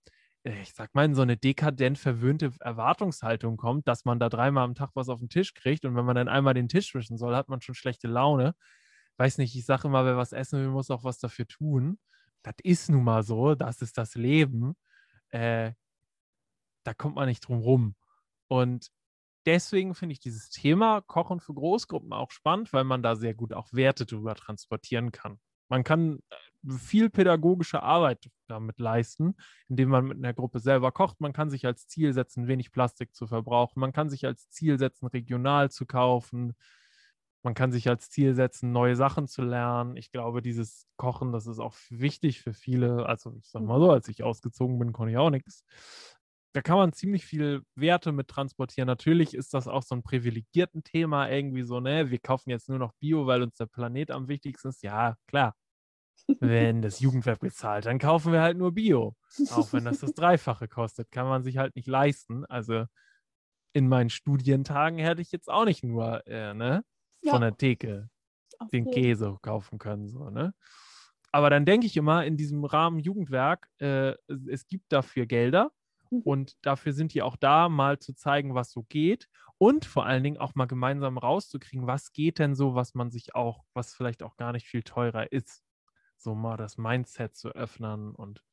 äh, 0.44 0.62
ich 0.62 0.74
sag 0.74 0.94
mal, 0.94 1.06
in 1.06 1.16
so 1.16 1.22
eine 1.22 1.38
dekadent 1.38 1.98
verwöhnte 1.98 2.52
Erwartungshaltung 2.60 3.58
kommt, 3.58 3.88
dass 3.88 4.06
man 4.06 4.20
da 4.20 4.30
dreimal 4.30 4.66
am 4.66 4.76
Tag 4.76 4.92
was 4.94 5.10
auf 5.10 5.20
den 5.20 5.30
Tisch 5.30 5.54
kriegt 5.54 5.86
und 5.86 5.96
wenn 5.96 6.06
man 6.06 6.16
dann 6.16 6.28
einmal 6.28 6.54
den 6.54 6.70
Tisch 6.70 6.94
wischen 6.94 7.18
soll, 7.18 7.36
hat 7.36 7.50
man 7.50 7.62
schon 7.62 7.76
schlechte 7.76 8.08
Laune. 8.08 8.56
Weiß 9.18 9.38
nicht, 9.38 9.56
ich 9.56 9.66
sage 9.66 9.88
immer, 9.88 10.06
wer 10.06 10.18
was 10.18 10.34
essen 10.34 10.60
will, 10.60 10.70
muss 10.70 10.92
auch 10.92 11.04
was 11.04 11.20
dafür 11.20 11.48
tun. 11.48 12.00
Das 12.44 12.56
ist 12.64 12.90
nun 12.90 13.04
mal 13.04 13.24
so, 13.24 13.56
das 13.56 13.82
ist 13.82 13.98
das 13.98 14.16
Leben. 14.16 14.76
Äh, 15.30 15.74
da 16.84 16.94
kommt 16.94 17.16
man 17.16 17.28
nicht 17.28 17.48
drum 17.48 17.60
rum. 17.60 17.96
Und 18.48 18.90
deswegen 19.46 19.96
finde 19.96 20.14
ich 20.14 20.20
dieses 20.20 20.50
Thema 20.50 21.02
Kochen 21.02 21.40
für 21.40 21.54
Großgruppen 21.54 22.14
auch 22.14 22.32
spannend, 22.32 22.74
weil 22.74 22.84
man 22.84 23.04
da 23.04 23.16
sehr 23.16 23.34
gut 23.34 23.54
auch 23.54 23.74
Werte 23.74 24.06
drüber 24.06 24.36
transportieren 24.36 25.12
kann. 25.12 25.40
Man 25.70 25.84
kann 25.84 26.20
äh, 26.30 26.72
viel 26.78 27.10
pädagogische 27.10 27.82
Arbeit 27.82 28.30
damit 28.48 28.80
leisten, 28.80 29.36
indem 29.70 29.90
man 29.90 30.06
mit 30.06 30.18
einer 30.18 30.34
Gruppe 30.34 30.60
selber 30.60 30.92
kocht. 30.92 31.20
Man 31.20 31.34
kann 31.34 31.50
sich 31.50 31.66
als 31.66 31.88
Ziel 31.88 32.14
setzen, 32.14 32.48
wenig 32.48 32.72
Plastik 32.72 33.16
zu 33.16 33.28
verbrauchen. 33.28 33.80
Man 33.80 33.94
kann 33.94 34.10
sich 34.10 34.26
als 34.26 34.50
Ziel 34.50 34.78
setzen, 34.78 35.08
regional 35.08 35.72
zu 35.72 35.86
kaufen. 35.86 36.54
Man 37.42 37.56
kann 37.56 37.72
sich 37.72 37.90
als 37.90 38.10
Ziel 38.10 38.36
setzen, 38.36 38.72
neue 38.72 38.96
Sachen 38.96 39.28
zu 39.28 39.42
lernen. 39.42 39.98
Ich 39.98 40.12
glaube, 40.12 40.42
dieses 40.42 40.88
Kochen, 40.96 41.34
das 41.34 41.48
ist 41.48 41.60
auch 41.60 41.76
wichtig 41.90 42.42
für 42.42 42.54
viele. 42.54 43.06
Also 43.06 43.34
ich 43.38 43.50
sage 43.50 43.66
mal 43.66 43.80
so, 43.80 43.92
als 43.92 44.08
ich 44.08 44.24
ausgezogen 44.24 44.80
bin, 44.80 44.94
konnte 44.94 45.12
ich 45.12 45.18
auch 45.18 45.30
nichts 45.30 45.66
da 46.54 46.62
kann 46.62 46.78
man 46.78 46.94
ziemlich 46.94 47.26
viel 47.26 47.64
Werte 47.76 48.12
mit 48.12 48.28
transportieren. 48.28 48.88
Natürlich 48.88 49.34
ist 49.34 49.54
das 49.54 49.68
auch 49.68 49.84
so 49.84 49.96
ein 49.96 50.04
privilegierten 50.04 50.84
Thema 50.84 51.28
irgendwie 51.30 51.64
so, 51.64 51.80
ne? 51.80 52.12
Wir 52.12 52.20
kaufen 52.20 52.52
jetzt 52.52 52.70
nur 52.70 52.78
noch 52.78 52.94
Bio, 53.00 53.26
weil 53.26 53.42
uns 53.42 53.56
der 53.56 53.66
Planet 53.66 54.12
am 54.12 54.28
wichtigsten 54.28 54.70
ist. 54.70 54.84
Ja, 54.84 55.16
klar. 55.28 55.56
Wenn 56.40 56.82
das 56.82 57.00
Jugendwerk 57.00 57.40
bezahlt, 57.40 57.86
dann 57.86 58.00
kaufen 58.00 58.32
wir 58.32 58.42
halt 58.42 58.58
nur 58.58 58.72
Bio. 58.72 59.16
Auch 59.50 59.74
wenn 59.74 59.84
das 59.84 60.00
das 60.00 60.14
Dreifache 60.14 60.68
kostet, 60.68 61.12
kann 61.12 61.28
man 61.28 61.44
sich 61.44 61.58
halt 61.58 61.76
nicht 61.76 61.88
leisten. 61.88 62.46
Also 62.46 62.86
in 63.74 63.90
meinen 63.90 64.12
Studientagen 64.12 65.00
hätte 65.00 65.22
ich 65.22 65.32
jetzt 65.32 65.50
auch 65.50 65.66
nicht 65.66 65.84
nur 65.84 66.26
äh, 66.28 66.54
ne, 66.54 66.86
ja. 67.24 67.32
von 67.32 67.42
der 67.42 67.58
Theke 67.58 68.10
okay. 68.60 68.70
den 68.72 68.92
Käse 68.92 69.38
kaufen 69.42 69.80
können. 69.80 70.08
So, 70.08 70.30
ne? 70.30 70.54
Aber 71.32 71.50
dann 71.50 71.66
denke 71.66 71.88
ich 71.88 71.98
immer, 71.98 72.26
in 72.26 72.38
diesem 72.38 72.64
Rahmen 72.64 73.00
Jugendwerk, 73.00 73.68
äh, 73.80 74.14
es 74.48 74.68
gibt 74.68 74.92
dafür 74.92 75.26
Gelder. 75.26 75.72
Und 76.22 76.56
dafür 76.66 76.94
sind 76.94 77.14
die 77.14 77.22
auch 77.22 77.36
da, 77.36 77.70
mal 77.70 78.00
zu 78.00 78.14
zeigen, 78.14 78.56
was 78.56 78.72
so 78.72 78.84
geht 78.84 79.28
und 79.58 79.86
vor 79.86 80.06
allen 80.06 80.24
Dingen 80.24 80.38
auch 80.38 80.56
mal 80.56 80.66
gemeinsam 80.66 81.18
rauszukriegen, 81.18 81.88
was 81.88 82.12
geht 82.12 82.40
denn 82.40 82.56
so, 82.56 82.76
was 82.76 82.96
man 82.96 83.12
sich 83.12 83.36
auch, 83.36 83.64
was 83.74 83.94
vielleicht 83.94 84.24
auch 84.24 84.36
gar 84.36 84.52
nicht 84.52 84.68
viel 84.68 84.84
teurer 84.84 85.32
ist. 85.32 85.64
So 86.18 86.36
mal 86.36 86.58
das 86.58 86.78
Mindset 86.78 87.36
zu 87.36 87.50
öffnen 87.50 88.14
und 88.14 88.44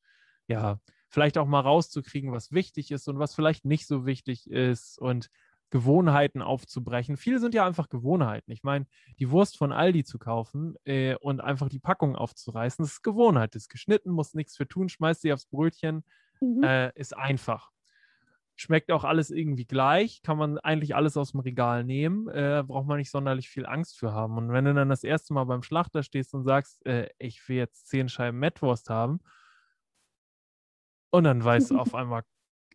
ja, 0.47 0.81
vielleicht 1.09 1.39
auch 1.39 1.47
mal 1.47 1.61
rauszukriegen, 1.61 2.33
was 2.33 2.53
wichtig 2.53 2.91
ist 2.91 3.09
und 3.09 3.19
was 3.19 3.35
vielleicht 3.35 3.65
nicht 3.65 3.87
so 3.87 4.07
wichtig 4.07 4.51
ist 4.51 4.99
und 4.99 5.31
Gewohnheiten 5.71 6.43
aufzubrechen. 6.43 7.17
Viele 7.17 7.39
sind 7.39 7.55
ja 7.55 7.65
einfach 7.65 7.89
Gewohnheiten. 7.89 8.51
Ich 8.51 8.65
meine, 8.65 8.87
die 9.19 9.31
Wurst 9.31 9.57
von 9.57 9.73
Aldi 9.73 10.05
zu 10.05 10.19
kaufen 10.19 10.75
äh, 10.85 11.15
und 11.17 11.41
einfach 11.41 11.69
die 11.69 11.79
Packung 11.79 12.17
aufzureißen, 12.17 12.85
das 12.85 12.95
ist 12.95 13.03
Gewohnheit. 13.03 13.55
Das 13.55 13.63
ist 13.63 13.69
geschnitten, 13.69 14.11
muss 14.11 14.35
nichts 14.35 14.57
für 14.57 14.67
tun, 14.67 14.89
schmeißt 14.89 15.23
sie 15.23 15.33
aufs 15.33 15.47
Brötchen, 15.47 16.05
Mhm. 16.41 16.63
Äh, 16.63 16.93
ist 16.99 17.17
einfach. 17.17 17.71
Schmeckt 18.57 18.93
auch 18.93 19.05
alles 19.05 19.31
irgendwie 19.31 19.65
gleich, 19.65 20.21
kann 20.23 20.37
man 20.37 20.59
eigentlich 20.59 20.95
alles 20.95 21.17
aus 21.17 21.33
dem 21.33 21.41
Regal 21.41 21.83
nehmen, 21.83 22.29
äh, 22.29 22.63
braucht 22.67 22.87
man 22.87 22.99
nicht 22.99 23.11
sonderlich 23.11 23.49
viel 23.49 23.65
Angst 23.65 23.99
für 23.99 24.13
haben. 24.13 24.37
Und 24.37 24.53
wenn 24.53 24.67
du 24.67 24.75
dann 24.75 24.91
das 24.91 25.03
erste 25.03 25.33
Mal 25.33 25.45
beim 25.45 25.63
Schlachter 25.63 26.03
stehst 26.03 26.35
und 26.35 26.45
sagst, 26.45 26.85
äh, 26.85 27.09
ich 27.19 27.49
will 27.49 27.57
jetzt 27.57 27.89
zehn 27.89 28.09
Scheiben 28.09 28.39
Mettwurst 28.39 28.91
haben, 28.91 29.21
und 31.11 31.25
dann 31.25 31.43
weißt 31.43 31.73
du 31.73 31.79
auf 31.79 31.95
einmal, 31.95 32.23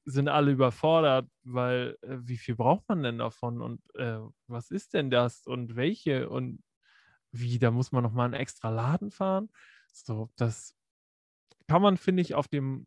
sind 0.05 0.27
alle 0.27 0.51
überfordert, 0.51 1.27
weil 1.43 1.97
äh, 2.01 2.17
wie 2.19 2.37
viel 2.37 2.55
braucht 2.55 2.87
man 2.87 3.01
denn 3.01 3.17
davon 3.17 3.61
und 3.61 3.81
äh, 3.95 4.19
was 4.47 4.69
ist 4.69 4.93
denn 4.93 5.09
das 5.09 5.47
und 5.47 5.75
welche 5.75 6.29
und 6.29 6.63
wie, 7.31 7.59
da 7.59 7.71
muss 7.71 7.91
man 7.91 8.03
nochmal 8.03 8.25
einen 8.25 8.33
extra 8.35 8.69
Laden 8.69 9.11
fahren. 9.11 9.49
So, 9.91 10.29
das 10.37 10.75
kann 11.67 11.81
man, 11.81 11.97
finde 11.97 12.21
ich, 12.21 12.35
auf 12.35 12.47
dem 12.47 12.85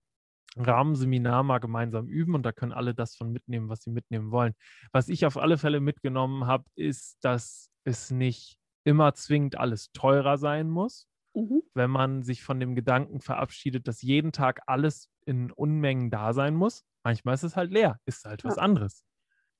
Rahmenseminar 0.57 1.43
mal 1.43 1.59
gemeinsam 1.59 2.09
üben 2.09 2.35
und 2.35 2.45
da 2.45 2.53
können 2.53 2.73
alle 2.73 2.95
das 2.95 3.17
von 3.17 3.31
mitnehmen, 3.31 3.69
was 3.69 3.83
sie 3.83 3.91
mitnehmen 3.91 4.31
wollen. 4.31 4.55
Was 4.93 5.09
ich 5.09 5.27
auf 5.27 5.37
alle 5.37 5.59
Fälle 5.59 5.81
mitgenommen 5.81 6.47
habe, 6.47 6.65
ist, 6.75 7.19
dass 7.23 7.71
es 7.85 8.11
nicht 8.11 8.59
immer 8.85 9.15
zwingend 9.15 9.59
alles 9.59 9.93
teurer 9.93 10.39
sein 10.39 10.71
muss, 10.71 11.07
mhm. 11.35 11.63
wenn 11.75 11.91
man 11.91 12.23
sich 12.23 12.43
von 12.43 12.61
dem 12.61 12.75
Gedanken 12.75 13.21
verabschiedet, 13.21 13.87
dass 13.87 14.03
jeden 14.03 14.33
Tag 14.33 14.63
alles 14.67 15.11
in 15.27 15.53
Unmengen 15.53 16.11
da 16.11 16.33
sein 16.33 16.55
muss. 16.55 16.85
Manchmal 17.05 17.35
ist 17.35 17.43
es 17.43 17.57
halt 17.57 17.71
leer, 17.71 18.01
ist 18.07 18.25
halt 18.25 18.43
ja. 18.43 18.51
was 18.51 18.59
anderes. 18.59 19.05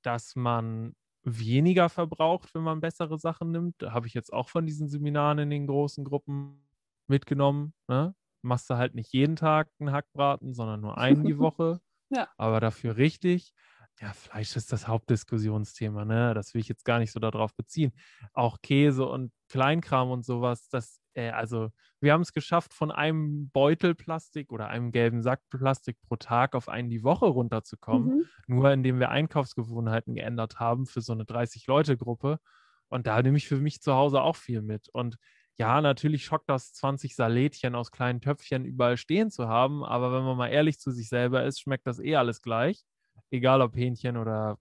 Dass 0.01 0.35
man 0.35 0.95
weniger 1.23 1.89
verbraucht, 1.89 2.53
wenn 2.55 2.63
man 2.63 2.81
bessere 2.81 3.17
Sachen 3.19 3.51
nimmt. 3.51 3.75
Da 3.79 3.91
habe 3.91 4.07
ich 4.07 4.13
jetzt 4.13 4.33
auch 4.33 4.49
von 4.49 4.65
diesen 4.65 4.87
Seminaren 4.87 5.39
in 5.39 5.49
den 5.49 5.67
großen 5.67 6.03
Gruppen 6.03 6.63
mitgenommen. 7.07 7.73
Ne? 7.87 8.15
Machst 8.41 8.69
du 8.69 8.75
halt 8.75 8.95
nicht 8.95 9.13
jeden 9.13 9.35
Tag 9.35 9.69
einen 9.79 9.91
Hackbraten, 9.91 10.53
sondern 10.53 10.81
nur 10.81 10.97
einen 10.97 11.23
die 11.25 11.37
Woche. 11.39 11.79
ja. 12.09 12.27
Aber 12.37 12.59
dafür 12.59 12.97
richtig. 12.97 13.53
ja, 14.01 14.13
Fleisch 14.13 14.55
ist 14.55 14.71
das 14.71 14.87
Hauptdiskussionsthema, 14.87 16.05
ne? 16.05 16.33
Das 16.33 16.53
will 16.53 16.61
ich 16.61 16.69
jetzt 16.69 16.85
gar 16.85 16.99
nicht 16.99 17.11
so 17.11 17.19
darauf 17.19 17.53
beziehen. 17.55 17.91
Auch 18.33 18.61
Käse 18.61 19.05
und 19.05 19.31
Kleinkram 19.49 20.09
und 20.11 20.25
sowas, 20.25 20.69
das, 20.69 21.01
äh, 21.13 21.31
also 21.31 21.69
wir 22.01 22.13
haben 22.13 22.21
es 22.21 22.31
geschafft, 22.31 22.73
von 22.73 22.91
einem 22.91 23.49
Beutel 23.49 23.93
Plastik 23.95 24.51
oder 24.51 24.69
einem 24.69 24.91
gelben 24.91 25.21
Sack 25.21 25.41
Plastik 25.49 25.97
pro 26.07 26.15
Tag 26.15 26.55
auf 26.55 26.69
einen 26.69 26.89
die 26.89 27.03
Woche 27.03 27.25
runterzukommen, 27.25 28.19
mhm. 28.19 28.25
nur 28.47 28.71
indem 28.71 28.99
wir 28.99 29.09
Einkaufsgewohnheiten 29.09 30.15
geändert 30.15 30.59
haben 30.59 30.85
für 30.85 31.01
so 31.01 31.11
eine 31.13 31.23
30-Leute-Gruppe. 31.23 32.39
Und 32.87 33.05
da 33.05 33.21
nehme 33.21 33.37
ich 33.37 33.47
für 33.47 33.57
mich 33.57 33.81
zu 33.81 33.93
Hause 33.93 34.21
auch 34.21 34.35
viel 34.35 34.61
mit. 34.61 34.89
Und 34.89 35.17
ja, 35.59 35.81
natürlich 35.81 36.25
schockt 36.25 36.49
das 36.49 36.73
20 36.73 37.15
Salätchen 37.15 37.75
aus 37.75 37.91
kleinen 37.91 38.21
Töpfchen 38.21 38.65
überall 38.65 38.97
stehen 38.97 39.29
zu 39.29 39.47
haben, 39.47 39.83
aber 39.83 40.13
wenn 40.13 40.23
man 40.23 40.37
mal 40.37 40.47
ehrlich 40.47 40.79
zu 40.79 40.91
sich 40.91 41.09
selber 41.09 41.43
ist, 41.43 41.59
schmeckt 41.59 41.85
das 41.85 41.99
eh 41.99 42.15
alles 42.15 42.41
gleich 42.41 42.85
egal 43.31 43.61
ob 43.61 43.75
Hähnchen 43.75 44.17
oder 44.17 44.57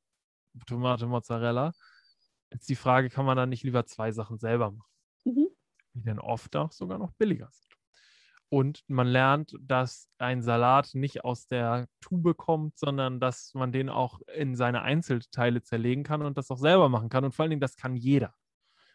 Tomate, 0.66 1.06
Mozzarella. 1.06 1.72
Jetzt 2.52 2.68
die 2.68 2.76
Frage, 2.76 3.10
kann 3.10 3.26
man 3.26 3.36
dann 3.36 3.50
nicht 3.50 3.62
lieber 3.62 3.86
zwei 3.86 4.12
Sachen 4.12 4.38
selber 4.38 4.70
machen, 4.70 4.90
mhm. 5.24 5.48
die 5.94 6.02
dann 6.04 6.18
oft 6.18 6.56
auch 6.56 6.72
sogar 6.72 6.98
noch 6.98 7.12
billiger 7.12 7.48
sind. 7.50 7.66
Und 8.50 8.82
man 8.88 9.06
lernt, 9.06 9.54
dass 9.60 10.08
ein 10.16 10.40
Salat 10.40 10.94
nicht 10.94 11.22
aus 11.22 11.46
der 11.46 11.86
Tube 12.00 12.34
kommt, 12.34 12.78
sondern 12.78 13.20
dass 13.20 13.52
man 13.52 13.72
den 13.72 13.90
auch 13.90 14.20
in 14.34 14.56
seine 14.56 14.80
Einzelteile 14.80 15.62
zerlegen 15.62 16.02
kann 16.02 16.22
und 16.22 16.38
das 16.38 16.50
auch 16.50 16.56
selber 16.56 16.88
machen 16.88 17.10
kann. 17.10 17.26
Und 17.26 17.32
vor 17.32 17.42
allen 17.42 17.50
Dingen, 17.50 17.60
das 17.60 17.76
kann 17.76 17.94
jeder 17.94 18.34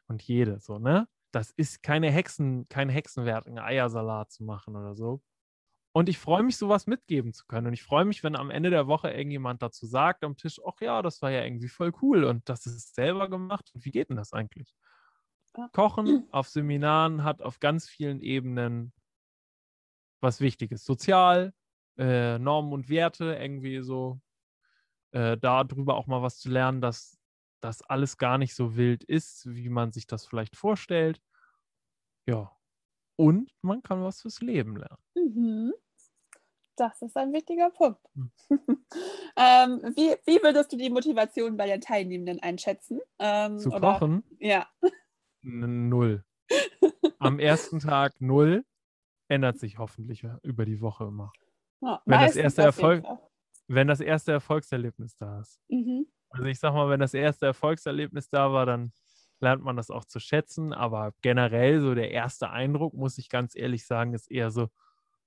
und 0.07 0.23
jede 0.23 0.59
so, 0.59 0.79
ne? 0.79 1.07
Das 1.33 1.49
ist 1.49 1.81
keine 1.81 2.11
Hexen, 2.11 2.67
kein 2.69 2.89
Hexenwert, 2.89 3.47
einen 3.47 3.57
Eiersalat 3.57 4.31
zu 4.31 4.43
machen 4.43 4.75
oder 4.75 4.95
so. 4.95 5.21
Und 5.91 6.07
ich 6.07 6.19
freue 6.19 6.43
mich, 6.43 6.57
sowas 6.57 6.85
mitgeben 6.87 7.33
zu 7.33 7.45
können. 7.47 7.67
Und 7.67 7.73
ich 7.73 7.83
freue 7.83 8.05
mich, 8.05 8.23
wenn 8.23 8.35
am 8.35 8.51
Ende 8.51 8.69
der 8.69 8.87
Woche 8.87 9.09
irgendjemand 9.11 9.61
dazu 9.61 9.87
sagt 9.87 10.23
am 10.23 10.37
Tisch, 10.37 10.59
ach 10.65 10.79
ja, 10.79 11.01
das 11.01 11.21
war 11.21 11.31
ja 11.31 11.43
irgendwie 11.43 11.69
voll 11.69 11.91
cool 12.01 12.23
und 12.23 12.47
das 12.49 12.65
ist 12.67 12.93
selber 12.95 13.29
gemacht. 13.29 13.71
Und 13.73 13.83
wie 13.83 13.91
geht 13.91 14.09
denn 14.09 14.15
das 14.17 14.31
eigentlich? 14.31 14.75
Kochen 15.71 16.27
auf 16.31 16.49
Seminaren 16.49 17.23
hat 17.23 17.41
auf 17.41 17.59
ganz 17.59 17.89
vielen 17.89 18.21
Ebenen 18.21 18.93
was 20.21 20.39
Wichtiges. 20.39 20.85
Sozial, 20.85 21.53
äh, 21.97 22.37
Normen 22.37 22.73
und 22.73 22.89
Werte, 22.89 23.35
irgendwie 23.39 23.81
so 23.81 24.19
äh, 25.11 25.37
darüber 25.37 25.95
auch 25.95 26.07
mal 26.07 26.21
was 26.21 26.39
zu 26.39 26.49
lernen, 26.49 26.79
dass 26.81 27.19
das 27.63 27.81
alles 27.83 28.17
gar 28.17 28.37
nicht 28.37 28.55
so 28.55 28.75
wild 28.75 29.03
ist, 29.03 29.45
wie 29.53 29.69
man 29.69 29.91
sich 29.91 30.05
das 30.05 30.25
vielleicht 30.25 30.55
vorstellt. 30.55 31.21
Ja. 32.27 32.51
Und 33.15 33.51
man 33.61 33.81
kann 33.83 34.03
was 34.03 34.21
fürs 34.21 34.41
Leben 34.41 34.75
lernen. 34.75 35.01
Mhm. 35.15 35.73
Das 36.75 37.01
ist 37.03 37.15
ein 37.15 37.31
wichtiger 37.31 37.69
Punkt. 37.69 38.01
Hm. 38.15 38.31
ähm, 39.37 39.81
wie, 39.95 40.15
wie 40.25 40.41
würdest 40.41 40.73
du 40.73 40.77
die 40.77 40.89
Motivation 40.89 41.55
bei 41.55 41.67
den 41.67 41.81
Teilnehmenden 41.81 42.41
einschätzen? 42.41 42.99
Ähm, 43.19 43.59
Zu 43.59 43.69
oder? 43.69 43.93
kochen? 43.93 44.23
Ja. 44.39 44.67
Null. 45.41 46.25
Am 47.19 47.39
ersten 47.39 47.79
Tag 47.79 48.19
null. 48.19 48.65
Ändert 49.29 49.59
sich 49.59 49.77
hoffentlich 49.77 50.25
über 50.41 50.65
die 50.65 50.81
Woche 50.81 51.05
immer. 51.05 51.31
Ja, 51.81 52.01
wenn, 52.05 52.19
das 52.19 52.35
erste 52.35 52.61
Erfolg, 52.63 53.05
wenn 53.67 53.87
das 53.87 53.99
erste 53.99 54.31
Erfolgserlebnis 54.31 55.15
da 55.15 55.39
ist. 55.39 55.59
Mhm. 55.69 56.07
Also 56.33 56.47
ich 56.47 56.59
sag 56.59 56.73
mal, 56.73 56.89
wenn 56.89 56.99
das 56.99 57.13
erste 57.13 57.45
Erfolgserlebnis 57.45 58.27
da 58.27 58.51
war, 58.51 58.65
dann 58.65 58.91
lernt 59.39 59.63
man 59.63 59.75
das 59.75 59.91
auch 59.91 60.05
zu 60.05 60.19
schätzen. 60.19 60.73
Aber 60.73 61.13
generell 61.21 61.79
so 61.79 61.93
der 61.93 62.09
erste 62.09 62.49
Eindruck, 62.49 62.95
muss 62.95 63.19
ich 63.19 63.29
ganz 63.29 63.55
ehrlich 63.55 63.85
sagen, 63.85 64.13
ist 64.15 64.31
eher 64.31 64.49
so, 64.49 64.69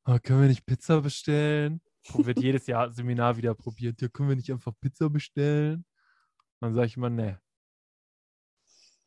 oh, 0.04 0.18
können 0.20 0.40
wir 0.40 0.48
nicht 0.48 0.66
Pizza 0.66 1.00
bestellen? 1.02 1.80
Wird 2.14 2.40
jedes 2.40 2.66
Jahr 2.66 2.90
Seminar 2.90 3.36
wieder 3.36 3.54
probiert. 3.54 4.02
Ja, 4.02 4.08
können 4.08 4.28
wir 4.28 4.36
nicht 4.36 4.50
einfach 4.50 4.72
Pizza 4.80 5.08
bestellen? 5.08 5.84
Dann 6.60 6.74
sage 6.74 6.86
ich 6.86 6.96
immer, 6.96 7.10
ne. 7.10 7.40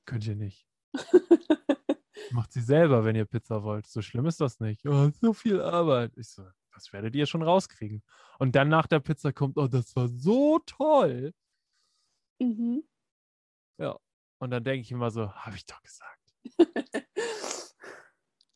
Könnt 0.06 0.26
ihr 0.26 0.36
nicht. 0.36 0.66
Macht 2.32 2.54
sie 2.54 2.62
selber, 2.62 3.04
wenn 3.04 3.16
ihr 3.16 3.26
Pizza 3.26 3.64
wollt. 3.64 3.88
So 3.88 4.02
schlimm 4.02 4.26
ist 4.26 4.40
das 4.40 4.60
nicht. 4.62 4.86
Oh, 4.88 5.12
so 5.20 5.34
viel 5.34 5.62
Arbeit. 5.62 6.14
Ich 6.16 6.30
so, 6.30 6.46
das 6.74 6.94
werdet 6.94 7.14
ihr 7.16 7.26
schon 7.26 7.42
rauskriegen. 7.42 8.04
Und 8.38 8.56
dann 8.56 8.70
nach 8.70 8.88
der 8.88 9.00
Pizza 9.00 9.34
kommt, 9.34 9.58
oh, 9.58 9.68
das 9.68 9.96
war 9.96 10.08
so 10.08 10.60
toll. 10.66 11.34
Mhm. 12.40 12.84
Ja. 13.80 13.98
Und 14.42 14.52
dann 14.52 14.64
denke 14.64 14.82
ich 14.82 14.92
immer 14.92 15.12
so, 15.12 15.32
habe 15.34 15.56
ich 15.56 15.66
doch 15.66 15.82
gesagt. 15.82 16.36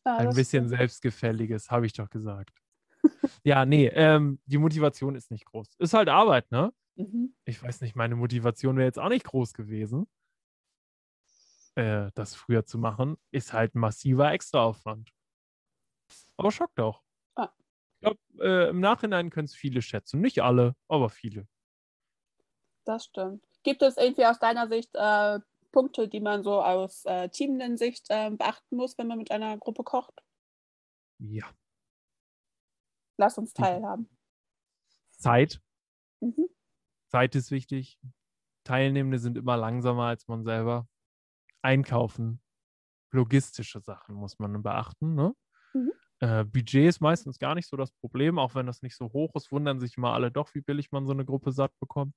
Ja, 0.06 0.18
Ein 0.18 0.34
bisschen 0.34 0.66
stimmt. 0.66 0.78
Selbstgefälliges, 0.78 1.70
habe 1.70 1.86
ich 1.86 1.94
doch 1.94 2.10
gesagt. 2.10 2.52
ja, 3.42 3.64
nee, 3.64 3.86
ähm, 3.88 4.38
die 4.44 4.58
Motivation 4.58 5.14
ist 5.14 5.30
nicht 5.30 5.46
groß. 5.46 5.76
Ist 5.78 5.94
halt 5.94 6.10
Arbeit, 6.10 6.50
ne? 6.50 6.74
Mhm. 6.96 7.34
Ich 7.46 7.62
weiß 7.62 7.80
nicht, 7.80 7.96
meine 7.96 8.14
Motivation 8.14 8.76
wäre 8.76 8.86
jetzt 8.86 8.98
auch 8.98 9.08
nicht 9.08 9.24
groß 9.24 9.54
gewesen. 9.54 10.06
Äh, 11.76 12.10
das 12.14 12.34
früher 12.34 12.66
zu 12.66 12.78
machen, 12.78 13.16
ist 13.30 13.52
halt 13.54 13.74
massiver 13.74 14.30
Extraaufwand. 14.32 15.10
Aber 16.36 16.52
schockt 16.52 16.78
auch. 16.80 17.02
Ah. 17.34 17.50
Ich 17.94 18.00
glaube, 18.00 18.20
äh, 18.40 18.68
im 18.68 18.80
Nachhinein 18.80 19.30
können 19.30 19.46
es 19.46 19.54
viele 19.54 19.80
schätzen. 19.80 20.20
Nicht 20.20 20.42
alle, 20.42 20.76
aber 20.86 21.08
viele. 21.08 21.48
Das 22.84 23.06
stimmt. 23.06 23.42
Gibt 23.64 23.82
es 23.82 23.96
irgendwie 23.96 24.26
aus 24.26 24.38
deiner 24.38 24.68
Sicht 24.68 24.90
äh, 24.94 25.40
Punkte, 25.72 26.06
die 26.06 26.20
man 26.20 26.44
so 26.44 26.62
aus 26.62 27.04
äh, 27.06 27.28
Teamenden-Sicht 27.28 28.06
äh, 28.10 28.30
beachten 28.30 28.76
muss, 28.76 28.96
wenn 28.96 29.08
man 29.08 29.18
mit 29.18 29.32
einer 29.32 29.58
Gruppe 29.58 29.82
kocht? 29.82 30.22
Ja. 31.18 31.46
Lass 33.16 33.38
uns 33.38 33.52
teilhaben. 33.52 34.08
Zeit. 35.10 35.60
Mhm. 36.20 36.48
Zeit 37.08 37.34
ist 37.34 37.50
wichtig. 37.50 37.98
Teilnehmende 38.64 39.18
sind 39.18 39.38
immer 39.38 39.56
langsamer 39.56 40.04
als 40.04 40.28
man 40.28 40.44
selber. 40.44 40.86
Einkaufen, 41.62 42.42
logistische 43.10 43.80
Sachen 43.80 44.14
muss 44.14 44.38
man 44.38 44.62
beachten. 44.62 45.14
Ne? 45.14 45.34
Mhm. 45.72 45.92
Äh, 46.20 46.44
Budget 46.44 46.88
ist 46.88 47.00
meistens 47.00 47.38
gar 47.38 47.54
nicht 47.54 47.68
so 47.68 47.76
das 47.76 47.92
Problem, 47.92 48.38
auch 48.38 48.54
wenn 48.54 48.66
das 48.66 48.82
nicht 48.82 48.96
so 48.96 49.12
hoch 49.12 49.34
ist, 49.34 49.50
wundern 49.50 49.80
sich 49.80 49.96
immer 49.96 50.12
alle 50.12 50.30
doch, 50.30 50.54
wie 50.54 50.60
billig 50.60 50.92
man 50.92 51.06
so 51.06 51.12
eine 51.12 51.24
Gruppe 51.24 51.52
satt 51.52 51.72
bekommt, 51.80 52.14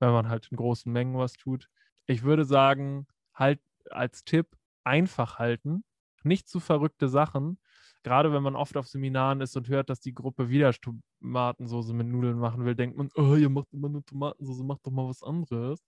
wenn 0.00 0.10
man 0.10 0.28
halt 0.28 0.48
in 0.50 0.56
großen 0.56 0.92
Mengen 0.92 1.16
was 1.18 1.34
tut 1.34 1.68
ich 2.06 2.22
würde 2.22 2.44
sagen, 2.44 3.06
halt 3.34 3.60
als 3.90 4.24
Tipp 4.24 4.56
einfach 4.84 5.38
halten, 5.38 5.84
nicht 6.22 6.48
zu 6.48 6.60
verrückte 6.60 7.08
Sachen. 7.08 7.58
Gerade 8.02 8.32
wenn 8.32 8.42
man 8.42 8.56
oft 8.56 8.76
auf 8.76 8.86
Seminaren 8.86 9.40
ist 9.40 9.56
und 9.56 9.68
hört, 9.68 9.90
dass 9.90 10.00
die 10.00 10.14
Gruppe 10.14 10.48
wieder 10.48 10.72
Tomatensauce 10.72 11.92
mit 11.92 12.06
Nudeln 12.06 12.38
machen 12.38 12.64
will, 12.64 12.76
denkt 12.76 12.96
man, 12.96 13.10
oh, 13.16 13.34
ihr 13.34 13.50
macht 13.50 13.72
immer 13.72 13.88
nur 13.88 14.04
Tomatensauce, 14.04 14.62
macht 14.62 14.86
doch 14.86 14.92
mal 14.92 15.08
was 15.08 15.22
anderes. 15.22 15.84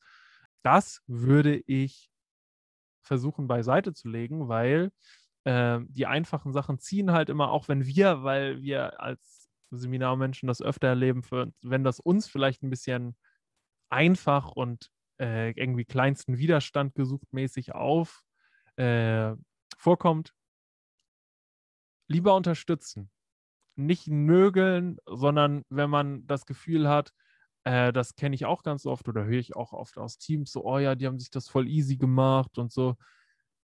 Das 0.62 1.00
würde 1.06 1.56
ich 1.66 2.10
versuchen 3.02 3.46
beiseite 3.46 3.94
zu 3.94 4.08
legen, 4.08 4.48
weil 4.48 4.90
äh, 5.44 5.80
die 5.88 6.06
einfachen 6.06 6.52
Sachen 6.52 6.78
ziehen 6.78 7.12
halt 7.12 7.28
immer, 7.28 7.52
auch 7.52 7.68
wenn 7.68 7.86
wir, 7.86 8.24
weil 8.24 8.60
wir 8.62 9.00
als 9.00 9.48
Seminarmenschen 9.70 10.48
das 10.48 10.60
öfter 10.60 10.88
erleben, 10.88 11.22
für, 11.22 11.52
wenn 11.62 11.84
das 11.84 12.00
uns 12.00 12.26
vielleicht 12.26 12.62
ein 12.62 12.70
bisschen 12.70 13.16
einfach 13.90 14.50
und 14.50 14.90
äh, 15.20 15.50
irgendwie 15.50 15.84
kleinsten 15.84 16.38
Widerstand 16.38 16.94
gesucht 16.94 17.32
mäßig 17.32 17.74
auf 17.74 18.22
äh, 18.76 19.34
vorkommt, 19.76 20.32
lieber 22.08 22.34
unterstützen. 22.34 23.10
Nicht 23.76 24.08
nögeln, 24.08 24.98
sondern 25.06 25.62
wenn 25.68 25.90
man 25.90 26.26
das 26.26 26.46
Gefühl 26.46 26.88
hat, 26.88 27.12
äh, 27.64 27.92
das 27.92 28.14
kenne 28.16 28.34
ich 28.34 28.46
auch 28.46 28.62
ganz 28.62 28.86
oft 28.86 29.08
oder 29.08 29.24
höre 29.24 29.38
ich 29.38 29.56
auch 29.56 29.72
oft 29.72 29.98
aus 29.98 30.18
Teams, 30.18 30.52
so, 30.52 30.64
oh 30.64 30.78
ja, 30.78 30.94
die 30.94 31.06
haben 31.06 31.18
sich 31.18 31.30
das 31.30 31.48
voll 31.48 31.68
easy 31.68 31.96
gemacht 31.96 32.58
und 32.58 32.72
so. 32.72 32.96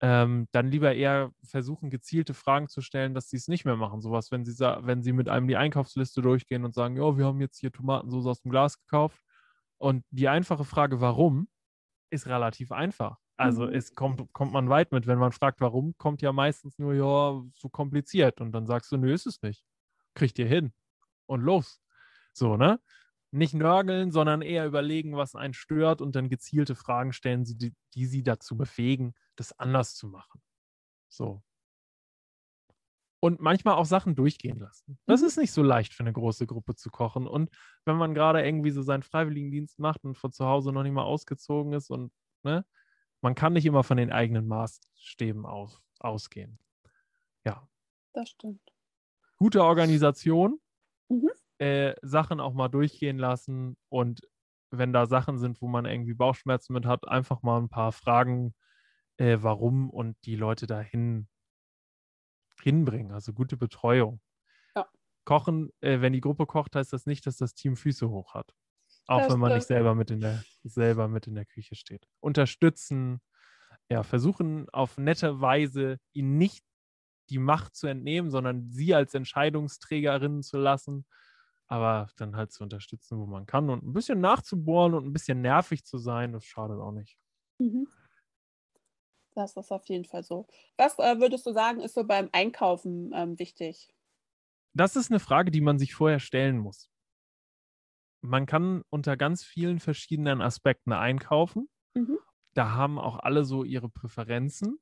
Ähm, 0.01 0.49
dann 0.53 0.71
lieber 0.71 0.95
eher 0.95 1.33
versuchen, 1.45 1.91
gezielte 1.91 2.35
Fragen 2.35 2.69
zu 2.69 2.81
stellen, 2.83 3.15
dass 3.15 3.31
sie 3.31 3.37
es 3.37 3.49
nicht 3.49 3.65
mehr 3.65 3.77
machen. 3.77 4.03
Sowas, 4.03 4.31
wenn 4.31 4.45
sie, 4.45 4.55
wenn 4.61 5.03
sie 5.03 5.13
mit 5.13 5.29
einem 5.29 5.49
die 5.49 5.57
Einkaufsliste 5.57 6.21
durchgehen 6.23 6.65
und 6.65 6.75
sagen, 6.75 6.97
ja, 6.97 7.17
wir 7.17 7.25
haben 7.27 7.41
jetzt 7.41 7.59
hier 7.59 7.73
Tomatensauce 7.73 8.27
aus 8.27 8.43
dem 8.43 8.51
Glas 8.51 8.79
gekauft 8.79 9.24
und 9.85 10.03
die 10.11 10.29
einfache 10.29 10.65
Frage, 10.65 11.03
warum, 11.03 11.47
ist 12.09 12.27
relativ 12.27 12.73
einfach. 12.73 13.19
Also 13.37 13.67
mhm. 13.67 13.75
es 13.75 13.95
kommt, 13.95 14.33
kommt 14.33 14.51
man 14.51 14.71
weit 14.71 14.93
mit. 14.93 15.07
Wenn 15.07 15.19
man 15.19 15.31
fragt, 15.31 15.61
warum, 15.61 15.95
kommt 15.99 16.23
ja 16.23 16.33
meistens 16.33 16.79
nur, 16.79 16.95
ja, 16.95 17.43
so 17.53 17.69
kompliziert. 17.69 18.41
Und 18.41 18.53
dann 18.53 18.67
sagst 18.67 18.91
du, 18.93 18.97
nö, 18.97 19.13
ist 19.13 19.27
es 19.27 19.43
nicht. 19.43 19.63
Kriegt 20.15 20.39
ihr 20.39 20.47
hin. 20.47 20.73
Und 21.27 21.43
los. 21.43 21.83
So, 22.33 22.57
ne? 22.57 22.81
Nicht 23.31 23.53
nörgeln, 23.53 24.11
sondern 24.11 24.41
eher 24.41 24.65
überlegen, 24.65 25.17
was 25.17 25.35
einen 25.35 25.53
stört 25.53 26.01
und 26.01 26.17
dann 26.17 26.31
gezielte 26.31 26.77
Fragen 26.77 27.13
stellen, 27.13 27.45
die, 27.45 27.75
die 27.93 28.07
sie 28.07 28.23
dazu 28.23 28.57
befähigen, 28.57 29.13
das 29.37 29.53
anders 29.59 29.97
zu 29.97 30.09
machen. 30.09 30.41
So 31.11 31.43
und 33.25 33.41
manchmal 33.41 33.77
auch 33.77 33.87
Sachen 33.87 34.15
durchgehen 34.15 34.59
lassen. 34.59 34.99
Das 35.07 35.23
mhm. 35.23 35.27
ist 35.29 35.39
nicht 35.39 35.53
so 35.53 35.63
leicht 35.63 35.95
für 35.95 36.03
eine 36.03 36.13
große 36.13 36.47
Gruppe 36.47 36.75
zu 36.75 36.91
kochen. 36.91 37.27
Und 37.27 37.49
wenn 37.87 37.97
man 37.97 38.13
gerade 38.13 38.45
irgendwie 38.45 38.71
so 38.71 38.83
seinen 38.83 39.03
Freiwilligendienst 39.03 39.79
macht 39.79 40.05
und 40.05 40.19
von 40.19 40.31
zu 40.31 40.45
Hause 40.45 40.73
noch 40.73 40.83
nicht 40.83 40.93
mal 40.93 41.05
ausgezogen 41.05 41.73
ist 41.73 41.89
und 41.89 42.13
ne, 42.43 42.67
man 43.23 43.35
kann 43.35 43.55
nicht 43.55 43.65
immer 43.65 43.83
von 43.83 43.97
den 43.97 44.13
eigenen 44.13 44.47
Maßstäben 44.47 45.47
aus, 45.47 45.81
ausgehen. 46.01 46.59
Ja. 47.47 47.67
Das 48.13 48.29
stimmt. 48.29 48.61
Gute 49.39 49.65
Organisation, 49.65 50.61
mhm. 51.09 51.31
äh, 51.57 51.95
Sachen 52.03 52.41
auch 52.41 52.53
mal 52.53 52.69
durchgehen 52.69 53.17
lassen 53.17 53.79
und 53.89 54.21
wenn 54.71 54.93
da 54.93 55.07
Sachen 55.07 55.39
sind, 55.39 55.63
wo 55.63 55.67
man 55.67 55.87
irgendwie 55.87 56.13
Bauchschmerzen 56.13 56.75
mit 56.75 56.85
hat, 56.85 57.09
einfach 57.09 57.41
mal 57.41 57.59
ein 57.59 57.71
paar 57.71 57.93
Fragen, 57.93 58.55
äh, 59.17 59.39
warum 59.41 59.89
und 59.89 60.19
die 60.27 60.37
Leute 60.37 60.67
dahin 60.67 61.27
hinbringen. 62.63 63.13
Also 63.13 63.33
gute 63.33 63.57
Betreuung. 63.57 64.21
Ja. 64.77 64.89
Kochen, 65.25 65.71
äh, 65.81 66.01
wenn 66.01 66.13
die 66.13 66.21
Gruppe 66.21 66.47
kocht, 66.47 66.77
heißt 66.77 66.93
das 66.93 67.07
nicht, 67.07 67.27
dass 67.27 67.37
das 67.37 67.55
Team 67.55 67.77
Füße 67.77 68.09
hoch 68.09 68.35
hat. 68.35 68.55
Auch 69.07 69.21
das 69.21 69.33
wenn 69.33 69.41
man 69.41 69.55
nicht 69.55 69.67
selber 69.67 69.95
mit 69.95 70.11
in 70.11 70.21
der 70.21 70.43
selber 70.63 71.09
mit 71.09 71.27
in 71.27 71.35
der 71.35 71.45
Küche 71.45 71.75
steht. 71.75 72.07
Unterstützen, 72.21 73.21
ja, 73.91 74.03
versuchen 74.03 74.69
auf 74.71 74.97
nette 74.97 75.41
Weise 75.41 75.99
ihnen 76.13 76.39
nicht 76.39 76.65
die 77.31 77.39
Macht 77.39 77.75
zu 77.75 77.87
entnehmen, 77.87 78.31
sondern 78.31 78.71
sie 78.71 78.95
als 78.95 79.15
Entscheidungsträgerinnen 79.15 80.43
zu 80.43 80.59
lassen, 80.59 81.07
aber 81.67 82.09
dann 82.17 82.37
halt 82.37 82.53
zu 82.53 82.63
unterstützen, 82.63 83.19
wo 83.19 83.27
man 83.27 83.47
kann 83.47 83.71
und 83.71 83.85
ein 83.85 83.93
bisschen 83.93 84.21
nachzubohren 84.21 84.95
und 84.95 85.07
ein 85.07 85.13
bisschen 85.13 85.41
nervig 85.41 85.85
zu 85.85 85.99
sein, 85.99 86.33
das 86.33 86.45
schadet 86.45 86.79
auch 86.79 86.93
nicht. 86.93 87.17
Mhm. 87.59 87.87
Das 89.35 89.57
ist 89.57 89.73
auf 89.73 89.85
jeden 89.87 90.05
Fall 90.05 90.23
so. 90.23 90.47
Was 90.77 90.99
äh, 90.99 91.19
würdest 91.19 91.47
du 91.47 91.53
sagen, 91.53 91.81
ist 91.81 91.95
so 91.95 92.05
beim 92.05 92.29
Einkaufen 92.33 93.13
ähm, 93.15 93.39
wichtig? 93.39 93.89
Das 94.75 94.97
ist 94.97 95.11
eine 95.11 95.21
Frage, 95.21 95.51
die 95.51 95.61
man 95.61 95.79
sich 95.79 95.95
vorher 95.95 96.21
stellen 96.21 96.59
muss. 96.59 96.89
Man 98.21 98.47
kann 98.47 98.83
unter 98.91 99.17
ganz 99.17 99.45
vielen 99.45 99.81
verschiedenen 99.81 100.41
Aspekten 100.41 100.93
einkaufen. 100.93 101.69
Mhm. 101.95 102.19
Da 102.55 102.71
haben 102.71 102.99
auch 102.99 103.19
alle 103.19 103.45
so 103.45 103.65
ihre 103.65 103.89
Präferenzen. 103.89 104.79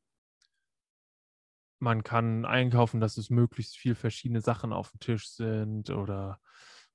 Man 1.80 2.04
kann 2.04 2.44
einkaufen, 2.44 3.00
dass 3.00 3.16
es 3.16 3.28
möglichst 3.28 3.76
viel 3.76 3.94
verschiedene 3.94 4.40
Sachen 4.40 4.72
auf 4.72 4.92
dem 4.92 5.00
Tisch 5.00 5.28
sind 5.30 5.90
oder 5.90 6.40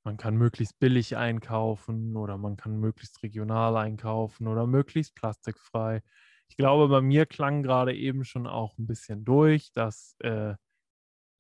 man 0.04 0.16
kann 0.16 0.38
möglichst 0.38 0.80
billig 0.80 1.18
einkaufen 1.18 2.16
oder 2.16 2.38
man 2.38 2.56
kann 2.56 2.80
möglichst 2.80 3.22
regional 3.24 3.76
einkaufen 3.76 4.48
oder 4.48 4.66
möglichst 4.66 5.16
plastikfrei. 5.16 6.02
Ich 6.50 6.58
glaube, 6.58 6.88
bei 6.88 7.02
mir 7.02 7.26
klang 7.26 7.64
gerade 7.64 7.96
eben 7.96 8.24
schon 8.24 8.48
auch 8.48 8.78
ein 8.78 8.88
bisschen 8.88 9.26
durch, 9.26 9.72
dass 9.74 10.16
äh, 10.20 10.56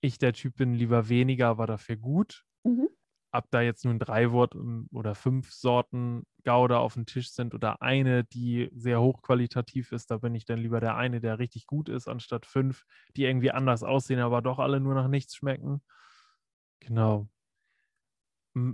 ich 0.01 0.18
der 0.18 0.34
Typ 0.34 0.58
bin, 0.58 0.74
lieber 0.74 1.10
weniger, 1.10 1.47
aber 1.47 1.68
dafür 1.68 1.97
gut. 1.97 2.43
Mhm. 2.64 2.89
Ob 3.32 3.49
da 3.51 3.62
jetzt 3.62 3.86
nun 3.86 3.99
drei 3.99 4.32
Wort 4.32 4.55
ähm, 4.55 4.88
oder 4.91 5.16
fünf 5.16 5.51
Sorten 5.51 6.24
Gouda 6.43 6.80
auf 6.80 6.93
dem 6.93 7.05
Tisch 7.05 7.32
sind 7.32 7.53
oder 7.53 7.82
eine, 7.82 8.24
die 8.24 8.70
sehr 8.74 9.01
hochqualitativ 9.01 9.91
ist, 9.91 10.12
da 10.12 10.18
bin 10.18 10.34
ich 10.34 10.45
dann 10.45 10.60
lieber 10.60 10.80
der 10.80 10.95
eine, 10.95 11.20
der 11.20 11.39
richtig 11.39 11.68
gut 11.68 11.89
ist, 11.89 12.08
anstatt 12.08 12.45
fünf, 12.45 12.86
die 13.16 13.26
irgendwie 13.26 13.51
anders 13.51 13.84
aussehen, 13.84 14.20
aber 14.20 14.41
doch 14.41 14.60
alle 14.60 14.80
nur 14.80 14.95
nach 14.95 15.08
nichts 15.08 15.36
schmecken. 15.36 15.82
Genau. 16.80 17.28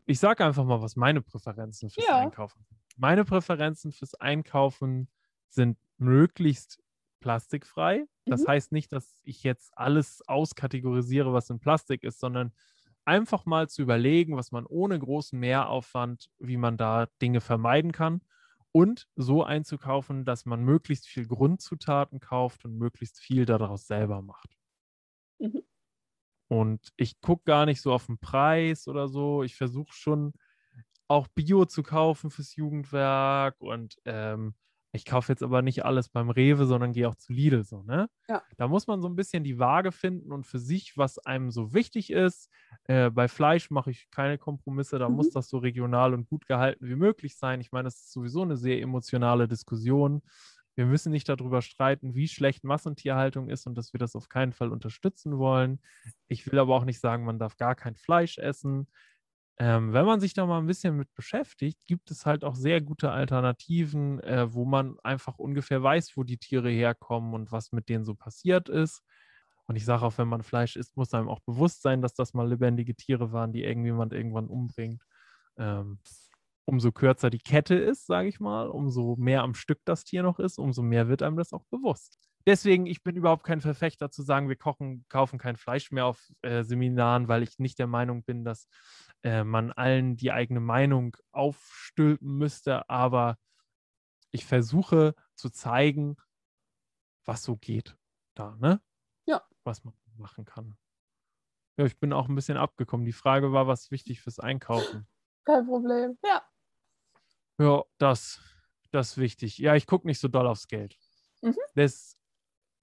Ich 0.05 0.19
sage 0.19 0.45
einfach 0.45 0.63
mal, 0.63 0.81
was 0.81 0.95
meine 0.95 1.21
Präferenzen 1.21 1.89
fürs 1.89 2.07
ja. 2.07 2.19
Einkaufen 2.19 2.63
sind. 2.63 2.79
Meine 2.95 3.25
Präferenzen 3.25 3.91
fürs 3.91 4.13
Einkaufen 4.15 5.09
sind 5.53 5.77
möglichst 5.97 6.79
plastikfrei. 7.19 8.05
Das 8.25 8.43
mhm. 8.43 8.47
heißt 8.47 8.71
nicht, 8.71 8.91
dass 8.91 9.15
ich 9.23 9.43
jetzt 9.43 9.77
alles 9.77 10.21
auskategorisiere, 10.27 11.33
was 11.33 11.49
in 11.49 11.59
Plastik 11.59 12.03
ist, 12.03 12.19
sondern 12.19 12.51
einfach 13.05 13.45
mal 13.45 13.69
zu 13.69 13.81
überlegen, 13.81 14.35
was 14.35 14.51
man 14.51 14.65
ohne 14.65 14.97
großen 14.97 15.39
Mehraufwand, 15.39 16.29
wie 16.39 16.57
man 16.57 16.77
da 16.77 17.07
Dinge 17.21 17.41
vermeiden 17.41 17.91
kann 17.91 18.21
und 18.71 19.07
so 19.15 19.43
einzukaufen, 19.43 20.25
dass 20.25 20.45
man 20.45 20.63
möglichst 20.63 21.07
viel 21.07 21.27
Grundzutaten 21.27 22.19
kauft 22.19 22.65
und 22.65 22.77
möglichst 22.77 23.19
viel 23.19 23.45
daraus 23.45 23.87
selber 23.87 24.21
macht. 24.21 24.57
Mhm. 25.39 25.63
Und 26.47 26.91
ich 26.97 27.19
gucke 27.21 27.43
gar 27.45 27.65
nicht 27.65 27.81
so 27.81 27.93
auf 27.93 28.05
den 28.05 28.19
Preis 28.19 28.87
oder 28.87 29.07
so. 29.07 29.43
Ich 29.43 29.55
versuche 29.55 29.93
schon 29.93 30.33
auch 31.07 31.27
Bio 31.27 31.65
zu 31.65 31.83
kaufen 31.83 32.29
fürs 32.29 32.55
Jugendwerk 32.55 33.59
und 33.59 33.95
ähm, 34.05 34.55
ich 34.95 35.05
kaufe 35.05 35.31
jetzt 35.31 35.41
aber 35.41 35.63
nicht 35.63 35.83
alles 35.83 36.07
beim 36.07 36.29
Rewe, 36.29 36.67
sondern 36.67 36.93
gehe 36.93 37.09
auch 37.09 37.15
zu 37.15 37.33
Lidl 37.33 37.63
so, 37.63 37.81
ne? 37.81 38.09
Ja. 38.29 38.43
Da 38.57 38.67
muss 38.67 38.85
man 38.85 39.01
so 39.01 39.09
ein 39.09 39.15
bisschen 39.15 39.43
die 39.43 39.57
Waage 39.57 39.91
finden 39.91 40.31
und 40.31 40.45
für 40.45 40.59
sich, 40.59 40.97
was 40.97 41.17
einem 41.17 41.49
so 41.49 41.73
wichtig 41.73 42.11
ist. 42.11 42.49
Äh, 42.85 43.09
bei 43.09 43.27
Fleisch 43.27 43.71
mache 43.71 43.89
ich 43.89 44.07
keine 44.11 44.37
Kompromisse, 44.37 44.99
da 44.99 45.09
mhm. 45.09 45.15
muss 45.15 45.31
das 45.31 45.49
so 45.49 45.57
regional 45.57 46.13
und 46.13 46.29
gut 46.29 46.45
gehalten 46.45 46.87
wie 46.87 46.95
möglich 46.95 47.37
sein. 47.37 47.59
Ich 47.59 47.71
meine, 47.71 47.85
das 47.85 47.95
ist 47.95 48.13
sowieso 48.13 48.43
eine 48.43 48.55
sehr 48.55 48.79
emotionale 48.81 49.47
Diskussion. 49.47 50.21
Wir 50.75 50.85
müssen 50.85 51.11
nicht 51.11 51.27
darüber 51.27 51.63
streiten, 51.63 52.13
wie 52.13 52.27
schlecht 52.27 52.63
Massentierhaltung 52.63 53.49
ist 53.49 53.65
und 53.65 53.75
dass 53.75 53.93
wir 53.93 53.99
das 53.99 54.15
auf 54.15 54.29
keinen 54.29 54.53
Fall 54.53 54.71
unterstützen 54.71 55.37
wollen. 55.39 55.79
Ich 56.27 56.51
will 56.51 56.59
aber 56.59 56.75
auch 56.75 56.85
nicht 56.85 56.99
sagen, 56.99 57.25
man 57.25 57.39
darf 57.39 57.57
gar 57.57 57.75
kein 57.75 57.95
Fleisch 57.95 58.37
essen. 58.37 58.87
Ähm, 59.59 59.93
wenn 59.93 60.05
man 60.05 60.19
sich 60.19 60.33
da 60.33 60.45
mal 60.45 60.59
ein 60.59 60.65
bisschen 60.65 60.97
mit 60.97 61.13
beschäftigt, 61.13 61.85
gibt 61.85 62.09
es 62.09 62.25
halt 62.25 62.43
auch 62.43 62.55
sehr 62.55 62.81
gute 62.81 63.11
Alternativen, 63.11 64.19
äh, 64.21 64.51
wo 64.51 64.65
man 64.65 64.97
einfach 65.03 65.37
ungefähr 65.37 65.83
weiß, 65.83 66.17
wo 66.17 66.23
die 66.23 66.39
Tiere 66.39 66.69
herkommen 66.69 67.33
und 67.33 67.51
was 67.51 67.71
mit 67.71 67.87
denen 67.87 68.03
so 68.03 68.15
passiert 68.15 68.67
ist. 68.67 69.03
Und 69.65 69.75
ich 69.75 69.85
sage 69.85 70.03
auch, 70.03 70.17
wenn 70.17 70.27
man 70.27 70.43
Fleisch 70.43 70.75
isst, 70.75 70.97
muss 70.97 71.13
einem 71.13 71.29
auch 71.29 71.39
bewusst 71.41 71.81
sein, 71.83 72.01
dass 72.01 72.15
das 72.15 72.33
mal 72.33 72.49
lebendige 72.49 72.95
Tiere 72.95 73.31
waren, 73.31 73.53
die 73.53 73.63
irgendjemand 73.63 74.11
irgendwann 74.11 74.47
umbringt. 74.47 75.03
Ähm, 75.57 75.99
umso 76.65 76.91
kürzer 76.91 77.29
die 77.29 77.39
Kette 77.39 77.75
ist, 77.75 78.07
sage 78.07 78.29
ich 78.29 78.39
mal, 78.39 78.67
umso 78.67 79.15
mehr 79.17 79.43
am 79.43 79.53
Stück 79.53 79.79
das 79.85 80.03
Tier 80.03 80.23
noch 80.23 80.39
ist, 80.39 80.57
umso 80.57 80.81
mehr 80.81 81.07
wird 81.07 81.21
einem 81.21 81.37
das 81.37 81.53
auch 81.53 81.65
bewusst. 81.65 82.17
Deswegen, 82.45 82.87
ich 82.87 83.03
bin 83.03 83.15
überhaupt 83.15 83.45
kein 83.45 83.61
Verfechter 83.61 84.11
zu 84.11 84.21
sagen, 84.21 84.49
wir 84.49 84.57
kochen, 84.57 85.05
kaufen 85.07 85.39
kein 85.39 85.55
Fleisch 85.55 85.91
mehr 85.91 86.05
auf 86.05 86.21
äh, 86.41 86.63
Seminaren, 86.63 87.27
weil 87.29 87.43
ich 87.43 87.57
nicht 87.57 87.79
der 87.79 87.87
Meinung 87.87 88.23
bin, 88.23 88.43
dass 88.43 88.67
äh, 89.24 89.43
man 89.43 89.71
allen 89.71 90.15
die 90.15 90.32
eigene 90.32 90.59
Meinung 90.59 91.17
aufstülpen 91.32 92.38
müsste, 92.38 92.89
aber 92.89 93.38
ich 94.32 94.45
versuche 94.45 95.15
zu 95.36 95.49
zeigen, 95.49 96.17
was 97.26 97.43
so 97.43 97.55
geht 97.55 97.97
da, 98.36 98.55
ne? 98.57 98.82
Ja. 99.26 99.41
Was 99.63 99.84
man 99.84 99.93
machen 100.17 100.45
kann. 100.45 100.78
Ja, 101.78 101.86
ich 101.86 101.99
bin 101.99 102.13
auch 102.13 102.28
ein 102.28 102.36
bisschen 102.36 102.57
abgekommen. 102.57 103.05
Die 103.05 103.13
Frage 103.13 103.51
war, 103.51 103.67
was 103.67 103.91
wichtig 103.91 104.21
fürs 104.21 104.39
Einkaufen? 104.39 105.07
Kein 105.45 105.65
Problem, 105.65 106.17
ja. 106.24 106.43
Ja, 107.59 107.84
das, 107.97 108.41
das 108.91 109.11
ist 109.11 109.17
wichtig. 109.17 109.57
Ja, 109.57 109.76
ich 109.76 109.88
gucke 109.88 110.07
nicht 110.07 110.19
so 110.19 110.28
doll 110.28 110.47
aufs 110.47 110.67
Geld. 110.67 110.97
Mhm. 111.41 111.55
Das, 111.76 112.17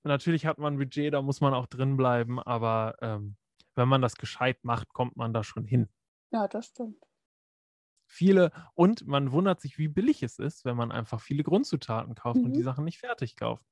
natürlich 0.02 0.46
hat 0.46 0.58
man 0.58 0.74
ein 0.74 0.78
Budget, 0.78 1.12
da 1.12 1.22
muss 1.22 1.40
man 1.40 1.54
auch 1.54 1.66
drin 1.66 1.96
bleiben, 1.96 2.40
aber 2.40 2.96
ähm, 3.00 3.36
wenn 3.74 3.88
man 3.88 4.02
das 4.02 4.16
gescheit 4.16 4.64
macht, 4.64 4.92
kommt 4.92 5.16
man 5.16 5.32
da 5.32 5.44
schon 5.44 5.64
hin. 5.64 5.88
Ja, 6.30 6.48
das 6.48 6.66
stimmt. 6.66 7.04
Viele, 8.06 8.50
und 8.74 9.06
man 9.06 9.30
wundert 9.30 9.60
sich, 9.60 9.78
wie 9.78 9.88
billig 9.88 10.22
es 10.22 10.38
ist, 10.38 10.64
wenn 10.64 10.76
man 10.76 10.90
einfach 10.90 11.20
viele 11.20 11.44
Grundzutaten 11.44 12.16
kauft 12.16 12.38
mhm. 12.38 12.46
und 12.46 12.52
die 12.54 12.60
mhm. 12.60 12.64
Sachen 12.64 12.84
nicht 12.84 12.98
fertig 12.98 13.36
kauft. 13.36 13.64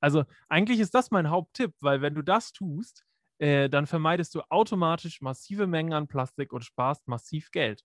Also 0.00 0.24
eigentlich 0.48 0.80
ist 0.80 0.94
das 0.94 1.10
mein 1.10 1.30
Haupttipp, 1.30 1.74
weil 1.80 2.02
wenn 2.02 2.14
du 2.14 2.22
das 2.22 2.52
tust, 2.52 3.04
äh, 3.38 3.68
dann 3.68 3.86
vermeidest 3.86 4.34
du 4.34 4.42
automatisch 4.50 5.20
massive 5.20 5.66
Mengen 5.66 5.92
an 5.92 6.06
Plastik 6.06 6.52
und 6.52 6.64
sparst 6.64 7.08
massiv 7.08 7.50
Geld. 7.50 7.82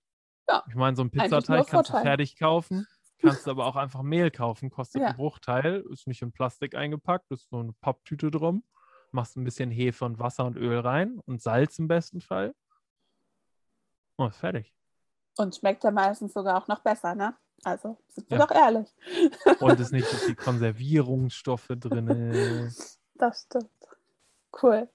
Ja. 0.49 0.63
Ich 0.67 0.75
meine, 0.75 0.95
so 0.95 1.03
ein 1.03 1.09
Pizzateig 1.09 1.67
kannst 1.67 1.93
du 1.93 2.01
fertig 2.01 2.37
kaufen, 2.37 2.85
kannst 3.19 3.47
aber 3.47 3.65
auch 3.65 3.77
einfach 3.77 4.01
Mehl 4.01 4.29
kaufen, 4.29 4.69
kostet 4.69 5.01
ja. 5.01 5.07
einen 5.07 5.17
Bruchteil, 5.17 5.85
ist 5.89 6.07
nicht 6.07 6.21
in 6.21 6.33
Plastik 6.33 6.75
eingepackt, 6.75 7.31
ist 7.31 7.49
so 7.49 7.59
eine 7.59 7.73
Papptüte 7.79 8.29
drum, 8.29 8.65
machst 9.11 9.37
ein 9.37 9.45
bisschen 9.45 9.71
Hefe 9.71 10.03
und 10.03 10.19
Wasser 10.19 10.45
und 10.45 10.57
Öl 10.57 10.79
rein 10.79 11.19
und 11.25 11.41
Salz 11.41 11.79
im 11.79 11.87
besten 11.87 12.19
Fall 12.19 12.53
Oh, 14.17 14.29
fertig. 14.29 14.73
Und 15.37 15.55
schmeckt 15.55 15.83
ja 15.83 15.91
meistens 15.91 16.33
sogar 16.33 16.61
auch 16.61 16.67
noch 16.67 16.79
besser, 16.79 17.15
ne? 17.15 17.35
Also, 17.63 17.97
sind 18.09 18.29
wir 18.29 18.37
ja. 18.37 18.45
doch 18.45 18.53
ehrlich. 18.53 18.89
Und 19.59 19.79
es 19.79 19.91
nicht 19.91 20.07
so 20.07 20.17
viel 20.17 20.35
Konservierungsstoffe 20.35 21.69
drin. 21.69 22.73
Das 23.15 23.43
stimmt. 23.43 23.69
Cool. 24.61 24.89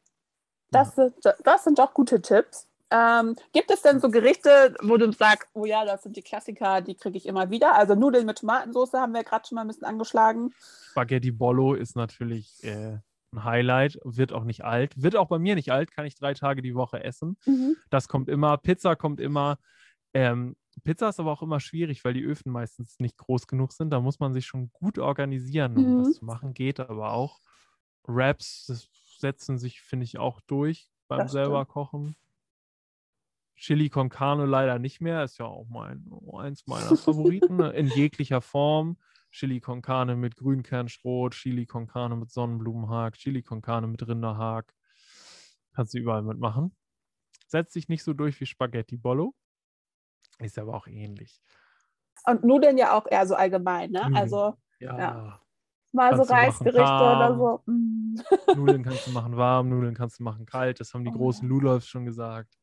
Das, 0.70 0.96
ja. 0.96 1.04
sind, 1.04 1.14
das 1.44 1.64
sind 1.64 1.78
doch 1.78 1.94
gute 1.94 2.20
Tipps. 2.20 2.68
Ähm, 2.90 3.36
gibt 3.52 3.70
es 3.70 3.82
denn 3.82 4.00
so 4.00 4.10
Gerichte, 4.10 4.74
wo 4.82 4.96
du 4.96 5.12
sagst, 5.12 5.48
oh 5.52 5.66
ja, 5.66 5.84
das 5.84 6.02
sind 6.02 6.16
die 6.16 6.22
Klassiker, 6.22 6.80
die 6.80 6.94
kriege 6.94 7.18
ich 7.18 7.26
immer 7.26 7.50
wieder? 7.50 7.74
Also 7.74 7.94
Nudeln 7.94 8.24
mit 8.24 8.38
Tomatensauce 8.38 8.94
haben 8.94 9.12
wir 9.12 9.24
gerade 9.24 9.46
schon 9.46 9.56
mal 9.56 9.62
ein 9.62 9.68
bisschen 9.68 9.86
angeschlagen. 9.86 10.54
Spaghetti 10.90 11.30
Bollo 11.30 11.74
ist 11.74 11.96
natürlich 11.96 12.64
äh, 12.64 12.98
ein 13.32 13.44
Highlight, 13.44 13.98
wird 14.04 14.32
auch 14.32 14.44
nicht 14.44 14.64
alt. 14.64 15.00
Wird 15.00 15.16
auch 15.16 15.28
bei 15.28 15.38
mir 15.38 15.54
nicht 15.54 15.70
alt, 15.70 15.90
kann 15.90 16.06
ich 16.06 16.14
drei 16.14 16.34
Tage 16.34 16.62
die 16.62 16.74
Woche 16.74 17.02
essen. 17.04 17.36
Mhm. 17.46 17.76
Das 17.90 18.08
kommt 18.08 18.28
immer. 18.28 18.56
Pizza 18.58 18.96
kommt 18.96 19.20
immer. 19.20 19.58
Ähm, 20.14 20.56
Pizza 20.84 21.08
ist 21.08 21.20
aber 21.20 21.32
auch 21.32 21.42
immer 21.42 21.60
schwierig, 21.60 22.04
weil 22.04 22.14
die 22.14 22.22
Öfen 22.22 22.52
meistens 22.52 22.98
nicht 22.98 23.16
groß 23.16 23.46
genug 23.46 23.72
sind. 23.72 23.90
Da 23.90 24.00
muss 24.00 24.20
man 24.20 24.32
sich 24.32 24.46
schon 24.46 24.70
gut 24.72 24.98
organisieren, 24.98 25.76
um 25.76 25.98
mhm. 25.98 26.04
das 26.04 26.14
zu 26.14 26.24
machen. 26.24 26.54
Geht 26.54 26.80
aber 26.80 27.12
auch. 27.12 27.40
Wraps 28.04 28.88
setzen 29.18 29.58
sich, 29.58 29.82
finde 29.82 30.04
ich, 30.04 30.18
auch 30.18 30.40
durch 30.40 30.90
beim 31.08 31.20
das 31.20 31.32
selber 31.32 31.62
stimmt. 31.62 31.68
kochen. 31.68 32.16
Chili 33.56 33.90
con 33.90 34.08
Carne 34.08 34.46
leider 34.46 34.78
nicht 34.78 35.00
mehr. 35.00 35.24
Ist 35.24 35.38
ja 35.38 35.46
auch 35.46 35.66
mein, 35.68 36.08
eins 36.32 36.66
meiner 36.66 36.96
Favoriten 36.96 37.56
ne, 37.56 37.70
in 37.70 37.88
jeglicher 37.88 38.40
Form. 38.40 38.96
Chili 39.30 39.60
con 39.60 39.82
Carne 39.82 40.16
mit 40.16 40.36
Grünkernschrot, 40.36 41.34
Chili 41.34 41.66
con 41.66 41.86
Carne 41.86 42.16
mit 42.16 42.30
Sonnenblumenhack, 42.30 43.14
Chili 43.14 43.42
con 43.42 43.60
Carne 43.60 43.86
mit 43.86 44.06
Rinderhack. 44.06 44.74
Kannst 45.74 45.94
du 45.94 45.98
überall 45.98 46.22
mitmachen. 46.22 46.74
Setzt 47.46 47.72
sich 47.72 47.88
nicht 47.88 48.02
so 48.02 48.14
durch 48.14 48.40
wie 48.40 48.46
Spaghetti 48.46 48.96
Bollo. 48.96 49.34
Ist 50.38 50.58
aber 50.58 50.74
auch 50.74 50.86
ähnlich. 50.86 51.42
Und 52.26 52.44
Nudeln 52.44 52.78
ja 52.78 52.96
auch 52.96 53.06
eher 53.06 53.26
so 53.26 53.34
allgemein, 53.34 53.90
ne? 53.90 54.10
Also, 54.14 54.54
ja. 54.80 54.98
ja. 54.98 55.42
Mal 55.92 56.10
kannst 56.10 56.28
so 56.28 56.34
Reisgerichte 56.34 56.80
oder 56.80 57.36
so. 57.36 57.62
Mm. 57.66 58.16
Nudeln 58.56 58.82
kannst 58.82 59.06
du 59.06 59.12
machen 59.12 59.36
warm, 59.36 59.68
Nudeln 59.70 59.94
kannst 59.94 60.18
du 60.18 60.22
machen 60.22 60.44
kalt. 60.44 60.80
Das 60.80 60.92
haben 60.92 61.04
die 61.04 61.10
oh, 61.10 61.16
großen 61.16 61.44
ja. 61.44 61.48
Ludolfs 61.48 61.88
schon 61.88 62.04
gesagt. 62.04 62.58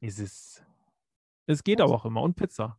Es 0.00 0.18
ist. 0.18 0.64
Es 1.46 1.64
geht 1.64 1.80
aber 1.80 1.94
auch 1.94 2.04
immer. 2.04 2.22
Und 2.22 2.36
Pizza. 2.36 2.78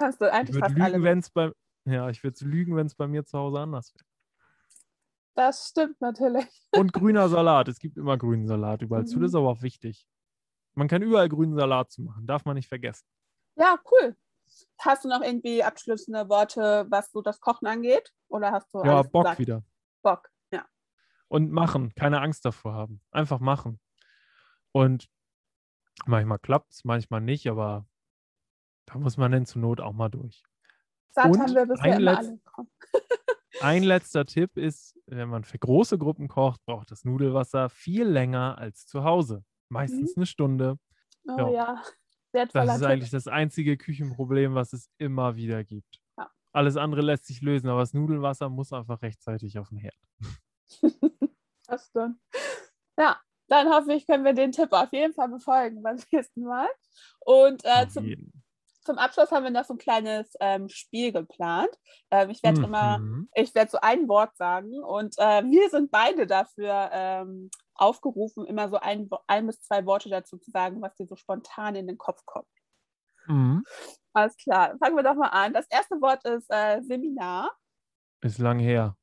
Mhm. 0.00 0.04
Kannst 0.04 0.20
du 0.20 0.32
eigentlich 0.32 0.58
fast 0.58 0.74
lügen, 0.74 0.82
alle. 0.82 1.20
Bei, 1.34 1.52
ja, 1.84 2.08
ich 2.08 2.22
würde 2.24 2.44
lügen, 2.44 2.76
wenn 2.76 2.86
es 2.86 2.94
bei 2.94 3.06
mir 3.06 3.24
zu 3.24 3.38
Hause 3.38 3.60
anders 3.60 3.94
wäre. 3.94 4.04
Das 5.34 5.68
stimmt 5.68 6.00
natürlich. 6.00 6.46
Und 6.72 6.92
grüner 6.92 7.28
Salat. 7.28 7.68
Es 7.68 7.78
gibt 7.78 7.96
immer 7.96 8.18
grünen 8.18 8.46
Salat 8.46 8.82
überall 8.82 9.02
mhm. 9.02 9.06
zu. 9.06 9.20
Das 9.20 9.30
ist 9.30 9.34
aber 9.34 9.48
auch 9.48 9.62
wichtig. 9.62 10.06
Man 10.74 10.88
kann 10.88 11.02
überall 11.02 11.28
grünen 11.28 11.54
Salat 11.54 11.90
zu 11.90 12.02
machen. 12.02 12.26
Darf 12.26 12.44
man 12.44 12.56
nicht 12.56 12.68
vergessen. 12.68 13.06
Ja, 13.56 13.78
cool. 13.90 14.16
Hast 14.78 15.04
du 15.04 15.08
noch 15.08 15.22
irgendwie 15.22 15.62
abschließende 15.62 16.28
Worte, 16.28 16.86
was 16.88 17.12
so 17.12 17.22
das 17.22 17.40
Kochen 17.40 17.66
angeht? 17.66 18.12
Oder 18.28 18.50
hast 18.52 18.72
du. 18.74 18.82
Ja, 18.84 19.02
Bock 19.02 19.24
gesagt? 19.24 19.38
wieder. 19.38 19.62
Bock, 20.02 20.28
ja. 20.50 20.64
Und 21.28 21.50
machen. 21.52 21.94
Keine 21.94 22.20
Angst 22.20 22.44
davor 22.44 22.74
haben. 22.74 23.00
Einfach 23.10 23.38
machen. 23.38 23.80
Und 24.72 25.08
manchmal 26.06 26.38
klappt 26.38 26.72
es, 26.72 26.84
manchmal 26.84 27.20
nicht, 27.20 27.48
aber 27.48 27.86
da 28.92 28.98
muss 28.98 29.16
man 29.16 29.32
dann 29.32 29.46
zur 29.46 29.62
Not 29.62 29.80
auch 29.80 29.92
mal 29.92 30.08
durch. 30.08 30.42
Satt 31.12 31.26
Und 31.26 31.40
haben 31.40 31.54
wir 31.54 31.66
bisher 31.66 31.96
immer 31.96 32.18
alle 32.18 32.40
Ein 33.60 33.82
letzter 33.82 34.24
Tipp 34.24 34.56
ist, 34.56 34.96
wenn 35.06 35.28
man 35.28 35.44
für 35.44 35.58
große 35.58 35.98
Gruppen 35.98 36.28
kocht, 36.28 36.64
braucht 36.64 36.90
das 36.90 37.04
Nudelwasser 37.04 37.68
viel 37.68 38.04
länger 38.04 38.56
als 38.56 38.86
zu 38.86 39.04
Hause. 39.04 39.44
Meistens 39.68 40.16
mhm. 40.16 40.20
eine 40.20 40.26
Stunde. 40.26 40.78
Oh 41.28 41.36
ja. 41.36 41.50
ja. 41.50 41.82
Wertvoller 42.32 42.66
das 42.66 42.74
ist 42.76 42.80
Tipp. 42.80 42.90
eigentlich 42.90 43.10
das 43.10 43.26
einzige 43.26 43.76
Küchenproblem, 43.76 44.54
was 44.54 44.72
es 44.72 44.88
immer 44.98 45.36
wieder 45.36 45.64
gibt. 45.64 46.00
Ja. 46.16 46.30
Alles 46.52 46.76
andere 46.76 47.02
lässt 47.02 47.26
sich 47.26 47.40
lösen, 47.42 47.68
aber 47.68 47.80
das 47.80 47.92
Nudelwasser 47.92 48.48
muss 48.48 48.72
einfach 48.72 49.02
rechtzeitig 49.02 49.58
auf 49.58 49.68
den 49.68 49.78
Herd. 49.78 49.98
das 51.66 51.88
stimmt. 51.88 52.20
Ja, 52.96 53.20
dann 53.48 53.68
hoffe 53.68 53.92
ich, 53.92 54.06
können 54.06 54.24
wir 54.24 54.32
den 54.32 54.52
Tipp 54.52 54.72
auf 54.72 54.92
jeden 54.92 55.12
Fall 55.12 55.28
befolgen 55.28 55.82
beim 55.82 55.98
nächsten 56.12 56.44
Mal. 56.44 56.68
Und 57.20 57.62
äh, 57.64 57.88
zum, 57.88 58.06
zum 58.90 58.98
Abschluss 58.98 59.30
haben 59.30 59.44
wir 59.44 59.52
noch 59.52 59.64
so 59.64 59.74
ein 59.74 59.78
kleines 59.78 60.34
ähm, 60.40 60.68
Spiel 60.68 61.12
geplant. 61.12 61.70
Ähm, 62.10 62.30
ich 62.30 62.42
werde 62.42 62.58
mhm. 62.58 62.64
immer, 62.64 63.00
ich 63.34 63.54
werde 63.54 63.70
so 63.70 63.78
ein 63.80 64.08
Wort 64.08 64.36
sagen 64.36 64.82
und 64.82 65.16
äh, 65.18 65.44
wir 65.44 65.70
sind 65.70 65.92
beide 65.92 66.26
dafür 66.26 66.90
ähm, 66.92 67.50
aufgerufen, 67.74 68.46
immer 68.46 68.68
so 68.68 68.78
ein, 68.78 69.08
ein 69.28 69.46
bis 69.46 69.60
zwei 69.62 69.86
Worte 69.86 70.08
dazu 70.08 70.38
zu 70.38 70.50
sagen, 70.50 70.82
was 70.82 70.96
dir 70.96 71.06
so 71.06 71.14
spontan 71.14 71.76
in 71.76 71.86
den 71.86 71.98
Kopf 71.98 72.24
kommt. 72.26 72.48
Mhm. 73.26 73.64
Alles 74.12 74.36
klar, 74.36 74.76
fangen 74.78 74.96
wir 74.96 75.04
doch 75.04 75.14
mal 75.14 75.28
an. 75.28 75.52
Das 75.52 75.68
erste 75.68 76.00
Wort 76.00 76.24
ist 76.24 76.50
äh, 76.50 76.82
Seminar. 76.82 77.52
Ist 78.22 78.38
lang 78.38 78.58
her. 78.58 78.96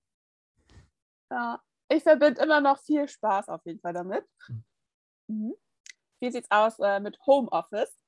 Ja, 1.31 1.61
ich 1.89 2.03
verbinde 2.03 2.41
immer 2.41 2.59
noch 2.59 2.79
viel 2.79 3.07
Spaß 3.07 3.47
auf 3.47 3.65
jeden 3.65 3.79
Fall 3.79 3.93
damit. 3.93 4.25
Hm. 4.47 4.65
Mhm. 5.27 5.53
Wie 6.19 6.31
sieht 6.31 6.43
es 6.43 6.51
aus 6.51 6.77
äh, 6.79 6.99
mit 6.99 7.17
Homeoffice? 7.25 8.06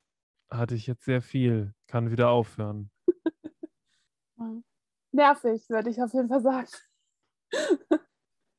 Hatte 0.52 0.76
ich 0.76 0.88
jetzt 0.88 1.06
sehr 1.06 1.22
viel. 1.22 1.74
Kann 1.88 2.12
wieder 2.12 2.30
aufhören. 2.30 2.91
Nervig, 5.12 5.70
würde 5.70 5.89
ich 5.89 6.02
auf 6.02 6.14
jeden 6.14 6.30
Fall 6.30 6.41
sagen. 6.41 6.70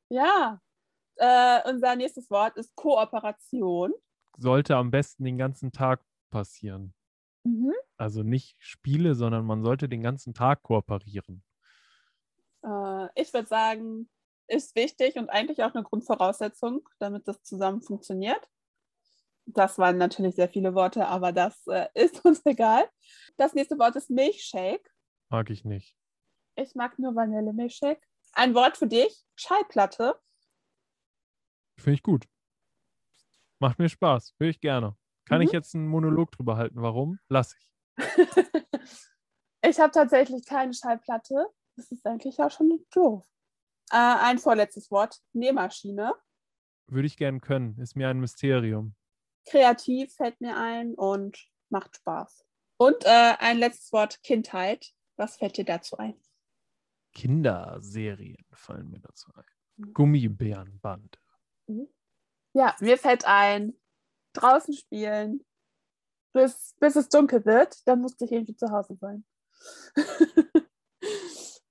ja, 0.09 0.61
äh, 1.15 1.69
unser 1.69 1.95
nächstes 1.95 2.29
Wort 2.29 2.57
ist 2.57 2.75
Kooperation. 2.75 3.93
Sollte 4.37 4.75
am 4.75 4.91
besten 4.91 5.23
den 5.23 5.37
ganzen 5.37 5.71
Tag 5.71 6.03
passieren. 6.29 6.93
Mhm. 7.43 7.73
Also 7.97 8.23
nicht 8.23 8.55
Spiele, 8.59 9.15
sondern 9.15 9.45
man 9.45 9.63
sollte 9.63 9.87
den 9.87 10.01
ganzen 10.01 10.33
Tag 10.33 10.63
kooperieren. 10.63 11.43
Äh, 12.63 13.07
ich 13.15 13.33
würde 13.33 13.47
sagen, 13.47 14.09
ist 14.47 14.75
wichtig 14.75 15.15
und 15.15 15.29
eigentlich 15.29 15.63
auch 15.63 15.73
eine 15.73 15.83
Grundvoraussetzung, 15.83 16.87
damit 16.99 17.27
das 17.27 17.41
zusammen 17.43 17.81
funktioniert. 17.81 18.49
Das 19.45 19.77
waren 19.77 19.97
natürlich 19.97 20.35
sehr 20.35 20.49
viele 20.49 20.75
Worte, 20.75 21.07
aber 21.07 21.31
das 21.31 21.65
äh, 21.67 21.87
ist 21.93 22.23
uns 22.25 22.45
egal. 22.45 22.89
Das 23.37 23.53
nächste 23.53 23.77
Wort 23.79 23.95
ist 23.95 24.09
Milchshake. 24.09 24.89
Mag 25.29 25.49
ich 25.49 25.65
nicht. 25.65 25.95
Ich 26.55 26.75
mag 26.75 26.99
nur 26.99 27.15
Vanille-Milchshake. 27.15 28.01
Ein 28.33 28.53
Wort 28.53 28.77
für 28.77 28.87
dich: 28.87 29.25
Schallplatte. 29.35 30.15
Finde 31.77 31.95
ich 31.95 32.03
gut. 32.03 32.25
Macht 33.59 33.79
mir 33.79 33.89
Spaß. 33.89 34.35
Höre 34.39 34.49
ich 34.49 34.59
gerne. 34.59 34.95
Kann 35.25 35.39
mhm. 35.39 35.45
ich 35.45 35.51
jetzt 35.51 35.75
einen 35.75 35.87
Monolog 35.87 36.31
drüber 36.31 36.57
halten? 36.57 36.81
Warum? 36.81 37.19
Lass 37.29 37.55
ich. 37.55 37.71
ich 39.61 39.79
habe 39.79 39.91
tatsächlich 39.91 40.45
keine 40.45 40.73
Schallplatte. 40.73 41.47
Das 41.75 41.91
ist 41.91 42.05
eigentlich 42.05 42.39
auch 42.39 42.51
schon 42.51 42.85
doof. 42.93 43.25
Äh, 43.91 43.97
ein 43.97 44.39
vorletztes 44.39 44.91
Wort: 44.91 45.19
Nähmaschine. 45.33 46.13
Würde 46.87 47.07
ich 47.07 47.17
gerne 47.17 47.39
können. 47.39 47.79
Ist 47.79 47.95
mir 47.95 48.09
ein 48.09 48.19
Mysterium 48.19 48.95
kreativ 49.45 50.13
fällt 50.13 50.39
mir 50.41 50.57
ein 50.57 50.93
und 50.95 51.37
macht 51.69 51.97
Spaß. 51.97 52.45
Und 52.77 53.05
äh, 53.05 53.35
ein 53.39 53.57
letztes 53.57 53.91
Wort, 53.93 54.21
Kindheit. 54.23 54.93
Was 55.15 55.37
fällt 55.37 55.57
dir 55.57 55.65
dazu 55.65 55.97
ein? 55.97 56.15
Kinderserien 57.13 58.45
fallen 58.53 58.89
mir 58.89 58.99
dazu 58.99 59.31
ein. 59.35 59.43
Mhm. 59.77 59.93
Gummibärenband. 59.93 61.19
Mhm. 61.67 61.87
Ja, 62.53 62.75
mir 62.79 62.97
fällt 62.97 63.25
ein, 63.25 63.77
draußen 64.33 64.73
spielen, 64.73 65.45
bis, 66.33 66.75
bis 66.79 66.95
es 66.95 67.09
dunkel 67.09 67.45
wird. 67.45 67.87
Dann 67.87 68.01
musste 68.01 68.25
ich 68.25 68.31
irgendwie 68.31 68.55
zu 68.55 68.71
Hause 68.71 68.95
sein. 68.95 69.25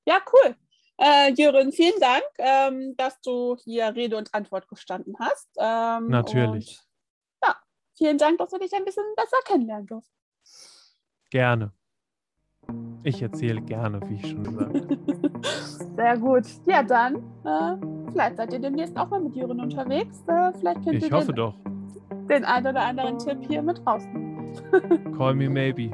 ja, 0.06 0.22
cool. 0.32 0.56
Äh, 0.98 1.32
Jürgen, 1.32 1.72
vielen 1.72 1.98
Dank, 1.98 2.24
ähm, 2.38 2.94
dass 2.96 3.20
du 3.22 3.56
hier 3.64 3.94
Rede 3.94 4.16
und 4.16 4.34
Antwort 4.34 4.68
gestanden 4.68 5.16
hast. 5.18 5.48
Ähm, 5.58 6.08
Natürlich 6.08 6.78
vielen 8.00 8.18
Dank, 8.18 8.38
dass 8.38 8.50
wir 8.50 8.58
dich 8.58 8.72
ein 8.74 8.84
bisschen 8.84 9.04
besser 9.14 9.36
kennenlernen 9.44 9.86
durften. 9.86 10.14
Gerne. 11.30 11.72
Ich 13.02 13.20
erzähle 13.20 13.60
gerne, 13.60 14.00
wie 14.08 14.14
ich 14.14 14.30
schon 14.30 14.44
gesagt 14.44 14.74
habe. 14.74 14.98
Sehr 15.96 16.18
gut. 16.18 16.44
Ja, 16.66 16.82
dann, 16.82 17.16
äh, 17.44 18.10
vielleicht 18.12 18.36
seid 18.36 18.52
ihr 18.52 18.58
demnächst 18.58 18.96
auch 18.96 19.08
mal 19.08 19.20
mit 19.20 19.34
Jürgen 19.34 19.60
unterwegs. 19.60 20.22
Äh, 20.26 20.52
vielleicht 20.58 20.82
könnt 20.84 20.96
ich 20.96 21.10
ihr 21.10 21.16
hoffe 21.16 21.32
den, 21.32 21.36
doch. 21.36 21.54
den 22.28 22.44
einen 22.44 22.66
oder 22.66 22.82
anderen 22.82 23.18
Tipp 23.18 23.38
hier 23.48 23.62
mit 23.62 23.84
rausnehmen. 23.86 24.54
Call 25.16 25.34
me 25.34 25.48
maybe. 25.48 25.90